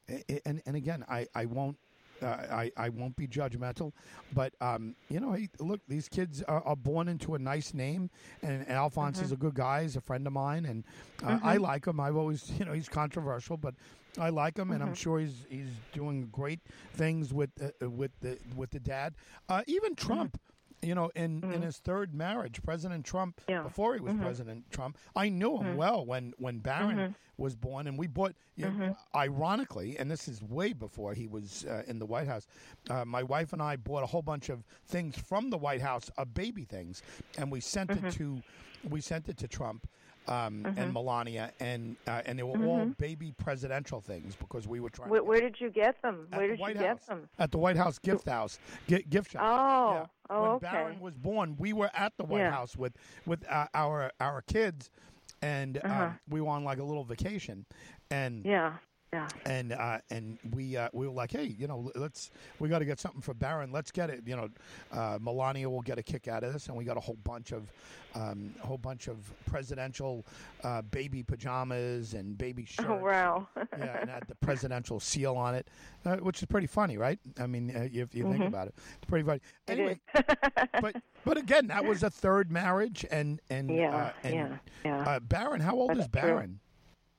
and 0.46 0.62
and 0.64 0.76
again, 0.76 1.04
I 1.08 1.26
I 1.34 1.46
won't. 1.46 1.76
Uh, 2.22 2.26
I, 2.50 2.70
I 2.76 2.90
won't 2.90 3.16
be 3.16 3.26
judgmental, 3.26 3.92
but 4.34 4.52
um, 4.60 4.94
you 5.08 5.20
know, 5.20 5.32
hey, 5.32 5.48
look, 5.58 5.80
these 5.88 6.06
kids 6.06 6.42
are, 6.42 6.62
are, 6.64 6.76
born 6.76 7.08
into 7.08 7.34
a 7.34 7.38
nice 7.38 7.72
name, 7.72 8.10
and, 8.42 8.60
and 8.60 8.68
Alphonse 8.68 9.16
mm-hmm. 9.16 9.24
is 9.24 9.32
a 9.32 9.36
good 9.36 9.54
guy. 9.54 9.84
He's 9.84 9.96
a 9.96 10.02
friend 10.02 10.26
of 10.26 10.34
mine, 10.34 10.66
and 10.66 10.84
uh, 11.22 11.28
mm-hmm. 11.28 11.46
I 11.46 11.56
like 11.56 11.86
him. 11.86 11.98
I've 11.98 12.16
always, 12.16 12.52
you 12.58 12.66
know, 12.66 12.74
he's 12.74 12.90
controversial, 12.90 13.56
but 13.56 13.74
I 14.18 14.30
like 14.30 14.56
him, 14.56 14.70
and 14.70 14.80
mm-hmm. 14.80 14.88
I'm 14.90 14.94
sure 14.94 15.20
he's 15.20 15.46
he's 15.48 15.70
doing 15.92 16.28
great 16.32 16.60
things 16.94 17.32
with 17.32 17.50
uh, 17.62 17.88
with 17.88 18.12
the 18.20 18.38
with 18.56 18.70
the 18.70 18.80
dad. 18.80 19.14
Uh, 19.48 19.62
even 19.66 19.94
mm-hmm. 19.94 20.06
Trump. 20.06 20.32
Mm-hmm. 20.34 20.46
You 20.82 20.94
know, 20.94 21.10
in, 21.14 21.42
mm-hmm. 21.42 21.52
in 21.52 21.60
his 21.60 21.76
third 21.76 22.14
marriage, 22.14 22.62
President 22.62 23.04
Trump, 23.04 23.42
yeah. 23.46 23.60
before 23.60 23.92
he 23.92 24.00
was 24.00 24.14
mm-hmm. 24.14 24.22
President 24.22 24.64
Trump, 24.70 24.96
I 25.14 25.28
knew 25.28 25.58
him 25.58 25.66
mm-hmm. 25.66 25.76
well 25.76 26.06
when 26.06 26.32
when 26.38 26.60
Barron 26.60 27.14
was 27.36 27.54
born, 27.54 27.86
and 27.86 27.98
we 27.98 28.06
bought. 28.06 28.34
You 28.56 28.70
know, 28.70 28.96
ironically, 29.14 29.98
and 29.98 30.10
this 30.10 30.26
is 30.28 30.42
way 30.42 30.72
before 30.72 31.12
he 31.12 31.26
was 31.26 31.66
uh, 31.66 31.82
in 31.86 31.98
the 31.98 32.06
White 32.06 32.28
House. 32.28 32.46
Uh, 32.88 33.04
my 33.06 33.22
wife 33.22 33.52
and 33.52 33.62
I 33.62 33.76
bought 33.76 34.02
a 34.02 34.06
whole 34.06 34.20
bunch 34.22 34.48
of 34.48 34.64
things 34.86 35.18
from 35.18 35.50
the 35.50 35.58
White 35.58 35.80
House, 35.82 36.10
of 36.16 36.32
baby 36.32 36.64
things, 36.64 37.02
and 37.36 37.50
we 37.50 37.60
sent 37.60 37.90
it 37.90 38.12
to 38.12 38.42
we 38.88 39.00
sent 39.00 39.28
it 39.28 39.36
to 39.38 39.48
Trump 39.48 39.86
um, 40.30 40.62
mm-hmm. 40.62 40.78
and 40.78 40.92
Melania, 40.92 41.52
and 41.60 41.96
uh, 42.06 42.22
and 42.24 42.38
they 42.38 42.42
were 42.42 42.54
mm-hmm. 42.54 42.66
all 42.66 42.86
baby 42.98 43.32
presidential 43.36 44.00
things 44.00 44.36
because 44.36 44.66
we 44.68 44.80
were 44.80 44.88
trying. 44.88 45.10
Where, 45.10 45.22
where 45.22 45.40
did 45.40 45.60
you 45.60 45.70
get 45.70 46.00
them? 46.02 46.28
Where 46.30 46.46
the 46.46 46.52
did 46.52 46.60
White 46.60 46.76
you 46.76 46.86
House, 46.86 46.98
get 47.00 47.06
them? 47.08 47.28
At 47.38 47.50
the 47.50 47.58
White 47.58 47.76
House 47.76 47.98
gift 47.98 48.26
house, 48.26 48.58
gift 48.86 49.32
shop. 49.32 49.42
Oh, 49.42 49.92
yeah. 49.92 50.06
oh, 50.30 50.42
when 50.42 50.50
okay. 50.52 50.66
Barron 50.70 51.00
was 51.00 51.14
born, 51.16 51.56
we 51.58 51.72
were 51.72 51.90
at 51.94 52.12
the 52.16 52.24
White 52.24 52.40
yeah. 52.40 52.50
House 52.52 52.76
with 52.76 52.92
with 53.26 53.44
uh, 53.50 53.66
our 53.74 54.12
our 54.20 54.42
kids, 54.42 54.90
and 55.42 55.78
uh-huh. 55.78 56.04
um, 56.04 56.18
we 56.28 56.40
were 56.40 56.50
on 56.50 56.64
like 56.64 56.78
a 56.78 56.84
little 56.84 57.04
vacation, 57.04 57.66
and 58.10 58.44
yeah. 58.44 58.74
Yeah. 59.12 59.26
And 59.44 59.72
uh, 59.72 59.98
and 60.10 60.38
we 60.52 60.76
uh, 60.76 60.88
we 60.92 61.08
were 61.08 61.12
like, 61.12 61.32
hey, 61.32 61.56
you 61.58 61.66
know, 61.66 61.90
let's 61.96 62.30
we 62.60 62.68
got 62.68 62.78
to 62.78 62.84
get 62.84 63.00
something 63.00 63.20
for 63.20 63.34
Barron. 63.34 63.72
Let's 63.72 63.90
get 63.90 64.08
it. 64.08 64.22
You 64.24 64.36
know, 64.36 64.48
uh, 64.92 65.18
Melania 65.20 65.68
will 65.68 65.82
get 65.82 65.98
a 65.98 66.02
kick 66.02 66.28
out 66.28 66.44
of 66.44 66.52
this, 66.52 66.68
and 66.68 66.76
we 66.76 66.84
got 66.84 66.96
a 66.96 67.00
whole 67.00 67.18
bunch 67.24 67.52
of 67.52 67.72
um, 68.14 68.54
a 68.62 68.66
whole 68.66 68.78
bunch 68.78 69.08
of 69.08 69.32
presidential 69.46 70.24
uh, 70.62 70.82
baby 70.82 71.24
pajamas 71.24 72.14
and 72.14 72.38
baby 72.38 72.64
shirts. 72.68 72.88
Oh 72.88 72.98
wow! 72.98 73.48
yeah, 73.56 74.00
and 74.00 74.10
had 74.10 74.22
the 74.28 74.36
presidential 74.36 75.00
seal 75.00 75.34
on 75.34 75.56
it, 75.56 75.66
uh, 76.04 76.16
which 76.18 76.40
is 76.40 76.46
pretty 76.46 76.68
funny, 76.68 76.96
right? 76.96 77.18
I 77.40 77.48
mean, 77.48 77.74
uh, 77.74 77.88
if 77.92 78.14
you 78.14 78.24
mm-hmm. 78.24 78.32
think 78.32 78.44
about 78.44 78.68
it, 78.68 78.74
it's 78.96 79.08
pretty 79.08 79.26
funny. 79.26 79.40
Anyway, 79.66 80.00
but 80.80 80.94
but 81.24 81.36
again, 81.36 81.66
that 81.66 81.84
was 81.84 82.04
a 82.04 82.10
third 82.10 82.52
marriage, 82.52 83.04
and 83.10 83.40
and 83.50 83.74
yeah, 83.74 84.12
and 84.22 84.34
yeah, 84.34 84.56
yeah. 84.84 85.18
Barron, 85.18 85.60
how 85.60 85.74
old 85.74 85.90
That's 85.90 86.02
is 86.02 86.08
Barron? 86.08 86.60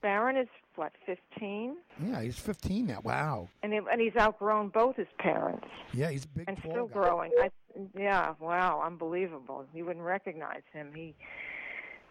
Barron 0.01 0.37
is 0.37 0.47
what, 0.75 0.93
15? 1.05 1.77
Yeah, 2.03 2.21
he's 2.21 2.37
15 2.37 2.87
now. 2.87 3.01
Wow. 3.03 3.49
And 3.63 3.73
and 3.73 4.01
he's 4.01 4.15
outgrown 4.19 4.69
both 4.69 4.95
his 4.95 5.07
parents. 5.19 5.67
Yeah, 5.93 6.09
he's 6.09 6.25
big. 6.25 6.45
And 6.47 6.57
still 6.59 6.87
guy. 6.87 6.93
growing. 6.93 7.31
I, 7.41 7.49
yeah, 7.97 8.33
wow, 8.39 8.81
unbelievable. 8.85 9.65
You 9.73 9.85
wouldn't 9.85 10.05
recognize 10.05 10.63
him. 10.73 10.91
He. 10.95 11.15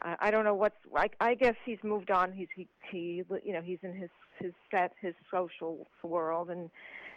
I, 0.02 0.16
I 0.20 0.30
don't 0.30 0.44
know 0.44 0.54
what's. 0.54 0.76
I, 0.94 1.08
I 1.20 1.34
guess 1.34 1.54
he's 1.64 1.78
moved 1.82 2.10
on. 2.10 2.32
He's 2.32 2.48
he 2.54 2.68
he. 2.90 3.22
You 3.44 3.52
know, 3.52 3.62
he's 3.62 3.78
in 3.82 3.94
his 3.94 4.10
his 4.38 4.52
set, 4.70 4.92
his 5.00 5.14
social 5.30 5.86
world, 6.02 6.50
and 6.50 6.70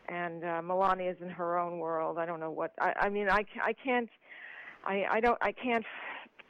and 0.09 0.43
uh, 0.43 0.61
Melania's 0.61 1.21
in 1.21 1.29
her 1.29 1.57
own 1.57 1.79
world. 1.79 2.17
I 2.17 2.25
don't 2.25 2.39
know 2.39 2.51
what. 2.51 2.73
I 2.79 2.93
I 3.01 3.09
mean, 3.09 3.29
I 3.29 3.45
I 3.63 3.73
can't. 3.73 4.09
I 4.85 5.05
I 5.09 5.19
don't. 5.19 5.37
I 5.41 5.51
can't 5.51 5.85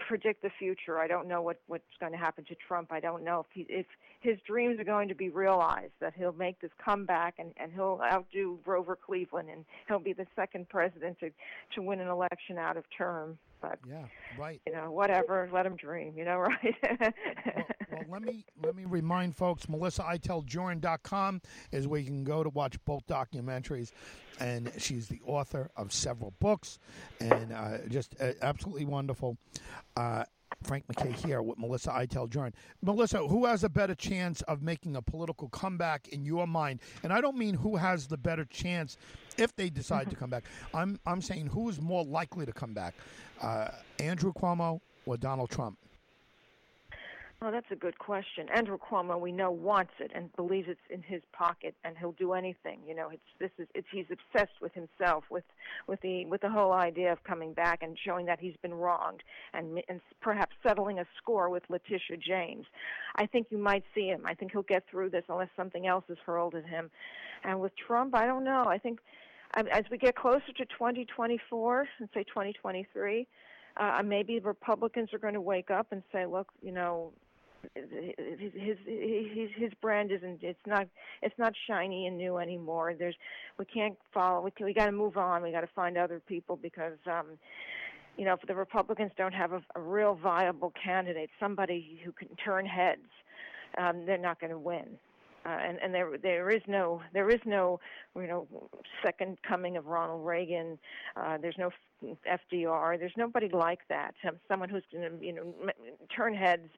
predict 0.08 0.42
the 0.42 0.50
future. 0.58 1.00
I 1.00 1.08
don't 1.08 1.28
know 1.28 1.42
what 1.42 1.60
what's 1.68 1.84
going 2.00 2.12
to 2.12 2.18
happen 2.18 2.46
to 2.46 2.56
Trump. 2.68 2.92
I 2.92 3.00
don't 3.00 3.24
know 3.24 3.42
if 3.42 3.48
he 3.54 3.66
if 3.74 3.86
his 4.24 4.38
dreams 4.48 4.80
are 4.80 4.86
going 4.86 5.10
to 5.10 5.16
be 5.16 5.30
realized 5.30 5.92
that 6.00 6.14
he'll 6.18 6.34
make 6.34 6.60
this 6.62 6.72
comeback 6.84 7.36
and 7.38 7.52
and 7.58 7.72
he'll 7.74 8.00
outdo 8.04 8.58
Grover 8.64 8.96
Cleveland 8.96 9.50
and 9.50 9.66
he'll 9.88 10.00
be 10.00 10.14
the 10.14 10.26
second 10.36 10.70
president 10.70 11.20
to 11.20 11.30
to 11.76 11.82
win 11.82 12.00
an 12.00 12.08
election 12.08 12.58
out 12.58 12.78
of 12.78 12.86
term. 12.98 13.38
But 13.62 13.80
yeah, 13.88 14.06
right. 14.38 14.62
You 14.66 14.74
know, 14.74 14.92
whatever. 14.92 15.50
Let 15.54 15.66
him 15.66 15.76
dream. 15.76 16.14
You 16.18 16.26
know, 16.26 16.38
right? 16.38 16.76
well, 17.00 17.64
well, 17.92 18.04
let 18.10 18.22
me 18.22 18.46
let 18.64 18.76
me 18.76 18.86
remind 18.86 19.36
folks. 19.36 19.66
MelissaIteldJurin.com 19.68 21.42
is 21.72 21.88
where 21.88 22.00
you 22.00 22.08
can 22.08 22.24
go 22.24 22.44
to 22.44 22.50
watch 22.50 22.78
both 22.86 23.06
documentaries, 23.08 23.92
and 24.40 24.72
she's 24.78 25.08
the 25.08 25.22
author 25.26 25.70
of 25.76 25.94
several 25.94 26.34
books, 26.40 26.80
and 27.20 27.54
uh, 27.54 27.78
just 27.90 28.16
uh, 28.20 28.32
absolutely 28.42 28.86
wonderful. 28.86 29.38
Uh, 29.96 30.26
Frank 30.62 30.86
MacKay 30.88 31.12
here 31.12 31.42
with 31.42 31.58
Melissa 31.58 31.92
Iteld 31.92 32.30
Jurin. 32.30 32.54
Melissa, 32.82 33.20
who 33.20 33.46
has 33.46 33.64
a 33.64 33.70
better 33.70 33.96
chance 33.96 34.42
of 34.44 34.62
making 34.62 34.96
a 34.96 35.02
political 35.02 35.50
comeback 35.50 36.08
in 36.10 36.26
your 36.26 36.48
mind? 36.48 36.80
And 37.04 37.12
I 37.12 37.22
don't 37.22 37.38
mean 37.38 37.56
who 37.56 37.76
has 37.76 38.08
the 38.08 38.18
better 38.18 38.46
chance 38.46 38.98
if 39.38 39.56
they 39.56 39.70
decide 39.70 40.10
to 40.10 40.16
come 40.16 40.30
back. 40.30 40.44
I'm 40.74 41.00
I'm 41.06 41.22
saying 41.22 41.48
who 41.48 41.70
is 41.70 41.82
more 41.82 42.04
likely 42.04 42.46
to 42.46 42.54
come 42.54 42.74
back, 42.74 42.96
uh, 43.42 43.70
Andrew 44.00 44.34
Cuomo 44.34 44.80
or 45.06 45.18
Donald 45.18 45.50
Trump? 45.50 45.78
Oh, 47.46 47.52
that's 47.52 47.72
a 47.72 47.76
good 47.76 48.00
question. 48.00 48.48
Andrew 48.56 48.78
Cuomo, 48.78 49.20
we 49.20 49.34
know, 49.34 49.52
wants 49.52 49.92
it 50.00 50.12
and 50.16 50.34
believes 50.38 50.70
it's 50.70 50.80
in 50.90 51.02
his 51.02 51.22
pocket, 51.34 51.76
and 51.84 51.98
he'll 51.98 52.14
do 52.14 52.32
anything. 52.32 52.80
You 52.88 52.96
know, 52.96 53.10
it's 53.10 53.22
this 53.38 53.52
is 53.58 53.68
it's 53.76 53.88
he's 53.92 54.06
obsessed 54.10 54.62
with 54.62 54.74
himself, 54.74 55.26
with 55.30 55.44
with 55.86 56.00
the 56.00 56.26
with 56.26 56.40
the 56.40 56.50
whole 56.50 56.72
idea 56.72 57.12
of 57.12 57.22
coming 57.26 57.52
back 57.52 57.84
and 57.84 57.98
showing 58.02 58.28
that 58.28 58.40
he's 58.40 58.56
been 58.62 58.74
wronged, 58.74 59.24
and 59.54 59.82
and 59.90 60.00
perhaps 60.22 60.56
settling 60.66 61.00
a 61.00 61.06
score 61.18 61.50
with 61.50 61.64
Letitia 61.68 62.16
James. 62.18 62.66
I 63.18 63.26
think 63.26 63.48
you 63.50 63.58
might 63.58 63.84
see 63.94 64.08
him. 64.08 64.22
I 64.26 64.36
think 64.36 64.54
he'll 64.54 64.62
get 64.62 64.86
through 64.90 65.10
this 65.10 65.26
unless 65.28 65.50
something 65.58 65.86
else 65.86 66.06
is 66.08 66.18
hurled 66.26 66.56
at 66.56 66.66
him. 66.66 66.92
And 67.44 67.60
with 67.60 67.74
Trump, 67.76 68.16
I 68.16 68.26
don't 68.26 68.46
know. 68.46 68.64
I 68.68 68.78
think 68.78 69.00
as 69.54 69.84
we 69.92 69.98
get 69.98 70.16
closer 70.16 70.54
to 70.56 70.66
2024 70.66 71.88
and 72.00 72.10
say 72.14 72.24
2023. 72.24 73.28
Uh, 73.76 74.04
maybe 74.06 74.38
Republicans 74.38 75.12
are 75.14 75.18
going 75.18 75.34
to 75.34 75.42
wake 75.42 75.72
up 75.72 75.88
and 75.92 76.04
say, 76.12 76.28
"Look, 76.28 76.52
you 76.62 76.72
know, 76.72 77.12
his 77.76 78.78
his 78.86 79.50
his 79.56 79.72
brand 79.82 80.12
isn't 80.12 80.40
it's 80.42 80.60
not 80.66 80.88
it's 81.22 81.38
not 81.38 81.54
shiny 81.68 82.08
and 82.08 82.18
new 82.18 82.38
anymore. 82.38 82.94
There's 82.98 83.16
we 83.58 83.66
can't 83.66 83.98
follow 84.14 84.42
we 84.42 84.52
can, 84.52 84.66
we 84.66 84.74
got 84.74 84.88
to 84.88 84.92
move 84.92 85.18
on. 85.18 85.42
We 85.44 85.52
got 85.52 85.62
to 85.62 85.70
find 85.76 85.98
other 85.98 86.22
people 86.28 86.58
because 86.62 86.98
um 87.08 87.38
you 88.18 88.26
know 88.26 88.34
if 88.34 88.42
the 88.48 88.56
republicans 88.56 89.12
don't 89.18 89.34
have 89.34 89.54
a, 89.54 89.62
a 89.76 89.82
real 89.82 90.16
viable 90.16 90.72
candidate 90.82 91.30
somebody 91.40 92.00
who 92.04 92.12
can 92.12 92.28
turn 92.36 92.66
heads 92.66 93.02
um 93.78 94.06
they're 94.06 94.18
not 94.18 94.40
going 94.40 94.52
to 94.52 94.60
win 94.60 94.86
uh, 95.46 95.50
and 95.50 95.78
and 95.84 95.94
there 95.94 96.18
there 96.22 96.50
is 96.50 96.62
no 96.68 97.02
there 97.14 97.30
is 97.30 97.40
no 97.46 97.80
you 98.16 98.28
know 98.28 98.48
second 99.04 99.38
coming 99.48 99.76
of 99.78 99.88
Ronald 99.88 100.26
Reagan. 100.26 100.80
Uh, 101.18 101.38
there's 101.38 101.58
no 101.58 101.70
FDR. 102.04 102.98
There's 103.00 103.14
nobody 103.18 103.50
like 103.50 103.80
that. 103.90 104.14
Um, 104.28 104.38
someone 104.48 104.70
who's 104.70 104.84
going 104.92 105.10
to 105.10 105.26
you 105.26 105.34
know 105.34 105.54
turn 106.16 106.34
heads, 106.34 106.70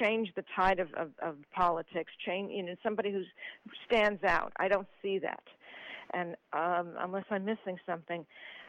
change 0.00 0.32
the 0.36 0.44
tide 0.54 0.80
of, 0.80 0.92
of, 0.94 1.10
of 1.22 1.36
politics. 1.54 2.12
Change 2.26 2.50
you 2.52 2.62
know 2.62 2.74
somebody 2.82 3.10
who 3.10 3.22
stands 3.86 4.22
out. 4.24 4.52
I 4.58 4.68
don't 4.68 4.88
see 5.00 5.18
that, 5.20 5.42
and 6.12 6.36
um, 6.52 6.94
unless 6.98 7.24
I'm 7.30 7.44
missing 7.44 7.78
something. 7.86 8.26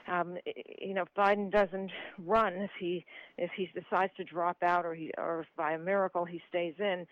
Um, 0.08 0.38
you 0.80 0.96
know, 0.96 1.04
if 1.04 1.14
Biden 1.16 1.52
doesn't 1.52 1.92
run, 2.26 2.54
if 2.54 2.72
he 2.80 3.06
if 3.38 3.52
he 3.56 3.70
decides 3.74 4.12
to 4.18 4.24
drop 4.24 4.58
out, 4.64 4.84
or 4.86 4.96
he 4.96 5.12
or 5.18 5.42
if 5.42 5.48
by 5.56 5.74
a 5.74 5.78
miracle 5.78 6.26
he 6.26 6.42
stays 6.50 6.74
in, 6.80 7.06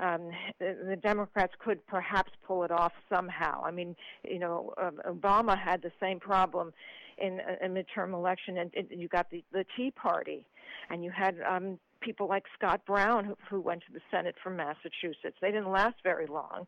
um, 0.00 0.30
the, 0.58 0.96
Democrats 1.02 1.52
could 1.58 1.84
perhaps 1.86 2.32
pull 2.46 2.64
it 2.64 2.70
off 2.70 2.92
somehow. 3.08 3.62
I 3.64 3.70
mean, 3.70 3.94
you 4.24 4.38
know, 4.38 4.72
uh, 4.80 4.90
Obama 5.08 5.58
had 5.58 5.82
the 5.82 5.92
same 6.00 6.18
problem 6.18 6.72
in 7.18 7.40
a, 7.40 7.66
a 7.66 7.68
midterm 7.68 8.14
election, 8.14 8.58
and, 8.58 8.70
you 8.90 9.08
got 9.08 9.30
the 9.30 9.44
the 9.52 9.64
Tea 9.76 9.90
Party, 9.90 10.44
and 10.90 11.04
you 11.04 11.10
had 11.10 11.36
um, 11.48 11.78
people 12.00 12.28
like 12.28 12.44
Scott 12.58 12.84
Brown 12.86 13.24
who, 13.24 13.36
who 13.48 13.60
went 13.60 13.82
to 13.86 13.92
the 13.92 14.00
Senate 14.10 14.34
from 14.42 14.56
Massachusetts. 14.56 15.36
They 15.40 15.50
didn't 15.50 15.70
last 15.70 15.96
very 16.02 16.26
long, 16.26 16.66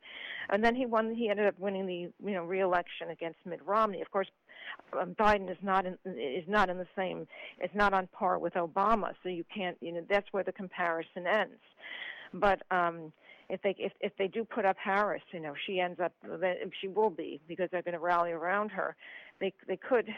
and 0.51 0.63
then 0.65 0.75
he 0.75 0.87
won. 0.87 1.15
He 1.15 1.29
ended 1.29 1.47
up 1.47 1.59
winning 1.59 1.87
the 1.87 2.09
you 2.25 2.35
know 2.35 2.45
reelection 2.45 3.11
against 3.11 3.39
Mitt 3.45 3.65
Romney. 3.65 4.01
Of 4.01 4.11
course, 4.11 4.29
um, 4.99 5.15
Biden 5.15 5.51
is 5.51 5.59
not 5.63 5.87
in, 5.87 5.97
is 6.05 6.45
not 6.49 6.71
in 6.71 6.79
the 6.79 6.87
same 6.97 7.27
is 7.63 7.71
not 7.75 7.93
on 7.93 8.09
par 8.09 8.39
with 8.39 8.55
Obama. 8.55 9.13
So 9.23 9.29
you 9.29 9.45
can't 9.55 9.77
you 9.81 9.93
know 9.93 10.03
that's 10.09 10.33
where 10.33 10.45
the 10.45 10.53
comparison 10.53 11.27
ends. 11.27 11.61
But 12.35 12.63
um, 12.71 13.13
if 13.49 13.63
they 13.63 13.75
if 13.79 13.93
if 14.01 14.13
they 14.19 14.29
do 14.29 14.45
put 14.45 14.65
up 14.65 14.77
Harris, 14.83 15.23
you 15.33 15.41
know, 15.41 15.55
she 15.67 15.81
ends 15.81 16.01
up 16.01 16.13
she 16.81 16.89
will 16.89 17.11
be 17.11 17.41
because 17.49 17.69
they're 17.71 17.83
going 17.83 17.95
to 17.95 18.01
rally 18.01 18.33
around 18.33 18.71
her. 18.71 18.97
They 19.41 19.53
they 19.69 19.77
could 19.77 20.09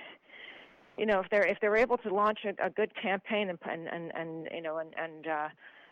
you 0.97 1.07
know 1.07 1.21
if 1.21 1.29
they're 1.31 1.47
if 1.47 1.59
they're 1.61 1.77
able 1.77 1.99
to 1.99 2.15
launch 2.15 2.41
a, 2.45 2.67
a 2.67 2.71
good 2.71 2.91
campaign 3.01 3.51
and 3.51 3.59
and 3.69 3.89
and, 3.89 4.13
and 4.15 4.49
you 4.53 4.63
know 4.63 4.79
and 4.79 4.95
and 4.97 5.27
uh 5.27 5.49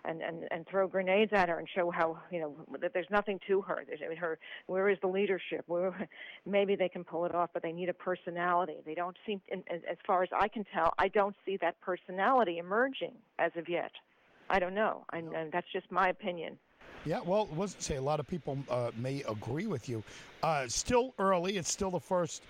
and, 0.07 0.21
and 0.23 0.45
and 0.51 0.67
throw 0.67 0.87
grenades 0.87 1.33
at 1.33 1.49
her 1.49 1.59
and 1.59 1.69
show 1.75 1.91
how 1.91 2.19
you 2.31 2.41
know 2.41 2.55
that 2.81 2.93
there's 2.93 3.11
nothing 3.11 3.41
to 3.47 3.63
her. 3.63 3.85
There's, 3.87 4.01
I 4.05 4.09
mean, 4.09 4.19
her 4.19 4.39
where 4.67 4.89
is 4.89 4.99
the 5.01 5.09
leadership? 5.09 5.65
Where 5.67 6.09
maybe 6.47 6.77
they 6.77 6.89
can 6.89 7.05
pull 7.05 7.25
it 7.25 7.35
off, 7.35 7.51
but 7.53 7.63
they 7.63 7.73
need 7.73 7.89
a 7.89 7.95
personality. 7.95 8.77
They 8.85 8.95
don't 8.95 9.17
seem, 9.27 9.41
as, 9.51 9.81
as 9.91 9.97
far 10.07 10.23
as 10.23 10.29
I 10.39 10.49
can 10.49 10.65
tell, 10.75 10.93
I 10.99 11.09
don't 11.09 11.35
see 11.45 11.57
that 11.59 11.81
personality 11.81 12.59
emerging 12.59 13.15
as 13.39 13.53
of 13.57 13.69
yet. 13.69 13.93
I 14.51 14.59
don't 14.59 14.75
know. 14.75 15.05
I, 15.11 15.19
and 15.19 15.53
that's 15.53 15.67
just 15.73 15.91
my 15.91 16.09
opinion. 16.09 16.59
Yeah, 17.05 17.21
well, 17.21 17.43
it 17.43 17.53
wasn't 17.53 17.83
say 17.83 17.97
a 17.97 18.03
lot 18.03 18.19
of 18.19 18.27
people 18.27 18.59
uh, 18.71 18.91
may 18.97 19.23
agree 19.29 19.67
with 19.67 19.89
you. 19.89 20.03
Uh, 20.43 20.67
still 20.69 21.15
early. 21.19 21.59
It's 21.59 21.71
still 21.71 21.91
the 21.91 22.01
first, 22.01 22.43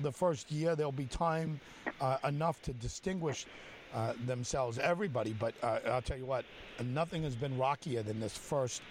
the 0.00 0.10
first 0.10 0.50
year. 0.50 0.74
There'll 0.74 0.90
be 0.90 1.06
time 1.06 1.60
uh, 2.00 2.18
enough 2.24 2.60
to 2.62 2.72
distinguish 2.72 3.46
uh, 3.94 4.14
themselves, 4.26 4.78
everybody. 4.78 5.32
But 5.32 5.54
uh, 5.62 5.78
I'll 5.86 6.02
tell 6.02 6.18
you 6.18 6.26
what, 6.26 6.44
nothing 6.84 7.22
has 7.22 7.36
been 7.36 7.56
rockier 7.56 8.02
than 8.02 8.18
this 8.18 8.36
first, 8.36 8.82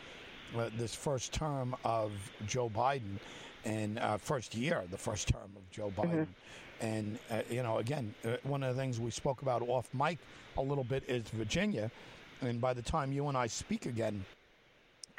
uh, 0.58 0.70
this 0.78 0.96
first 0.96 1.34
term 1.34 1.76
of 1.84 2.12
Joe 2.48 2.70
Biden, 2.70 3.18
and 3.66 4.00
first 4.22 4.56
year, 4.56 4.84
the 4.90 4.98
first 4.98 5.28
term 5.28 5.52
of 5.56 5.70
Joe 5.70 5.92
mm-hmm. 5.96 6.02
Biden. 6.02 6.28
Mm-hmm. 6.82 6.86
And 6.86 7.20
you 7.50 7.62
know, 7.62 7.80
again, 7.80 8.16
one 8.44 8.64
of 8.64 8.74
the 8.74 8.82
things 8.82 9.02
we 9.02 9.12
spoke 9.12 9.42
about 9.42 9.62
off 9.64 9.90
mic 9.94 10.18
a 10.58 10.62
little 10.62 10.86
bit 10.86 11.04
is 11.10 11.24
Virginia. 11.32 11.92
And 12.42 12.62
by 12.62 12.74
the 12.74 12.82
time 12.82 13.12
you 13.12 13.28
and 13.28 13.38
I 13.38 13.48
speak 13.48 13.86
again, 13.86 14.24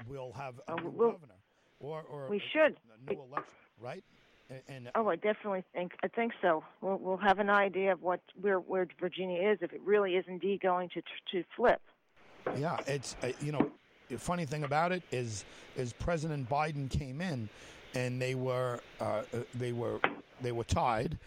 we'll 0.09 0.33
have 0.33 0.55
a 0.69 0.73
uh, 0.73 0.77
new 0.77 0.89
we'll, 0.89 1.13
governor, 1.13 1.35
or 1.81 2.03
or 2.11 2.29
we 2.29 2.43
should 2.53 2.77
a 2.77 3.11
new 3.11 3.21
election, 3.21 3.55
right? 3.81 4.03
And, 4.49 4.61
and, 4.69 4.91
oh, 4.97 5.09
I 5.09 5.17
definitely 5.17 5.63
think 5.73 5.93
I 6.03 6.09
think 6.09 6.33
so. 6.41 6.65
We'll 6.81 6.99
we'll 6.99 7.17
have 7.19 7.39
an 7.39 7.51
idea 7.51 7.93
of 7.93 8.03
what 8.03 8.21
where 8.41 8.59
where 8.59 8.87
Virginia 8.99 9.51
is 9.51 9.59
if 9.61 9.73
it 9.73 9.81
really 9.85 10.17
is 10.17 10.25
indeed 10.29 10.61
going 10.61 10.89
to 10.91 11.03
to 11.33 11.45
flip. 11.57 11.81
Yeah, 12.57 12.79
it's 12.87 13.17
uh, 13.23 13.33
you 13.41 13.53
know, 13.53 13.71
the 14.09 14.19
funny 14.19 14.47
thing 14.47 14.65
about 14.65 14.93
it 14.93 15.03
is 15.13 15.45
is 15.77 15.93
President 15.93 16.49
Biden 16.49 16.91
came 16.91 17.21
in, 17.21 17.49
and 17.95 18.21
they 18.21 18.35
were 18.35 18.81
uh, 19.01 19.05
uh 19.33 19.39
they 19.55 19.73
were 19.73 20.01
they 20.41 20.53
were 20.53 20.65
tied, 20.65 21.19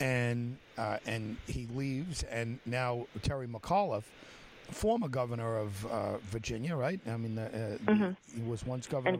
and 0.00 0.56
uh, 0.78 0.98
and 1.06 1.36
he 1.46 1.68
leaves, 1.74 2.22
and 2.24 2.58
now 2.66 3.06
Terry 3.22 3.46
McAuliffe 3.46 4.04
former 4.70 5.08
governor 5.08 5.56
of 5.56 5.86
uh, 5.86 6.16
Virginia, 6.18 6.76
right? 6.76 7.00
I 7.06 7.16
mean, 7.16 7.38
uh, 7.38 7.78
mm-hmm. 7.86 8.10
he, 8.34 8.42
was 8.42 8.64
once 8.64 8.86
governor, 8.86 9.18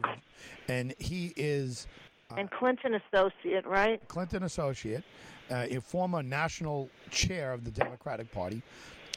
and, 0.67 0.91
and 0.91 0.95
he 0.99 1.33
is. 1.35 1.87
Uh, 2.31 2.35
and 2.35 2.51
Clinton 2.51 2.95
associate, 2.95 3.65
right? 3.65 4.05
Clinton 4.07 4.43
associate, 4.43 5.03
uh, 5.51 5.67
a 5.69 5.79
former 5.79 6.23
national 6.23 6.89
chair 7.11 7.53
of 7.53 7.63
the 7.63 7.71
Democratic 7.71 8.31
Party. 8.31 8.61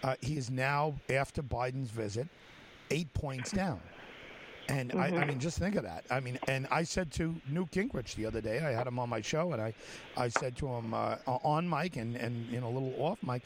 Uh, 0.02 0.14
he 0.20 0.36
is 0.36 0.50
now, 0.50 0.94
after 1.10 1.42
Biden's 1.42 1.90
visit, 1.90 2.28
eight 2.90 3.12
points 3.14 3.50
down. 3.50 3.80
And 4.68 4.90
mm-hmm. 4.90 5.00
I, 5.00 5.06
I, 5.06 5.10
mm-hmm. 5.10 5.28
mean, 5.28 5.40
just 5.40 5.58
think 5.58 5.76
of 5.76 5.84
that. 5.84 6.04
I 6.10 6.20
mean, 6.20 6.38
and 6.46 6.66
I 6.70 6.82
said 6.82 7.10
to 7.12 7.34
Newt 7.48 7.70
Gingrich 7.70 8.14
the 8.14 8.26
other 8.26 8.40
day, 8.40 8.58
I 8.60 8.70
had 8.70 8.86
him 8.86 8.98
on 8.98 9.08
my 9.08 9.22
show, 9.22 9.52
and 9.52 9.62
I, 9.62 9.72
I 10.16 10.28
said 10.28 10.56
to 10.58 10.68
him 10.68 10.92
uh, 10.92 11.16
on 11.26 11.68
mic 11.68 11.96
and, 11.96 12.16
and 12.16 12.46
you 12.46 12.60
know 12.60 12.68
a 12.68 12.74
little 12.74 12.94
off 12.98 13.18
mic, 13.22 13.42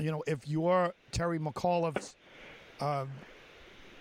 you 0.00 0.10
know, 0.10 0.22
if 0.26 0.48
you're 0.48 0.94
Terry 1.12 1.38
McAuliffe's 1.38 2.14
uh, 2.80 3.06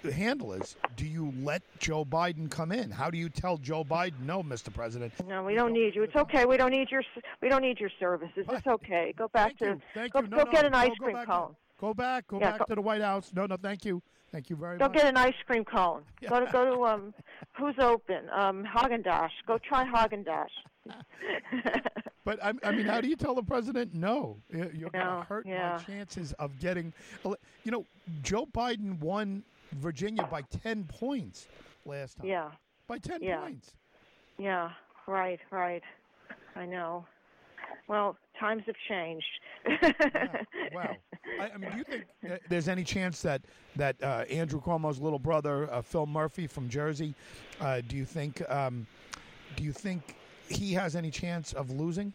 handle 0.03 0.53
is 0.53 0.77
do 0.95 1.05
you 1.05 1.33
let 1.41 1.61
Joe 1.79 2.05
Biden 2.05 2.49
come 2.49 2.71
in? 2.71 2.89
How 2.89 3.09
do 3.09 3.17
you 3.17 3.29
tell 3.29 3.57
Joe 3.57 3.83
Biden 3.83 4.21
no, 4.21 4.41
Mr. 4.41 4.73
President? 4.73 5.13
No, 5.27 5.43
we 5.43 5.55
don't 5.55 5.73
need 5.73 5.95
you. 5.95 6.03
It's 6.03 6.15
okay. 6.15 6.45
We 6.45 6.57
don't 6.57 6.71
need 6.71 6.89
your 6.91 7.03
we 7.41 7.49
don't 7.49 7.61
need 7.61 7.79
your 7.79 7.91
services. 7.99 8.45
It's 8.49 8.67
okay. 8.67 9.13
Go 9.17 9.27
back 9.27 9.57
thank 9.57 9.59
to 9.59 9.65
you. 9.65 9.81
Thank 9.93 10.13
go, 10.13 10.21
you. 10.21 10.27
No, 10.27 10.37
go 10.37 10.43
no, 10.43 10.51
get 10.51 10.65
an 10.65 10.73
ice 10.73 10.95
cream 10.99 11.17
cone. 11.25 11.55
Go 11.79 11.93
back. 11.93 12.27
Go 12.27 12.39
yeah, 12.39 12.57
back 12.57 12.67
to 12.67 12.75
the 12.75 12.81
White 12.81 13.01
House. 13.01 13.31
No, 13.35 13.45
no, 13.45 13.57
thank 13.57 13.85
you. 13.85 14.01
Thank 14.31 14.49
you 14.49 14.55
very 14.55 14.77
go 14.77 14.85
much. 14.85 14.93
Go 14.93 14.99
get 14.99 15.09
an 15.09 15.17
ice 15.17 15.33
cream 15.45 15.65
cone. 15.65 16.03
Yeah. 16.21 16.29
Go 16.29 16.45
to 16.45 16.51
go 16.51 16.75
to 16.75 16.85
um, 16.85 17.13
who's 17.53 17.75
open? 17.79 18.29
Um, 18.29 18.65
Haagen 18.65 19.05
Dazs. 19.05 19.29
Go 19.47 19.57
try 19.57 19.85
Haagen 19.85 20.25
Dazs. 20.25 20.49
but 22.23 22.43
I, 22.43 22.53
I, 22.63 22.71
mean, 22.71 22.85
how 22.85 23.01
do 23.01 23.07
you 23.07 23.15
tell 23.15 23.35
the 23.35 23.43
president 23.43 23.93
no? 23.93 24.37
You're 24.49 24.89
going 24.89 25.05
to 25.05 25.25
hurt 25.27 25.45
yeah. 25.47 25.77
my 25.77 25.83
chances 25.83 26.33
of 26.33 26.59
getting. 26.59 26.93
You 27.23 27.71
know, 27.71 27.85
Joe 28.21 28.45
Biden 28.45 28.99
won 28.99 29.43
Virginia 29.73 30.27
by 30.29 30.41
ten 30.63 30.83
points 30.85 31.47
last 31.85 32.17
time. 32.17 32.27
Yeah. 32.27 32.51
By 32.87 32.97
ten 32.97 33.21
yeah. 33.21 33.41
points. 33.41 33.73
Yeah. 34.37 34.71
Right. 35.07 35.39
Right. 35.51 35.83
I 36.55 36.65
know. 36.65 37.05
Well, 37.87 38.17
times 38.39 38.63
have 38.67 38.75
changed. 38.87 39.25
yeah. 39.67 40.41
Wow. 40.73 40.95
I, 41.39 41.49
I, 41.53 41.57
mean, 41.57 41.71
do 41.71 41.77
you 41.77 41.83
think 41.83 42.05
there's 42.49 42.67
any 42.67 42.83
chance 42.83 43.21
that 43.21 43.41
that 43.75 44.01
uh, 44.03 44.25
Andrew 44.29 44.61
Cuomo's 44.61 44.99
little 44.99 45.19
brother, 45.19 45.71
uh, 45.71 45.81
Phil 45.81 46.05
Murphy 46.05 46.47
from 46.47 46.69
Jersey, 46.69 47.15
uh, 47.59 47.81
do 47.87 47.95
you 47.97 48.05
think 48.05 48.47
um, 48.49 48.85
do 49.55 49.63
you 49.63 49.71
think 49.71 50.15
he 50.49 50.73
has 50.73 50.95
any 50.95 51.11
chance 51.11 51.53
of 51.53 51.71
losing? 51.71 52.13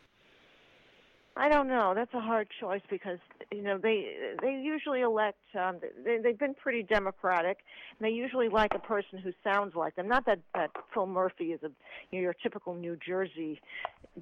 I 1.36 1.48
don't 1.48 1.66
know. 1.66 1.94
That's 1.96 2.14
a 2.14 2.20
hard 2.20 2.46
choice 2.60 2.82
because 2.88 3.18
you 3.50 3.62
know 3.62 3.76
they 3.76 4.34
they 4.40 4.52
usually 4.52 5.00
elect. 5.00 5.40
Um, 5.58 5.80
they 6.04 6.18
they've 6.18 6.38
been 6.38 6.54
pretty 6.54 6.84
democratic, 6.84 7.58
and 7.98 8.06
they 8.06 8.12
usually 8.12 8.48
like 8.48 8.72
a 8.74 8.78
person 8.78 9.18
who 9.18 9.32
sounds 9.42 9.74
like 9.74 9.96
them. 9.96 10.06
Not 10.06 10.26
that 10.26 10.38
that 10.54 10.70
Phil 10.92 11.06
Murphy 11.06 11.46
is 11.46 11.60
a 11.64 11.70
you 12.12 12.18
know, 12.18 12.22
your 12.22 12.34
typical 12.34 12.74
New 12.74 12.96
Jersey 13.04 13.60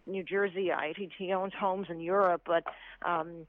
New 0.06 0.24
Jerseyite. 0.24 0.96
He 0.96 1.10
he 1.18 1.32
owns 1.34 1.52
homes 1.58 1.88
in 1.90 2.00
Europe, 2.00 2.42
but 2.46 2.64
um, 3.04 3.46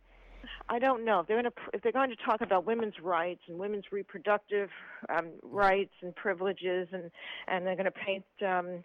I 0.68 0.80
don't 0.80 1.06
know 1.06 1.22
if 1.22 1.28
they're 1.28 1.42
going 1.42 1.52
to 1.52 1.60
if 1.74 1.82
they're 1.82 1.94
going 1.94 2.10
to 2.10 2.18
talk 2.18 2.42
about 2.42 2.66
women's 2.66 3.00
rights 3.02 3.42
and 3.48 3.58
women's 3.58 3.86
reproductive 3.92 4.70
um, 5.08 5.30
rights 5.42 5.94
and 6.02 6.14
privileges, 6.16 6.90
and 6.92 7.10
and 7.48 7.66
they're 7.66 7.78
going 7.78 7.86
to 7.86 7.92
paint. 7.92 8.26
Um, 8.46 8.84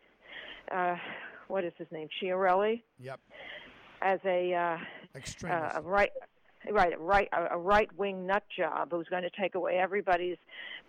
uh, 0.70 0.97
what 1.49 1.64
is 1.64 1.72
his 1.78 1.88
name? 1.90 2.09
Ciattarelli. 2.22 2.82
Yep 3.01 3.20
as 4.03 4.20
a 4.24 4.55
uh, 4.55 4.78
uh, 5.46 5.70
a 5.76 5.82
right 5.82 6.11
right 6.70 6.92
a 6.92 6.99
right 6.99 7.28
a 7.32 7.59
right 7.59 7.88
wing 7.96 8.26
nut 8.26 8.44
job 8.57 8.88
who's 8.90 9.09
going 9.09 9.22
to 9.22 9.30
take 9.40 9.55
away 9.55 9.78
everybody's 9.78 10.36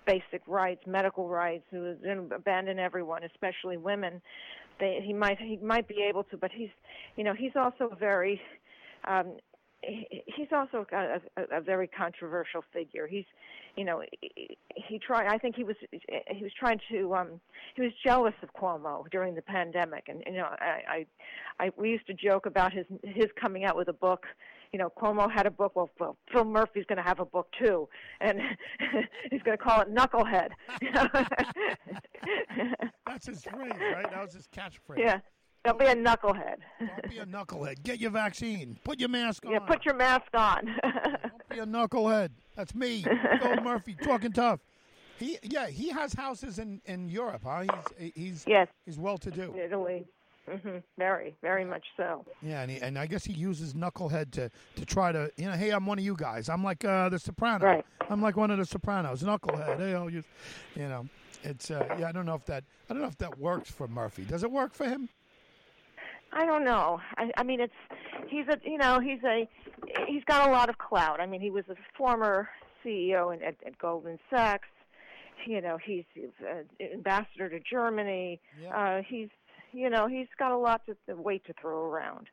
basic 0.05 0.41
rights, 0.47 0.82
medical 0.88 1.28
rights, 1.28 1.64
who's 1.72 1.97
going 2.03 2.30
to 2.30 2.36
abandon 2.36 2.80
everyone, 2.80 3.24
especially 3.24 3.78
women. 3.78 4.22
They, 4.80 4.99
he 5.03 5.14
might 5.14 5.39
he 5.39 5.57
might 5.57 5.88
be 5.88 6.05
able 6.07 6.24
to, 6.26 6.38
but 6.38 6.51
he's 6.51 6.70
you 7.16 7.24
know 7.24 7.34
he's 7.34 7.55
also 7.55 7.95
very 7.99 8.41
um, 9.07 9.38
he's 9.82 10.47
also 10.51 10.86
a, 10.91 11.21
a, 11.38 11.57
a 11.57 11.61
very 11.61 11.88
controversial 11.88 12.63
figure. 12.73 13.07
He's, 13.07 13.25
you 13.75 13.86
know, 13.86 14.03
he, 14.21 14.57
he 14.75 14.99
tried. 14.99 15.27
I 15.27 15.38
think 15.38 15.55
he 15.55 15.63
was 15.63 15.75
he 15.91 16.43
was 16.43 16.51
trying 16.57 16.80
to. 16.91 17.15
Um, 17.15 17.39
he 17.75 17.82
was 17.82 17.91
jealous 18.03 18.34
of 18.41 18.53
Cuomo 18.53 19.09
during 19.09 19.36
the 19.36 19.41
pandemic, 19.41 20.05
and 20.07 20.23
you 20.25 20.34
know, 20.34 20.49
I, 20.59 21.05
I, 21.59 21.65
I 21.65 21.71
we 21.77 21.89
used 21.89 22.07
to 22.07 22.13
joke 22.13 22.45
about 22.45 22.73
his 22.73 22.86
his 23.03 23.27
coming 23.39 23.65
out 23.65 23.77
with 23.77 23.88
a 23.88 23.93
book. 23.93 24.25
You 24.73 24.80
know, 24.80 24.89
Cuomo 24.89 25.32
had 25.32 25.45
a 25.45 25.51
book. 25.51 25.75
Well, 25.75 25.89
well 25.99 26.17
Phil 26.32 26.45
Murphy's 26.45 26.86
going 26.86 26.97
to 26.97 27.03
have 27.03 27.19
a 27.19 27.25
book 27.25 27.47
too, 27.57 27.88
and 28.19 28.39
he's 29.32 29.41
going 29.43 29.57
to 29.57 29.63
call 29.63 29.82
it 29.82 29.93
Knucklehead. 29.93 30.49
That's 33.07 33.27
his 33.27 33.43
phrase, 33.43 33.71
right? 33.80 34.11
That 34.11 34.25
was 34.25 34.34
his 34.34 34.47
catchphrase. 34.47 34.99
Yeah. 34.99 35.19
Don't 35.66 35.78
be 35.78 35.86
a 35.86 35.95
knucklehead. 35.95 36.57
Don't 36.80 37.10
be 37.10 37.18
a 37.20 37.26
knucklehead. 37.26 37.84
Get 37.84 37.99
your 37.99 38.12
vaccine. 38.12 38.78
Put 38.84 38.99
your 38.99 39.10
mask 39.10 39.45
on. 39.45 39.51
Yeah, 39.51 39.60
put 39.60 39.86
your 39.86 39.95
mask 39.95 40.28
on. 40.34 40.76
Don't 40.84 41.49
be 41.49 41.60
a 41.60 41.66
knucklehead. 41.66 42.30
That's 42.55 42.74
me, 42.74 43.05
Bill 43.41 43.62
Murphy, 43.62 43.95
talking 44.01 44.32
tough. 44.32 44.60
He, 45.18 45.38
yeah, 45.43 45.68
he 45.68 45.89
has 45.89 46.14
houses 46.14 46.60
in, 46.60 46.82
in 46.86 47.10
Europe, 47.10 47.41
huh? 47.43 47.66
He's 47.97 48.14
he's 48.16 48.45
yes, 48.47 48.68
he's 48.86 48.97
well 48.97 49.18
to 49.18 49.30
do. 49.30 49.53
Italy, 49.53 50.05
mm-hmm. 50.49 50.78
very, 50.97 51.36
very 51.41 51.66
much 51.66 51.86
so. 51.97 52.26
Yeah, 52.41 52.62
and 52.62 52.72
he, 52.72 52.78
and 52.80 52.97
I 52.97 53.05
guess 53.05 53.26
he 53.26 53.34
uses 53.34 53.74
knucklehead 53.74 54.32
to 54.32 54.49
to 54.78 54.86
try 54.86 55.12
to 55.12 55.30
you 55.36 55.47
know, 55.47 55.53
hey, 55.53 55.72
I'm 55.72 55.86
one 55.86 55.99
of 55.99 56.05
you 56.05 56.16
guys. 56.16 56.47
I'm 56.47 56.64
like 56.64 56.86
uh, 56.86 57.10
the 57.10 57.20
soprano. 57.20 57.66
Right. 57.66 57.86
I'm 58.10 58.22
like 58.22 58.38
one 58.38 58.49
of 58.49 58.57
the 58.57 58.66
Sopranos. 58.66 59.22
Knucklehead. 59.22 59.78
Hey, 59.78 59.93
I'll 59.93 60.10
use, 60.10 60.26
you 60.76 60.88
know, 60.88 61.07
it's 61.43 61.70
uh, 61.70 61.86
yeah. 61.99 62.07
I 62.07 62.12
don't 62.12 62.26
know 62.26 62.36
if 62.36 62.45
that 62.45 62.64
I 62.89 62.93
don't 62.93 63.01
know 63.01 63.10
if 63.10 63.18
that 63.18 63.38
works 63.38 63.70
for 63.70 63.88
Murphy. 63.88 64.24
Does 64.24 64.43
it 64.43 64.51
work 64.51 64.74
for 64.74 64.86
him? 64.86 65.10
I 66.32 66.45
don't 66.45 66.63
know. 66.63 66.99
I, 67.17 67.32
I 67.38 67.43
mean, 67.43 67.59
it's 67.59 67.73
he's 68.27 68.45
a 68.47 68.57
you 68.63 68.77
know 68.77 68.99
he's 68.99 69.23
a 69.23 69.47
he's 70.07 70.23
got 70.25 70.47
a 70.47 70.51
lot 70.51 70.69
of 70.69 70.77
clout. 70.77 71.19
I 71.19 71.25
mean, 71.25 71.41
he 71.41 71.49
was 71.49 71.65
a 71.69 71.75
former 71.97 72.49
CEO 72.84 73.34
in, 73.34 73.43
at, 73.43 73.55
at 73.65 73.77
Goldman 73.77 74.19
Sachs. 74.30 74.67
You 75.45 75.61
know, 75.61 75.77
he's 75.84 76.03
uh, 76.17 76.63
ambassador 76.93 77.49
to 77.49 77.59
Germany. 77.59 78.39
Yeah. 78.61 78.77
Uh, 78.77 79.01
he's 79.07 79.30
you 79.71 79.89
know 79.89 80.07
he's 80.07 80.27
got 80.38 80.51
a 80.51 80.57
lot 80.57 80.86
to 80.88 80.95
the 81.07 81.15
weight 81.15 81.45
to 81.45 81.53
throw 81.59 81.86
around, 81.86 82.27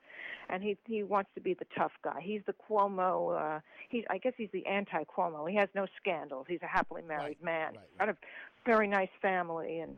and 0.51 0.62
he 0.62 0.76
he 0.86 1.03
wants 1.03 1.30
to 1.34 1.40
be 1.40 1.55
the 1.55 1.66
tough 1.76 1.92
guy. 2.03 2.20
He's 2.20 2.42
the 2.47 2.55
Cuomo. 2.68 3.57
Uh, 3.57 3.61
he's 3.88 4.05
I 4.11 4.18
guess 4.18 4.32
he's 4.36 4.51
the 4.53 4.66
anti 4.66 5.05
Cuomo. 5.05 5.49
He 5.49 5.57
has 5.57 5.68
no 5.74 5.86
scandals. 6.01 6.47
He's 6.49 6.62
a 6.62 6.66
happily 6.66 7.03
married 7.03 7.38
right. 7.40 7.44
man. 7.44 7.66
Right, 7.66 7.76
right. 7.76 7.99
Got 7.99 8.09
a 8.11 8.16
very 8.66 8.88
nice 8.88 9.11
family 9.22 9.78
and 9.78 9.97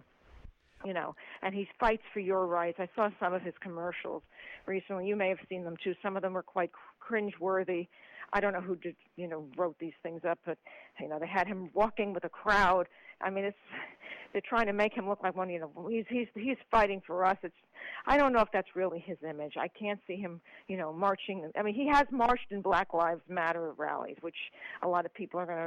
you 0.84 0.94
know, 0.94 1.14
and 1.42 1.54
he 1.54 1.68
fights 1.78 2.02
for 2.12 2.20
your 2.20 2.46
rights. 2.46 2.78
I 2.80 2.88
saw 2.94 3.10
some 3.20 3.34
of 3.34 3.42
his 3.42 3.54
commercials 3.60 4.22
recently. 4.66 5.06
You 5.06 5.16
may 5.16 5.28
have 5.28 5.38
seen 5.48 5.64
them 5.64 5.76
too. 5.82 5.94
Some 6.02 6.16
of 6.16 6.22
them 6.22 6.34
were 6.34 6.42
quite 6.42 6.70
cringe-worthy. 7.00 7.88
I 8.32 8.40
don't 8.40 8.52
know 8.52 8.60
who 8.60 8.76
did, 8.76 8.94
you 9.16 9.26
know, 9.26 9.44
wrote 9.56 9.76
these 9.78 9.94
things 10.02 10.20
up, 10.28 10.38
but 10.44 10.58
you 11.00 11.08
know, 11.08 11.18
they 11.18 11.26
had 11.26 11.46
him 11.46 11.70
walking 11.72 12.12
with 12.12 12.24
a 12.24 12.28
crowd. 12.28 12.86
I 13.20 13.30
mean, 13.30 13.44
it's 13.44 13.56
they're 14.32 14.42
trying 14.46 14.66
to 14.66 14.72
make 14.72 14.92
him 14.92 15.08
look 15.08 15.22
like 15.22 15.34
one. 15.34 15.48
You 15.48 15.60
know, 15.60 15.88
he's 15.88 16.04
he's 16.08 16.28
he's 16.34 16.58
fighting 16.70 17.00
for 17.06 17.24
us. 17.24 17.38
It's 17.42 17.54
I 18.06 18.18
don't 18.18 18.32
know 18.32 18.40
if 18.40 18.48
that's 18.52 18.68
really 18.74 18.98
his 18.98 19.16
image. 19.28 19.54
I 19.58 19.68
can't 19.68 20.00
see 20.06 20.16
him, 20.16 20.40
you 20.68 20.76
know, 20.76 20.92
marching. 20.92 21.50
I 21.58 21.62
mean, 21.62 21.74
he 21.74 21.88
has 21.88 22.06
marched 22.10 22.50
in 22.50 22.60
Black 22.60 22.92
Lives 22.92 23.22
Matter 23.28 23.72
rallies, 23.76 24.16
which 24.20 24.36
a 24.82 24.88
lot 24.88 25.06
of 25.06 25.14
people 25.14 25.40
are 25.40 25.46
going 25.46 25.58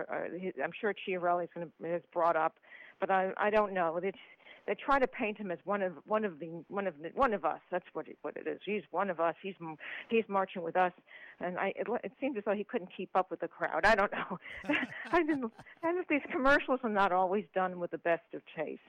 to. 0.41 0.59
Uh, 0.59 0.63
I'm 0.63 0.71
sure 0.79 0.93
Ciattarelli's 0.93 1.49
going 1.53 1.67
to 1.67 1.87
has 1.87 2.01
brought 2.13 2.35
up, 2.35 2.53
but 2.99 3.09
I 3.09 3.31
I 3.37 3.49
don't 3.49 3.73
know. 3.73 3.99
It's 4.01 4.17
they 4.67 4.75
try 4.75 4.99
to 4.99 5.07
paint 5.07 5.37
him 5.37 5.51
as 5.51 5.59
one 5.65 5.81
of 5.81 5.93
one 6.05 6.25
of 6.25 6.39
the 6.39 6.47
one 6.67 6.87
of 6.87 6.93
the, 7.01 7.09
one 7.13 7.33
of 7.33 7.45
us. 7.45 7.59
That's 7.71 7.85
what 7.93 8.07
it, 8.07 8.17
what 8.21 8.35
it 8.37 8.47
is. 8.47 8.59
He's 8.65 8.83
one 8.91 9.09
of 9.09 9.19
us. 9.19 9.35
He's 9.41 9.55
he's 10.09 10.23
marching 10.27 10.61
with 10.61 10.75
us, 10.75 10.93
and 11.39 11.57
I 11.57 11.73
it, 11.75 11.87
it 12.03 12.11
seems 12.19 12.37
as 12.37 12.43
though 12.45 12.53
he 12.53 12.63
couldn't 12.63 12.89
keep 12.95 13.09
up 13.15 13.31
with 13.31 13.39
the 13.39 13.47
crowd. 13.47 13.85
I 13.85 13.95
don't 13.95 14.11
know. 14.11 14.39
I 15.11 15.23
didn't. 15.23 15.51
And 15.83 16.05
these 16.09 16.21
commercials 16.31 16.79
are 16.83 16.89
not 16.89 17.11
always 17.11 17.45
done 17.53 17.79
with 17.79 17.91
the 17.91 17.97
best 17.97 18.23
of 18.33 18.41
taste. 18.55 18.81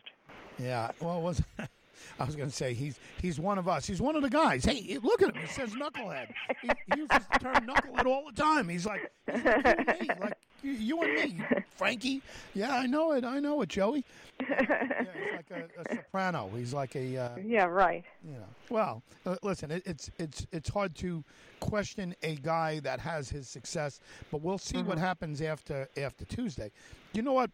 Yeah. 0.59 0.91
Well, 1.01 1.23
was. 1.23 1.43
I 2.19 2.25
was 2.25 2.37
going 2.37 2.49
to 2.49 2.55
say 2.55 2.75
he's 2.75 2.99
he's 3.21 3.39
one 3.41 3.59
of 3.59 3.69
us. 3.69 3.87
He's 3.87 4.01
one 4.01 4.17
of 4.17 4.23
the 4.23 4.31
guys. 4.31 4.65
Hey, 4.65 4.99
look 5.03 5.23
at 5.23 5.35
him. 5.35 5.43
He 5.43 5.49
says 5.49 5.71
knucklehead. 5.71 6.29
He, 6.61 6.69
he 6.69 7.01
uses 7.01 7.27
the 7.33 7.39
term 7.39 7.67
knucklehead 7.67 8.07
all 8.07 8.25
the 8.27 8.41
time. 8.41 8.69
He's 8.69 8.87
like, 8.87 9.11
he's 9.31 9.45
like, 9.45 10.01
me, 10.01 10.09
like 10.21 10.39
you 10.63 11.03
and 11.03 11.15
me, 11.15 11.45
Frankie. 11.77 12.23
Yeah, 12.55 12.77
I 12.77 12.87
know 12.87 13.13
it. 13.13 13.25
I 13.25 13.41
know 13.41 13.63
it, 13.63 13.69
Joey. 13.69 14.05
Yeah, 14.41 15.05
he's 15.15 15.33
like 15.37 15.51
a, 15.51 15.93
a 15.93 15.97
soprano. 15.97 16.51
He's 16.57 16.73
like 16.73 16.95
a. 16.97 17.17
Uh, 17.17 17.37
yeah, 17.45 17.65
right. 17.65 18.05
You 18.25 18.35
know. 18.35 18.47
Well, 18.71 19.03
uh, 19.27 19.37
listen. 19.43 19.71
It, 19.71 19.83
it's 19.87 20.11
it's 20.19 20.47
it's 20.53 20.69
hard 20.69 20.95
to 20.97 21.25
question 21.61 22.15
a 22.23 22.37
guy 22.37 22.81
that 22.81 23.01
has 23.01 23.29
his 23.29 23.49
success, 23.49 24.01
but 24.31 24.43
we'll 24.43 24.59
see 24.59 24.79
mm-hmm. 24.79 24.89
what 24.89 24.99
happens 24.99 25.43
after 25.43 25.89
after 25.97 26.25
Tuesday. 26.25 26.71
You 27.13 27.23
know 27.23 27.33
what? 27.33 27.51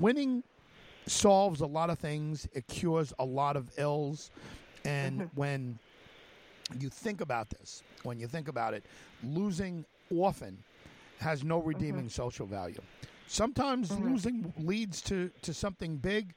Winning 0.00 0.42
solves 1.06 1.60
a 1.60 1.66
lot 1.66 1.90
of 1.90 1.98
things. 1.98 2.48
It 2.52 2.66
cures 2.66 3.12
a 3.18 3.24
lot 3.24 3.56
of 3.56 3.70
ills, 3.76 4.30
and 4.84 5.28
when 5.34 5.78
you 6.78 6.88
think 6.88 7.20
about 7.20 7.50
this, 7.50 7.82
when 8.02 8.18
you 8.18 8.26
think 8.26 8.48
about 8.48 8.74
it, 8.74 8.84
losing 9.22 9.84
often 10.10 10.58
has 11.18 11.44
no 11.44 11.60
redeeming 11.60 12.02
mm-hmm. 12.02 12.08
social 12.08 12.46
value. 12.46 12.80
Sometimes 13.26 13.90
mm-hmm. 13.90 14.10
losing 14.10 14.52
leads 14.58 15.00
to, 15.02 15.30
to 15.42 15.54
something 15.54 15.96
big 15.96 16.34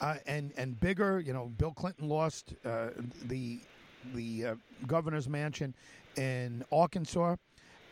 uh, 0.00 0.16
and 0.26 0.52
and 0.56 0.78
bigger. 0.80 1.20
You 1.20 1.32
know, 1.32 1.46
Bill 1.58 1.72
Clinton 1.72 2.08
lost 2.08 2.54
uh, 2.64 2.88
the 3.26 3.60
the 4.14 4.46
uh, 4.46 4.54
governor's 4.86 5.28
mansion 5.28 5.74
in 6.16 6.64
Arkansas 6.70 7.36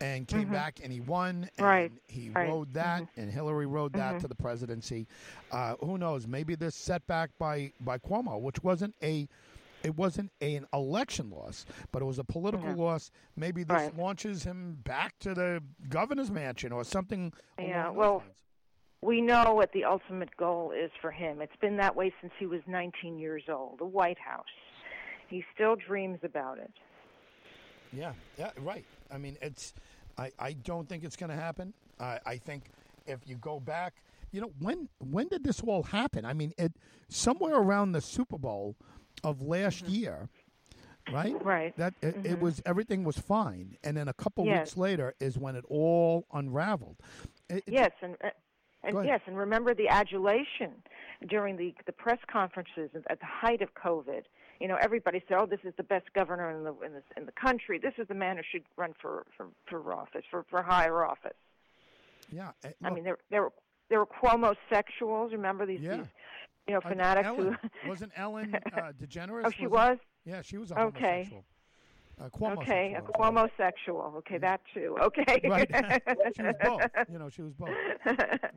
and 0.00 0.28
came 0.28 0.42
mm-hmm. 0.42 0.52
back 0.52 0.80
and 0.82 0.92
he 0.92 1.00
won 1.00 1.48
and 1.58 1.66
right. 1.66 1.92
he 2.06 2.30
right. 2.30 2.48
rode 2.48 2.72
that 2.74 3.02
mm-hmm. 3.02 3.20
and 3.20 3.30
Hillary 3.30 3.66
rode 3.66 3.92
that 3.94 4.12
mm-hmm. 4.12 4.18
to 4.18 4.28
the 4.28 4.34
presidency. 4.34 5.06
Uh, 5.50 5.74
who 5.80 5.98
knows? 5.98 6.26
Maybe 6.26 6.54
this 6.54 6.74
setback 6.74 7.30
by 7.38 7.72
by 7.80 7.98
Cuomo, 7.98 8.40
which 8.40 8.62
wasn't 8.62 8.94
a 9.02 9.28
it 9.82 9.96
wasn't 9.96 10.32
a, 10.40 10.56
an 10.56 10.66
election 10.72 11.30
loss, 11.30 11.64
but 11.92 12.02
it 12.02 12.04
was 12.04 12.18
a 12.18 12.24
political 12.24 12.74
loss. 12.74 13.10
Maybe 13.36 13.62
this 13.62 13.76
right. 13.76 13.96
launches 13.96 14.42
him 14.42 14.78
back 14.84 15.18
to 15.20 15.32
the 15.32 15.62
governor's 15.88 16.30
mansion 16.30 16.72
or 16.72 16.82
something. 16.82 17.32
Yeah, 17.58 17.90
well, 17.90 18.24
we 19.00 19.20
know 19.20 19.54
what 19.54 19.72
the 19.72 19.84
ultimate 19.84 20.36
goal 20.36 20.72
is 20.72 20.90
for 21.00 21.10
him. 21.12 21.40
It's 21.40 21.56
been 21.60 21.76
that 21.76 21.94
way 21.94 22.12
since 22.20 22.32
he 22.38 22.46
was 22.46 22.60
19 22.66 23.18
years 23.18 23.44
old, 23.48 23.78
the 23.78 23.86
White 23.86 24.18
House. 24.18 24.44
He 25.28 25.44
still 25.54 25.76
dreams 25.76 26.18
about 26.24 26.58
it. 26.58 26.72
Yeah, 27.96 28.12
yeah, 28.38 28.50
right. 28.62 28.84
I 29.10 29.18
mean, 29.18 29.36
it's. 29.40 29.72
I, 30.18 30.30
I 30.38 30.52
don't 30.52 30.88
think 30.88 31.04
it's 31.04 31.16
going 31.16 31.30
to 31.30 31.36
happen. 31.36 31.74
I, 32.00 32.18
I 32.24 32.36
think 32.36 32.64
if 33.06 33.20
you 33.26 33.36
go 33.36 33.60
back, 33.60 33.94
you 34.32 34.40
know, 34.40 34.50
when 34.60 34.88
when 34.98 35.28
did 35.28 35.44
this 35.44 35.60
all 35.62 35.82
happen? 35.82 36.24
I 36.24 36.32
mean, 36.32 36.52
it 36.58 36.72
somewhere 37.08 37.56
around 37.56 37.92
the 37.92 38.00
Super 38.00 38.38
Bowl 38.38 38.76
of 39.24 39.42
last 39.42 39.84
mm-hmm. 39.84 39.94
year, 39.94 40.28
right? 41.12 41.42
Right. 41.44 41.76
That 41.76 41.94
it, 42.02 42.16
mm-hmm. 42.16 42.26
it, 42.26 42.40
was 42.40 42.62
everything 42.66 43.04
was 43.04 43.18
fine, 43.18 43.76
and 43.84 43.96
then 43.96 44.08
a 44.08 44.14
couple 44.14 44.44
yes. 44.46 44.58
weeks 44.58 44.76
later 44.76 45.14
is 45.20 45.38
when 45.38 45.56
it 45.56 45.64
all 45.68 46.26
unraveled. 46.32 46.96
It, 47.48 47.64
yes, 47.66 47.92
and 48.02 48.16
and 48.82 49.06
yes, 49.06 49.20
and 49.26 49.36
remember 49.36 49.74
the 49.74 49.88
adulation 49.88 50.72
during 51.28 51.56
the 51.56 51.74
the 51.86 51.92
press 51.92 52.18
conferences 52.30 52.90
at 53.08 53.20
the 53.20 53.26
height 53.26 53.62
of 53.62 53.74
COVID. 53.74 54.22
You 54.60 54.68
know, 54.68 54.76
everybody 54.80 55.22
said, 55.28 55.36
"Oh, 55.38 55.46
this 55.46 55.60
is 55.64 55.74
the 55.76 55.82
best 55.82 56.12
governor 56.14 56.50
in 56.50 56.64
the 56.64 56.74
in 56.84 56.92
the 56.92 57.02
in 57.16 57.26
the 57.26 57.32
country. 57.32 57.78
This 57.78 57.94
is 57.98 58.08
the 58.08 58.14
man 58.14 58.36
who 58.36 58.42
should 58.50 58.64
run 58.76 58.94
for 59.00 59.26
for, 59.36 59.48
for 59.68 59.92
office, 59.92 60.24
for 60.30 60.44
for 60.48 60.62
higher 60.62 61.04
office." 61.04 61.36
Yeah, 62.30 62.50
look, 62.64 62.74
I 62.82 62.90
mean 62.90 63.04
there 63.04 63.18
there 63.30 63.42
were 63.42 63.52
there 63.88 63.98
were 63.98 64.06
Cuomo 64.06 64.54
sexuals. 64.70 65.32
Remember 65.32 65.66
these, 65.66 65.80
yeah. 65.80 65.98
these 65.98 66.06
you 66.66 66.74
know 66.74 66.80
fanatics 66.80 67.26
Ellen, 67.26 67.58
who 67.82 67.88
wasn't 67.88 68.12
Ellen 68.16 68.54
uh, 68.72 68.92
DeGeneres? 69.00 69.42
oh, 69.44 69.50
she 69.50 69.66
was. 69.66 69.98
Yeah, 70.24 70.42
she 70.42 70.58
was 70.58 70.70
a 70.70 70.78
okay. 70.80 71.00
homosexual. 71.00 71.44
Uh, 72.18 72.30
Cuomo 72.30 72.62
okay, 72.62 72.94
sexual, 72.94 73.14
a 73.14 73.18
Cuomo 73.18 73.50
sexual. 73.58 74.14
Okay, 74.16 74.38
that 74.38 74.62
too. 74.72 74.96
Okay. 75.02 75.40
right. 75.50 75.70
she 76.36 76.42
was 76.42 76.54
both. 76.62 76.80
You 77.12 77.18
know, 77.18 77.28
she 77.28 77.42
was 77.42 77.52
both 77.52 77.74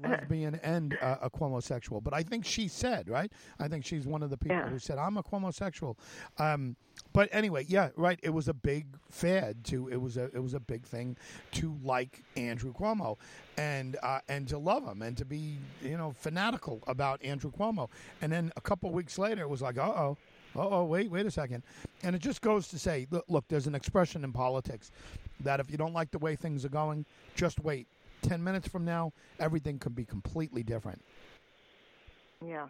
lesbian 0.01 0.55
and 0.64 0.97
uh, 1.01 1.18
a 1.24 1.30
Cuomo 1.30 1.62
sexual. 1.62 1.99
But 1.99 2.14
I 2.14 2.24
think 2.24 2.45
she 2.45 2.70
said, 2.70 3.10
right? 3.10 3.30
I 3.60 3.68
think 3.68 3.84
she's 3.84 4.07
one 4.07 4.24
of 4.24 4.30
the 4.30 4.38
people 4.38 4.55
yeah. 4.55 4.70
who 4.70 4.80
said, 4.80 4.97
"I'm 4.97 5.18
a 5.18 5.24
Cuomo 5.24 5.53
sexual." 5.53 5.97
Um, 6.38 6.78
but 7.12 7.28
anyway, 7.34 7.66
yeah, 7.68 7.89
right. 7.97 8.18
It 8.24 8.30
was 8.30 8.47
a 8.47 8.53
big 8.53 8.86
fad 9.10 9.66
to. 9.66 9.89
It 9.89 9.97
was 9.97 10.16
a. 10.16 10.26
It 10.34 10.41
was 10.41 10.53
a 10.53 10.62
big 10.62 10.86
thing 10.86 11.18
to 11.53 11.78
like 11.84 12.24
Andrew 12.38 12.72
Cuomo, 12.72 13.18
and 13.57 13.97
uh, 14.01 14.20
and 14.30 14.47
to 14.47 14.57
love 14.57 14.86
him 14.86 15.01
and 15.01 15.18
to 15.18 15.26
be 15.26 15.57
you 15.82 15.97
know 15.97 16.14
fanatical 16.18 16.82
about 16.88 17.22
Andrew 17.26 17.51
Cuomo. 17.51 17.89
And 18.22 18.32
then 18.32 18.53
a 18.55 18.62
couple 18.62 18.89
weeks 18.91 19.18
later, 19.18 19.41
it 19.41 19.49
was 19.49 19.62
like, 19.62 19.78
uh 19.78 19.82
oh 19.82 20.18
oh, 20.56 20.84
wait, 20.86 21.10
wait 21.12 21.26
a 21.26 21.32
second. 21.32 21.64
And 22.04 22.16
it 22.16 22.20
just 22.20 22.41
goes 22.41 22.68
to 22.70 22.80
say, 22.80 23.08
look, 23.12 23.26
look, 23.28 23.45
there's 23.47 23.68
an 23.68 23.76
expression 23.76 24.24
in 24.24 24.32
politics 24.32 24.91
that 25.41 25.60
if 25.60 25.70
you 25.70 25.78
don't 25.78 25.93
like 25.93 26.12
the 26.12 26.20
way 26.20 26.36
things 26.36 26.66
are 26.66 26.70
going, 26.70 27.06
just 27.36 27.60
wait. 27.60 27.88
10 28.24 28.43
minutes 28.43 28.68
from 28.68 28.84
now, 28.84 29.14
everything 29.39 29.80
could 29.80 29.95
be 29.95 30.04
completely 30.04 30.62
different. 30.64 31.02
Yeah. 32.45 32.68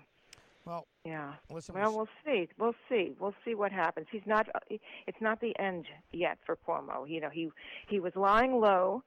Well, 0.65 0.85
yeah. 1.03 1.33
Listen, 1.49 1.75
well, 1.75 1.95
we'll 1.95 2.09
see. 2.25 2.47
We'll 2.59 2.75
see. 2.87 3.15
We'll 3.19 3.33
see 3.43 3.55
what 3.55 3.71
happens. 3.71 4.07
He's 4.11 4.25
not. 4.27 4.47
Uh, 4.53 4.75
it's 5.07 5.19
not 5.19 5.41
the 5.41 5.57
end 5.57 5.85
yet 6.11 6.37
for 6.45 6.57
Cuomo. 6.67 7.09
You 7.09 7.21
know, 7.21 7.29
he 7.29 7.49
he 7.87 7.99
was 7.99 8.15
lying 8.15 8.59
low 8.59 9.03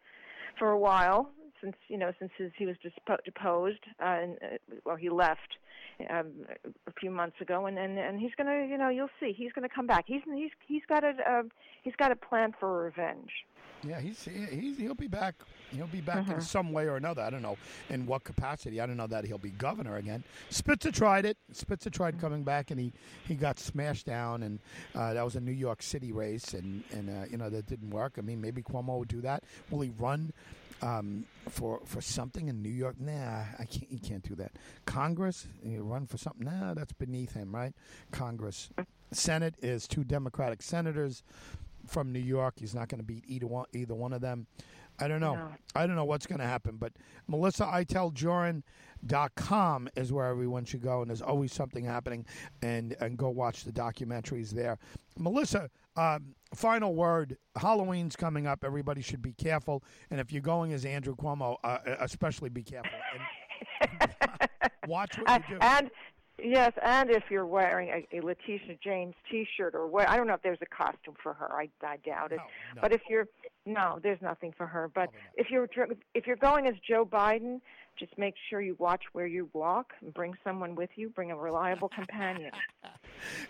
for 0.59 0.71
a 0.71 0.79
while 0.79 1.31
since 1.63 1.77
you 1.89 1.97
know 1.97 2.13
since 2.19 2.33
his, 2.37 2.51
he 2.57 2.67
was 2.67 2.77
deposed 3.25 3.79
uh, 4.01 4.05
and 4.05 4.37
uh, 4.43 4.75
well 4.85 4.97
he 4.97 5.09
left 5.09 5.57
um, 6.11 6.33
a 6.87 6.93
few 6.93 7.11
months 7.11 7.41
ago, 7.41 7.67
and 7.67 7.79
and 7.79 7.99
and 7.99 8.21
he's 8.21 8.33
gonna, 8.37 8.67
you 8.67 8.79
know, 8.79 8.89
you'll 8.89 9.11
see, 9.21 9.33
he's 9.37 9.53
gonna 9.53 9.69
come 9.69 9.87
back. 9.87 10.05
He's 10.07 10.23
he's 10.35 10.51
he's 10.67 10.83
got 10.89 11.05
a 11.05 11.13
uh, 11.29 11.43
he's 11.83 11.95
got 11.97 12.13
a 12.13 12.17
plan 12.17 12.55
for 12.59 12.83
revenge. 12.85 13.31
Yeah, 13.85 14.01
he's, 14.01 14.25
he's 14.25 14.79
he'll 14.79 14.95
be 14.95 15.09
back. 15.09 15.35
He'll 15.73 15.87
be 15.87 16.01
back 16.01 16.25
mm-hmm. 16.25 16.33
in 16.33 16.41
some 16.41 16.73
way 16.73 16.87
or 16.87 16.97
another. 16.97 17.23
I 17.23 17.31
don't 17.31 17.43
know 17.43 17.57
in 17.91 18.07
what 18.07 18.25
capacity. 18.25 18.81
I 18.81 18.87
don't 18.87 18.97
know 18.97 19.07
that 19.07 19.25
he'll 19.25 19.39
be 19.39 19.51
governor 19.51 19.97
again. 19.97 20.25
Spitzer 20.51 20.93
tried 20.93 21.25
it. 21.25 21.37
Spitzer 21.53 21.91
tried 21.91 22.21
coming 22.21 22.45
back, 22.45 22.71
and 22.71 22.79
he, 22.79 22.93
he 23.27 23.35
got 23.35 23.59
smashed 23.59 24.07
down. 24.07 24.43
And 24.43 24.59
uh, 24.95 25.15
that 25.15 25.25
was 25.25 25.37
a 25.37 25.41
New 25.41 25.53
York 25.53 25.83
City 25.83 26.13
race, 26.13 26.55
and 26.55 26.85
and 26.93 27.11
uh, 27.11 27.27
you 27.31 27.37
know 27.37 27.51
that 27.51 27.67
didn't 27.67 27.91
work. 27.91 28.15
I 28.19 28.21
mean, 28.21 28.41
maybe 28.41 28.63
Cuomo 28.63 28.99
would 28.99 29.09
do 29.09 29.21
that. 29.23 29.45
Will 29.71 29.81
he 29.81 29.91
run 29.99 30.33
um, 30.83 31.25
for 31.49 31.81
for 31.85 32.01
something 32.01 32.49
in 32.49 32.63
New 32.63 32.69
York. 32.69 32.97
Nah, 33.01 33.45
I 33.59 33.65
can't. 33.65 33.87
He 33.89 33.99
can't 33.99 34.23
do 34.23 34.35
that. 34.37 34.53
Congress, 34.85 35.47
you 35.63 35.83
run 35.83 36.07
for 36.07 36.19
something. 36.19 36.45
Nah, 36.45 36.75
that's 36.75 36.93
beneath 36.93 37.33
him, 37.33 37.55
right? 37.55 37.73
Congress, 38.11 38.71
Senate 39.13 39.55
is 39.63 39.87
two 39.87 40.05
Democratic 40.05 40.61
senators 40.61 41.23
from 41.87 42.13
New 42.13 42.21
York. 42.21 42.55
He's 42.59 42.75
not 42.75 42.89
going 42.89 43.01
to 43.01 43.07
beat 43.07 43.25
either 43.27 43.47
one, 43.47 43.67
either 43.73 43.95
one 43.95 44.13
of 44.13 44.21
them. 44.21 44.47
I 45.03 45.09
don't 45.09 45.21
know. 45.21 45.35
No. 45.35 45.49
I 45.75 45.87
don't 45.87 45.97
know 45.97 46.05
what's 46.05 46.27
going 46.27 46.39
to 46.39 46.47
happen. 46.47 46.77
But 46.77 46.93
Melissa 47.27 47.65
com 49.37 49.89
is 49.97 50.13
where 50.13 50.27
everyone 50.27 50.65
should 50.65 50.83
go, 50.83 51.01
and 51.01 51.11
there's 51.11 51.23
always 51.23 51.53
something 51.53 51.85
happening. 51.85 52.25
And 52.63 52.97
and 53.01 53.17
go 53.17 53.31
watch 53.31 53.65
the 53.65 53.73
documentaries 53.73 54.51
there. 54.51 54.79
Melissa, 55.19 55.71
um, 55.97 56.35
final 56.55 56.95
word. 56.95 57.37
Halloween's 57.57 58.17
coming 58.17 58.47
up. 58.47 58.65
Everybody 58.65 59.03
should 59.03 59.23
be 59.23 59.33
careful. 59.33 59.83
And 60.11 60.21
if 60.21 60.33
you're 60.33 60.43
going 60.43 60.73
as 60.73 60.85
Andrew 60.85 61.17
Cuomo, 61.17 61.57
uh, 61.65 61.79
especially 62.01 62.49
be 62.49 62.63
careful. 62.63 62.91
And, 63.91 64.11
watch 64.87 65.19
what 65.19 65.49
you 65.49 65.57
do. 65.57 65.61
And 65.61 65.91
Yes, 66.39 66.73
and 66.83 67.11
if 67.11 67.25
you're 67.31 67.47
wearing 67.47 67.89
a, 67.89 68.17
a 68.17 68.21
Letitia 68.21 68.77
James 68.83 69.15
T-shirt 69.31 69.75
or 69.75 69.87
what, 69.87 70.09
I 70.09 70.17
don't 70.17 70.27
know 70.27 70.35
if 70.35 70.43
there's 70.43 70.59
a 70.63 70.67
costume 70.67 71.15
for 71.23 71.35
her. 71.35 71.53
I, 71.53 71.69
I 71.85 71.99
doubt 71.99 72.33
it. 72.33 72.37
No, 72.37 72.45
no. 72.77 72.81
But 72.81 72.93
if 72.93 73.03
you're 73.09 73.27
no, 73.65 74.01
there's 74.03 74.21
nothing 74.21 74.53
for 74.57 74.67
her. 74.67 74.91
But 74.93 75.11
if 75.37 75.51
you're 75.51 75.69
if 76.15 76.27
you're 76.27 76.37
going 76.37 76.67
as 76.67 76.75
Joe 76.87 77.05
Biden, 77.05 77.61
just 77.99 78.17
make 78.19 78.35
sure 78.49 78.61
you 78.61 78.77
watch 78.79 79.03
where 79.13 79.27
you 79.27 79.49
walk 79.53 79.93
and 80.01 80.13
bring 80.13 80.35
someone 80.45 80.75
with 80.75 80.91
you. 80.97 81.09
Bring 81.11 81.31
a 81.31 81.37
reliable 81.37 81.89
companion. 81.95 82.51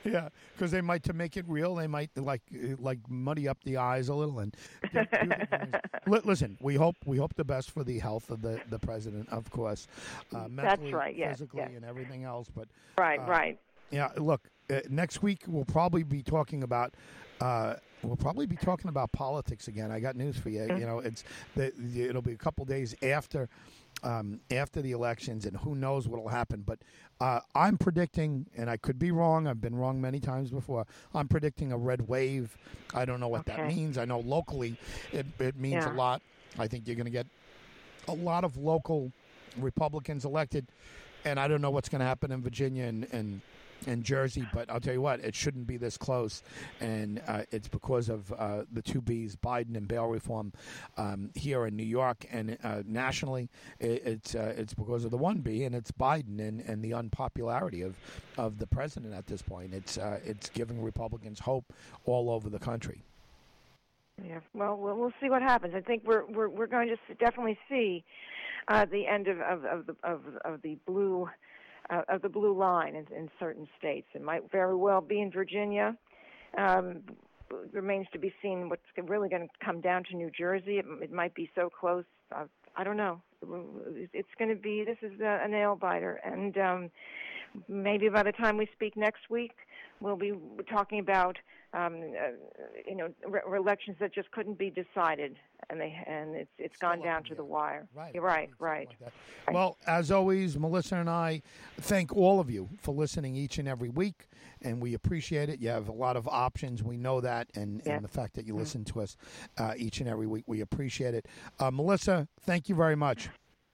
yeah, 0.04 0.28
because 0.54 0.70
they 0.70 0.80
might 0.80 1.02
to 1.04 1.12
make 1.12 1.36
it 1.36 1.44
real. 1.48 1.74
They 1.74 1.86
might 1.86 2.10
like 2.16 2.42
like 2.78 2.98
muddy 3.08 3.48
up 3.48 3.58
the 3.64 3.76
eyes 3.76 4.08
a 4.08 4.14
little 4.14 4.40
and. 4.40 4.56
Do, 4.92 5.04
do 5.04 6.20
Listen, 6.24 6.56
we 6.60 6.74
hope 6.74 6.96
we 7.06 7.16
hope 7.16 7.34
the 7.34 7.44
best 7.44 7.70
for 7.70 7.84
the 7.84 7.98
health 7.98 8.30
of 8.30 8.42
the, 8.42 8.60
the 8.70 8.78
president, 8.78 9.28
of 9.30 9.50
course, 9.50 9.86
uh, 10.34 10.48
mentally, 10.48 10.62
That's 10.62 10.92
right. 10.92 11.16
Yes, 11.16 11.38
physically, 11.38 11.60
yes. 11.60 11.70
and 11.76 11.84
everything 11.84 12.24
else. 12.24 12.48
But 12.54 12.68
right, 12.98 13.20
uh, 13.20 13.24
right. 13.24 13.58
Yeah, 13.90 14.08
look, 14.16 14.48
uh, 14.70 14.80
next 14.88 15.22
week 15.22 15.42
we'll 15.46 15.64
probably 15.64 16.02
be 16.02 16.22
talking 16.22 16.62
about. 16.62 16.94
Uh, 17.40 17.74
we'll 18.02 18.16
probably 18.16 18.46
be 18.46 18.56
talking 18.56 18.88
about 18.88 19.12
politics 19.12 19.68
again. 19.68 19.90
I 19.90 20.00
got 20.00 20.16
news 20.16 20.36
for 20.36 20.50
you. 20.50 20.62
You 20.62 20.86
know, 20.86 20.98
it's 20.98 21.24
the, 21.54 21.72
the, 21.76 22.02
it'll 22.02 22.22
be 22.22 22.32
a 22.32 22.36
couple 22.36 22.64
days 22.64 22.94
after 23.02 23.48
um, 24.02 24.40
after 24.50 24.82
the 24.82 24.92
elections, 24.92 25.46
and 25.46 25.56
who 25.56 25.74
knows 25.74 26.08
what 26.08 26.20
will 26.22 26.30
happen. 26.30 26.62
But 26.66 26.80
uh, 27.20 27.40
I'm 27.54 27.78
predicting, 27.78 28.46
and 28.56 28.68
I 28.68 28.76
could 28.76 28.98
be 28.98 29.10
wrong. 29.10 29.46
I've 29.46 29.60
been 29.60 29.76
wrong 29.76 30.00
many 30.00 30.18
times 30.18 30.50
before. 30.50 30.86
I'm 31.14 31.28
predicting 31.28 31.72
a 31.72 31.78
red 31.78 32.08
wave. 32.08 32.56
I 32.94 33.04
don't 33.04 33.20
know 33.20 33.28
what 33.28 33.48
okay. 33.48 33.56
that 33.56 33.68
means. 33.68 33.98
I 33.98 34.04
know 34.04 34.20
locally 34.20 34.76
it, 35.12 35.26
it 35.38 35.56
means 35.56 35.84
yeah. 35.84 35.92
a 35.92 35.94
lot. 35.94 36.22
I 36.58 36.66
think 36.66 36.86
you're 36.86 36.96
going 36.96 37.06
to 37.06 37.12
get 37.12 37.26
a 38.08 38.14
lot 38.14 38.44
of 38.44 38.56
local 38.56 39.12
Republicans 39.56 40.24
elected, 40.24 40.66
and 41.24 41.38
I 41.38 41.46
don't 41.46 41.60
know 41.60 41.70
what's 41.70 41.88
going 41.88 42.00
to 42.00 42.06
happen 42.06 42.32
in 42.32 42.42
Virginia 42.42 42.84
and, 42.84 43.06
and 43.12 43.40
in 43.86 44.02
Jersey, 44.02 44.46
but 44.52 44.70
I'll 44.70 44.80
tell 44.80 44.94
you 44.94 45.00
what, 45.00 45.20
it 45.20 45.34
shouldn't 45.34 45.66
be 45.66 45.76
this 45.76 45.96
close, 45.96 46.42
and 46.80 47.20
uh, 47.26 47.42
it's 47.50 47.68
because 47.68 48.08
of 48.08 48.32
uh, 48.32 48.62
the 48.72 48.82
two 48.82 49.00
Bs, 49.00 49.36
Biden 49.36 49.76
and 49.76 49.86
bail 49.86 50.06
reform, 50.06 50.52
um, 50.96 51.30
here 51.34 51.66
in 51.66 51.76
New 51.76 51.82
York 51.82 52.26
and 52.30 52.56
uh, 52.62 52.82
nationally. 52.86 53.48
It, 53.78 54.02
it's 54.04 54.34
uh, 54.34 54.54
it's 54.56 54.74
because 54.74 55.04
of 55.04 55.10
the 55.10 55.18
one 55.18 55.38
B, 55.38 55.64
and 55.64 55.74
it's 55.74 55.90
Biden 55.92 56.40
and, 56.40 56.60
and 56.60 56.82
the 56.82 56.94
unpopularity 56.94 57.82
of, 57.82 57.96
of 58.38 58.58
the 58.58 58.66
president 58.66 59.14
at 59.14 59.26
this 59.26 59.42
point. 59.42 59.74
It's 59.74 59.98
uh, 59.98 60.20
it's 60.24 60.48
giving 60.48 60.82
Republicans 60.82 61.40
hope 61.40 61.72
all 62.04 62.30
over 62.30 62.48
the 62.48 62.58
country. 62.58 63.02
Yeah, 64.24 64.40
well, 64.54 64.76
we'll 64.76 65.12
see 65.20 65.30
what 65.30 65.42
happens. 65.42 65.74
I 65.74 65.80
think 65.80 66.02
we're 66.04 66.24
we're 66.26 66.48
we're 66.48 66.66
going 66.66 66.88
to 66.88 67.14
definitely 67.14 67.58
see 67.68 68.04
uh, 68.68 68.84
the 68.84 69.06
end 69.06 69.28
of 69.28 69.40
of 69.40 69.64
of 69.64 69.86
the 69.86 69.96
of, 70.04 70.20
of 70.44 70.62
the 70.62 70.76
blue 70.86 71.28
uh, 71.90 72.02
of 72.08 72.22
the 72.22 72.28
blue 72.28 72.56
line 72.56 72.94
in, 72.94 73.06
in 73.16 73.30
certain 73.38 73.68
states. 73.78 74.08
It 74.14 74.22
might 74.22 74.50
very 74.50 74.76
well 74.76 75.00
be 75.00 75.20
in 75.20 75.30
Virginia. 75.30 75.96
Um, 76.56 77.02
remains 77.72 78.06
to 78.12 78.18
be 78.18 78.32
seen 78.40 78.68
what's 78.68 78.82
really 79.04 79.28
going 79.28 79.42
to 79.42 79.64
come 79.64 79.80
down 79.80 80.04
to 80.04 80.16
New 80.16 80.30
Jersey. 80.30 80.78
It, 80.78 80.86
it 81.02 81.12
might 81.12 81.34
be 81.34 81.50
so 81.54 81.68
close. 81.68 82.04
Uh, 82.34 82.44
I 82.76 82.84
don't 82.84 82.96
know. 82.96 83.20
It's 84.12 84.28
going 84.38 84.50
to 84.50 84.56
be. 84.56 84.84
This 84.84 84.98
is 85.02 85.20
a, 85.20 85.40
a 85.44 85.48
nail 85.48 85.76
biter, 85.76 86.20
and 86.24 86.56
um, 86.58 86.90
maybe 87.68 88.08
by 88.08 88.22
the 88.22 88.32
time 88.32 88.56
we 88.56 88.68
speak 88.72 88.96
next 88.96 89.28
week, 89.28 89.52
we'll 90.00 90.16
be 90.16 90.32
talking 90.70 91.00
about 91.00 91.36
um, 91.74 92.00
uh, 92.02 92.32
you 92.86 92.94
know 92.96 93.08
re- 93.26 93.40
elections 93.56 93.96
that 94.00 94.12
just 94.14 94.30
couldn't 94.30 94.58
be 94.58 94.70
decided, 94.70 95.36
and 95.70 95.80
they 95.80 95.96
and 96.06 96.34
it's 96.36 96.50
it's 96.58 96.76
Still 96.76 96.90
gone 96.90 97.02
down 97.02 97.22
to 97.24 97.30
the 97.30 97.36
the 97.36 97.44
wire. 97.44 97.88
Right. 97.94 98.14
You're 98.14 98.22
right. 98.22 98.50
Right. 98.58 98.88
Like 99.46 99.54
well, 99.54 99.78
as 99.86 100.10
always, 100.10 100.58
Melissa 100.58 100.96
and 100.96 101.08
I 101.10 101.42
thank 101.80 102.14
all 102.14 102.40
of 102.40 102.50
you 102.50 102.68
for 102.80 102.94
listening 102.94 103.34
each 103.36 103.58
and 103.58 103.66
every 103.66 103.88
week, 103.88 104.28
and 104.60 104.80
we 104.80 104.94
appreciate 104.94 105.48
it. 105.48 105.60
You 105.60 105.68
have 105.70 105.88
a 105.88 105.92
lot 105.92 106.16
of 106.16 106.28
options. 106.28 106.82
We 106.82 106.96
know 106.96 107.20
that, 107.20 107.48
and, 107.54 107.84
and 107.86 108.04
the 108.04 108.08
fact 108.08 108.34
that 108.34 108.46
you 108.46 108.54
Mhm. 108.54 108.58
listen 108.58 108.84
to 108.86 109.00
us 109.00 109.16
uh, 109.58 109.74
each 109.76 110.00
and 110.00 110.08
every 110.08 110.26
week, 110.26 110.44
we 110.46 110.60
appreciate 110.60 111.14
it. 111.14 111.26
Uh, 111.58 111.70
Melissa, 111.70 112.28
thank 112.40 112.68
you 112.68 112.74
very 112.74 112.96
much. 112.96 113.28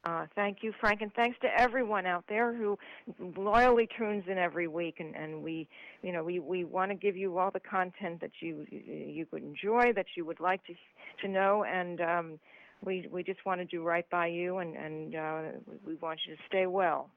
Uh, 0.09 0.27
thank 0.35 0.59
you, 0.63 0.73
Frank, 0.81 1.03
and 1.03 1.13
thanks 1.13 1.39
to 1.43 1.49
everyone 1.61 2.07
out 2.07 2.25
there 2.29 2.55
who 2.55 2.79
loyally 3.37 3.87
tunes 3.99 4.25
in 4.27 4.39
every 4.39 4.67
week. 4.67 5.01
And, 5.01 5.15
and 5.15 5.43
we, 5.43 5.69
you 6.03 6.13
know, 6.13 6.25
we, 6.25 6.39
we 6.39 6.65
want 6.65 6.91
to 6.91 6.95
give 6.95 7.15
you 7.17 7.37
all 7.39 7.51
the 7.51 7.61
content 7.61 8.21
that 8.23 8.31
you 8.41 8.65
you 8.71 9.27
would 9.33 9.43
enjoy, 9.43 9.93
that 9.95 10.07
you 10.17 10.25
would 10.25 10.41
like 10.41 10.65
to 10.67 10.75
to 11.23 11.29
know, 11.29 11.65
and 11.65 12.01
um, 12.01 12.39
we 12.85 13.07
we 13.11 13.23
just 13.23 13.45
want 13.45 13.61
to 13.61 13.67
do 13.67 13.83
right 13.83 14.09
by 14.09 14.29
you, 14.29 14.59
and 14.59 14.77
and 14.77 15.15
uh, 15.15 15.43
we 15.87 15.95
want 15.97 16.21
you 16.27 16.37
to 16.37 16.43
stay 16.49 16.67
well. 16.67 17.11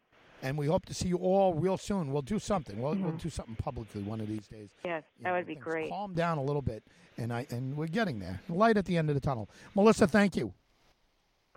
And 0.43 0.57
we 0.57 0.65
hope 0.65 0.85
to 0.87 0.93
see 0.93 1.07
you 1.07 1.17
all 1.17 1.53
real 1.53 1.77
soon. 1.77 2.11
We'll 2.11 2.23
do 2.23 2.39
something. 2.39 2.81
We'll, 2.81 2.95
we'll 2.95 3.11
Mhm. 3.11 3.21
do 3.21 3.29
something 3.29 3.55
publicly 3.55 4.01
one 4.01 4.19
of 4.19 4.27
these 4.27 4.47
days. 4.47 4.69
Yes, 4.83 5.03
You 5.19 5.23
that 5.23 5.29
know, 5.29 5.35
would 5.35 5.45
be 5.45 5.53
great. 5.55 5.91
Calm 5.91 6.13
down 6.15 6.39
a 6.39 6.43
little 6.43 6.63
bit, 6.63 6.83
and 7.17 7.31
I 7.31 7.45
and 7.51 7.77
we're 7.77 7.87
getting 7.87 8.19
there. 8.19 8.41
Light 8.49 8.75
at 8.75 8.85
the 8.85 8.97
end 8.97 9.09
of 9.09 9.15
the 9.15 9.21
tunnel. 9.21 9.49
Melissa, 9.75 10.07
thank 10.07 10.35
you. 10.35 10.51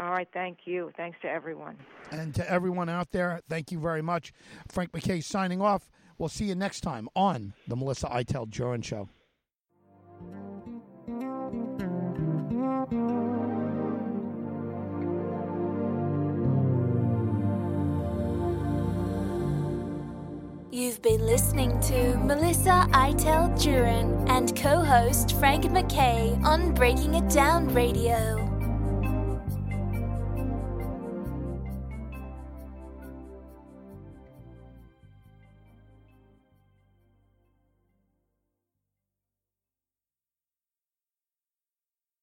All 0.00 0.10
right, 0.10 0.28
thank 0.32 0.58
you. 0.64 0.90
Thanks 0.96 1.18
to 1.22 1.28
everyone. 1.28 1.76
And 2.10 2.34
to 2.34 2.50
everyone 2.50 2.88
out 2.88 3.12
there, 3.12 3.40
thank 3.48 3.70
you 3.70 3.78
very 3.78 4.02
much. 4.02 4.32
Frank 4.68 4.92
MacKay 4.92 5.20
signing 5.20 5.60
off. 5.60 5.88
We'll 6.18 6.28
see 6.28 6.46
you 6.46 6.54
next 6.54 6.80
time 6.80 7.08
on 7.14 7.54
the 7.68 7.76
Melissa 7.76 8.08
Iteld 8.08 8.50
Jurin 8.50 8.82
Show. 8.84 9.08
You've 20.70 21.02
been 21.02 21.24
listening 21.24 21.78
to 21.82 22.16
Melissa 22.18 22.88
Iteld 22.90 23.54
Jurin 23.62 24.28
and 24.28 24.56
co 24.56 24.82
host 24.82 25.38
Frank 25.38 25.70
MacKay 25.70 26.36
on 26.42 26.74
Breaking 26.74 27.14
It 27.14 27.28
Down 27.30 27.72
Radio. 27.72 28.43